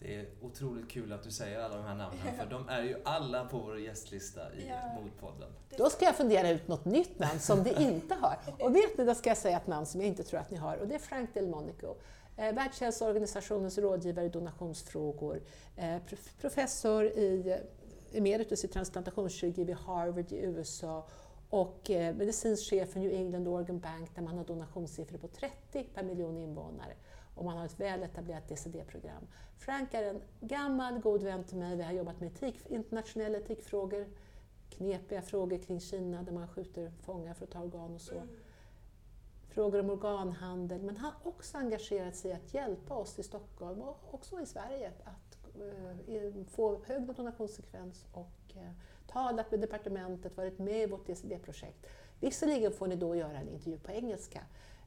Det 0.03 0.15
är 0.15 0.25
otroligt 0.41 0.89
kul 0.89 1.13
att 1.13 1.23
du 1.23 1.31
säger 1.31 1.59
alla 1.59 1.77
de 1.77 1.83
här 1.83 1.95
namnen, 1.95 2.35
för 2.37 2.45
de 2.49 2.69
är 2.69 2.83
ju 2.83 2.95
alla 3.05 3.45
på 3.45 3.57
vår 3.57 3.79
gästlista 3.79 4.53
i 4.53 4.67
ja. 4.67 5.01
Modpodden. 5.01 5.49
Då 5.77 5.89
ska 5.89 6.05
jag 6.05 6.15
fundera 6.15 6.49
ut 6.49 6.67
något 6.67 6.85
nytt 6.85 7.19
namn 7.19 7.39
som 7.39 7.63
det 7.63 7.81
inte 7.81 8.15
har. 8.15 8.37
Och 8.59 8.75
vet 8.75 8.97
ni, 8.97 9.05
då 9.05 9.15
ska 9.15 9.29
jag 9.29 9.37
säga 9.37 9.57
ett 9.57 9.67
namn 9.67 9.85
som 9.85 10.01
jag 10.01 10.07
inte 10.07 10.23
tror 10.23 10.39
att 10.39 10.51
ni 10.51 10.57
har, 10.57 10.77
och 10.77 10.87
det 10.87 10.95
är 10.95 10.99
Frank 10.99 11.33
Delmonico. 11.33 11.95
Eh, 12.37 12.53
Världshälsoorganisationens 12.53 13.77
rådgivare 13.77 14.25
i 14.25 14.29
donationsfrågor, 14.29 15.41
eh, 15.75 15.97
professor 16.41 17.05
i 17.05 17.57
emeritus 18.13 18.63
i 18.63 18.67
transplantationskirurgi 18.67 19.63
vid 19.63 19.75
Harvard 19.75 20.31
i 20.31 20.37
USA 20.37 21.07
och 21.49 21.89
eh, 21.89 22.15
medicinsk 22.15 22.69
chef 22.69 22.89
för 22.89 22.99
New 22.99 23.11
England 23.11 23.47
Organ 23.47 23.79
Bank 23.79 24.15
där 24.15 24.21
man 24.21 24.37
har 24.37 24.45
donationssiffror 24.45 25.17
på 25.17 25.27
30 25.27 25.83
per 25.93 26.03
miljon 26.03 26.37
invånare 26.37 26.93
och 27.35 27.45
man 27.45 27.57
har 27.57 27.65
ett 27.65 27.79
väl 27.79 28.03
etablerat 28.03 28.47
DCD-program. 28.47 29.27
Frank 29.57 29.93
är 29.93 30.03
en 30.03 30.21
gammal 30.39 30.99
god 30.99 31.23
vän 31.23 31.43
till 31.43 31.57
mig. 31.57 31.75
Vi 31.75 31.83
har 31.83 31.91
jobbat 31.91 32.19
med 32.19 32.31
etik, 32.31 32.55
internationella 32.69 33.37
etikfrågor, 33.37 34.07
knepiga 34.69 35.21
frågor 35.21 35.57
kring 35.57 35.79
Kina 35.79 36.23
där 36.23 36.31
man 36.31 36.47
skjuter 36.47 36.91
fångar 37.01 37.33
för 37.33 37.45
att 37.45 37.51
ta 37.51 37.59
organ 37.59 37.95
och 37.95 38.01
så. 38.01 38.21
Frågor 39.49 39.79
om 39.79 39.89
organhandel, 39.89 40.81
men 40.81 40.97
han 40.97 41.11
har 41.11 41.31
också 41.31 41.57
engagerat 41.57 42.15
sig 42.15 42.31
i 42.31 42.33
att 42.33 42.53
hjälpa 42.53 42.95
oss 42.95 43.19
i 43.19 43.23
Stockholm 43.23 43.81
och 43.81 44.13
också 44.13 44.41
i 44.41 44.45
Sverige 44.45 44.91
att 45.03 45.37
eh, 46.07 46.45
få 46.49 46.83
hög 46.85 47.15
donationssekvens 47.15 48.05
och 48.11 48.55
eh, 48.55 48.71
talat 49.07 49.51
med 49.51 49.59
departementet, 49.59 50.37
varit 50.37 50.59
med 50.59 50.83
i 50.83 50.85
vårt 50.85 51.07
DCD-projekt. 51.07 51.87
Visserligen 52.19 52.71
får 52.71 52.87
ni 52.87 52.95
då 52.95 53.15
göra 53.15 53.37
en 53.37 53.49
intervju 53.49 53.77
på 53.77 53.91
engelska, 53.91 54.41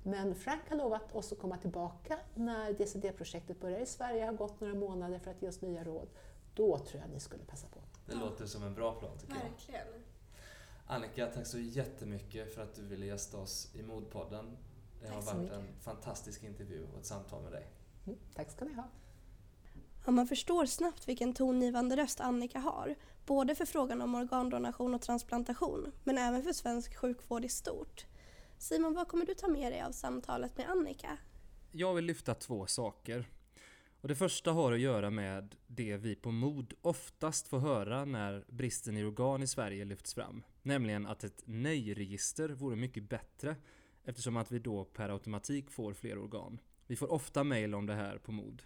men 0.07 0.35
Frank 0.35 0.69
har 0.69 0.77
lovat 0.77 1.15
oss 1.15 1.33
att 1.33 1.39
komma 1.39 1.59
tillbaka 1.59 2.19
när 2.35 2.73
DCD-projektet 2.73 3.61
börjar 3.61 3.81
i 3.81 3.87
Sverige, 3.87 4.25
har 4.25 4.33
gått 4.33 4.61
några 4.61 4.75
månader 4.75 5.19
för 5.19 5.31
att 5.31 5.43
ge 5.43 5.49
oss 5.49 5.63
nya 5.63 5.85
råd. 5.85 6.09
Då 6.55 6.79
tror 6.79 7.03
jag 7.03 7.11
ni 7.11 7.21
skulle 7.21 7.45
passa 7.45 7.67
på. 7.69 7.81
Det 8.07 8.15
låter 8.15 8.47
som 8.47 8.63
en 8.63 8.75
bra 8.75 8.95
plan 8.95 9.19
tycker 9.19 9.35
Verkligen. 9.35 9.81
jag. 9.87 10.03
Annika, 10.87 11.27
tack 11.27 11.47
så 11.47 11.59
jättemycket 11.59 12.55
för 12.55 12.63
att 12.63 12.75
du 12.75 12.83
ville 12.83 13.07
gästa 13.07 13.39
oss 13.39 13.75
i 13.75 13.83
Modpodden. 13.83 14.57
Det 15.03 15.09
har 15.09 15.23
varit 15.23 15.39
mycket. 15.39 15.57
en 15.57 15.69
fantastisk 15.81 16.43
intervju 16.43 16.87
och 16.93 16.99
ett 16.99 17.07
samtal 17.07 17.43
med 17.43 17.53
dig. 17.53 17.67
Mm, 18.07 18.19
tack 18.35 18.51
ska 18.51 18.65
ni 18.65 18.75
ha. 18.75 18.85
Ja, 20.07 20.11
man 20.11 20.27
förstår 20.27 20.67
snabbt 20.67 21.09
vilken 21.09 21.35
tongivande 21.35 21.97
röst 21.97 22.21
Annika 22.21 22.59
har, 22.59 22.95
både 23.27 23.55
för 23.55 23.67
frågan 23.67 24.03
om 24.03 24.15
organdonation 24.15 24.95
och 24.95 25.03
transplantation, 25.03 25.93
men 26.05 26.19
även 26.19 26.43
för 26.43 26.53
svensk 26.53 26.97
sjukvård 26.97 27.45
i 27.45 27.49
stort. 27.49 28.07
Simon, 28.59 28.95
vad 28.95 29.09
kommer 29.09 29.27
du 29.27 29.35
ta 29.35 29.49
med 29.49 29.73
dig 29.73 29.83
av 29.83 29.93
samtalet 29.93 30.57
med 30.59 30.71
Annika? 30.71 31.19
Jag 31.73 31.95
vill 31.95 32.05
lyfta 32.05 32.35
två 32.35 32.67
saker. 32.67 33.29
Och 34.01 34.09
det 34.09 34.15
första 34.15 34.53
har 34.53 34.73
att 34.73 34.81
göra 34.81 35.11
med 35.11 35.55
det 35.67 35.97
vi 35.97 36.17
på 36.17 36.31
MOD 36.31 36.75
oftast 36.83 37.49
får 37.49 37.59
höra 37.59 38.05
när 38.05 38.45
bristen 38.49 38.97
i 38.97 39.05
organ 39.05 39.43
i 39.43 39.47
Sverige 39.47 39.85
lyfts 39.85 40.15
fram. 40.15 40.43
Nämligen 40.63 41.07
att 41.07 41.25
ett 41.25 41.43
nej-register 41.45 42.49
vore 42.49 42.77
mycket 42.77 43.09
bättre 43.09 43.57
eftersom 44.05 44.37
att 44.37 44.53
vi 44.53 44.59
då 44.59 44.85
per 44.85 45.09
automatik 45.09 45.71
får 45.71 45.95
fler 45.95 46.19
organ. 46.19 46.61
Vi 46.87 46.97
får 46.97 47.13
ofta 47.13 47.45
mejl 47.45 47.75
om 47.75 47.87
det 47.87 47.95
här 47.95 48.19
på 48.19 48.33
MOD. 48.33 48.63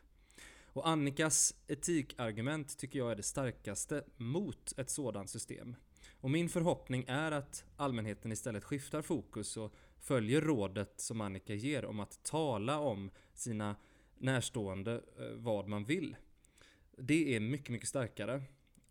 Och 0.65 0.89
Annikas 0.89 1.55
etikargument 1.67 2.79
tycker 2.79 2.99
jag 2.99 3.11
är 3.11 3.17
det 3.17 3.23
starkaste 3.23 4.05
mot 4.17 4.73
ett 4.77 4.91
sådant 4.91 5.31
system. 5.31 5.77
Och 6.21 6.31
min 6.31 6.49
förhoppning 6.49 7.05
är 7.09 7.33
att 7.33 7.65
allmänheten 7.77 8.33
istället 8.33 8.65
skiftar 8.65 9.03
fokus 9.03 9.57
och 9.57 9.75
följer 9.99 10.41
rådet 10.41 11.01
som 11.01 11.21
Annika 11.21 11.55
ger 11.55 11.85
om 11.85 12.01
att 12.01 12.23
tala 12.23 12.79
om 12.79 13.11
sina 13.35 13.77
närstående 14.19 15.03
eh, 15.19 15.27
vad 15.35 15.69
man 15.69 15.85
vill. 15.85 16.17
Det 16.97 17.37
är 17.37 17.41
mycket, 17.41 17.69
mycket 17.69 17.89
starkare. 17.89 18.43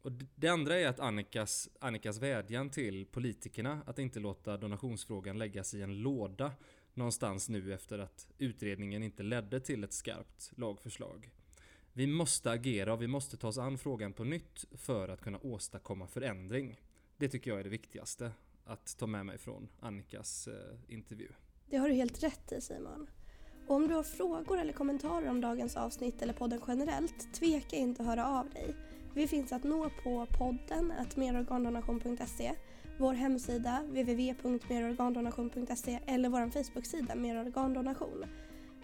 Och 0.01 0.11
det 0.35 0.47
andra 0.47 0.75
är 0.75 0.87
att 0.87 0.99
Annikas, 0.99 1.69
Annikas 1.79 2.17
vädjan 2.17 2.69
till 2.69 3.05
politikerna 3.05 3.81
att 3.85 3.99
inte 3.99 4.19
låta 4.19 4.57
donationsfrågan 4.57 5.37
läggas 5.37 5.73
i 5.73 5.81
en 5.81 6.01
låda 6.01 6.51
någonstans 6.93 7.49
nu 7.49 7.73
efter 7.73 7.99
att 7.99 8.27
utredningen 8.37 9.03
inte 9.03 9.23
ledde 9.23 9.59
till 9.59 9.83
ett 9.83 9.93
skarpt 9.93 10.51
lagförslag. 10.55 11.29
Vi 11.93 12.07
måste 12.07 12.51
agera 12.51 12.93
och 12.93 13.01
vi 13.01 13.07
måste 13.07 13.37
ta 13.37 13.47
oss 13.47 13.57
an 13.57 13.77
frågan 13.77 14.13
på 14.13 14.23
nytt 14.23 14.65
för 14.71 15.09
att 15.09 15.21
kunna 15.21 15.39
åstadkomma 15.41 16.07
förändring. 16.07 16.79
Det 17.19 17.29
tycker 17.29 17.51
jag 17.51 17.59
är 17.59 17.63
det 17.63 17.69
viktigaste 17.69 18.31
att 18.65 18.97
ta 18.97 19.07
med 19.07 19.25
mig 19.25 19.37
från 19.37 19.69
Annikas 19.79 20.47
eh, 20.47 20.53
intervju. 20.87 21.27
Det 21.69 21.77
har 21.77 21.89
du 21.89 21.95
helt 21.95 22.23
rätt 22.23 22.51
i 22.51 22.61
Simon. 22.61 23.09
Och 23.67 23.75
om 23.75 23.87
du 23.87 23.95
har 23.95 24.03
frågor 24.03 24.59
eller 24.59 24.73
kommentarer 24.73 25.29
om 25.29 25.41
dagens 25.41 25.77
avsnitt 25.77 26.21
eller 26.21 26.33
podden 26.33 26.61
generellt, 26.67 27.33
tveka 27.33 27.75
inte 27.75 28.01
att 28.01 28.07
höra 28.07 28.27
av 28.27 28.49
dig. 28.49 28.75
Vi 29.13 29.27
finns 29.27 29.51
att 29.51 29.63
nå 29.63 29.89
på 30.03 30.27
podden 30.37 30.93
merorgandonation.se, 31.15 32.51
vår 32.99 33.13
hemsida 33.13 33.81
www.merorgandonation.se 33.81 35.99
eller 36.05 36.29
vår 36.29 36.49
Facebooksida 36.49 37.15
Merorgandonation. 37.15 38.25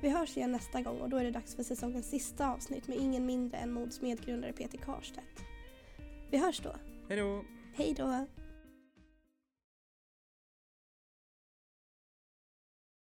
Vi 0.01 0.09
hörs 0.09 0.37
igen 0.37 0.51
nästa 0.51 0.81
gång 0.81 1.01
och 1.01 1.09
då 1.09 1.17
är 1.17 1.23
det 1.23 1.31
dags 1.31 1.55
för 1.55 1.63
säsongens 1.63 2.09
sista 2.09 2.53
avsnitt 2.53 2.87
med 2.87 2.97
ingen 2.97 3.25
mindre 3.25 3.57
än 3.57 3.71
Mods 3.71 4.01
medgrundare 4.01 4.53
Peter 4.53 4.77
Karstedt. 4.77 5.43
Vi 6.31 6.37
hörs 6.37 6.59
då. 6.59 6.75
Hej 7.09 7.17
då! 7.17 7.43
Hej 7.77 7.93
då! 7.93 8.25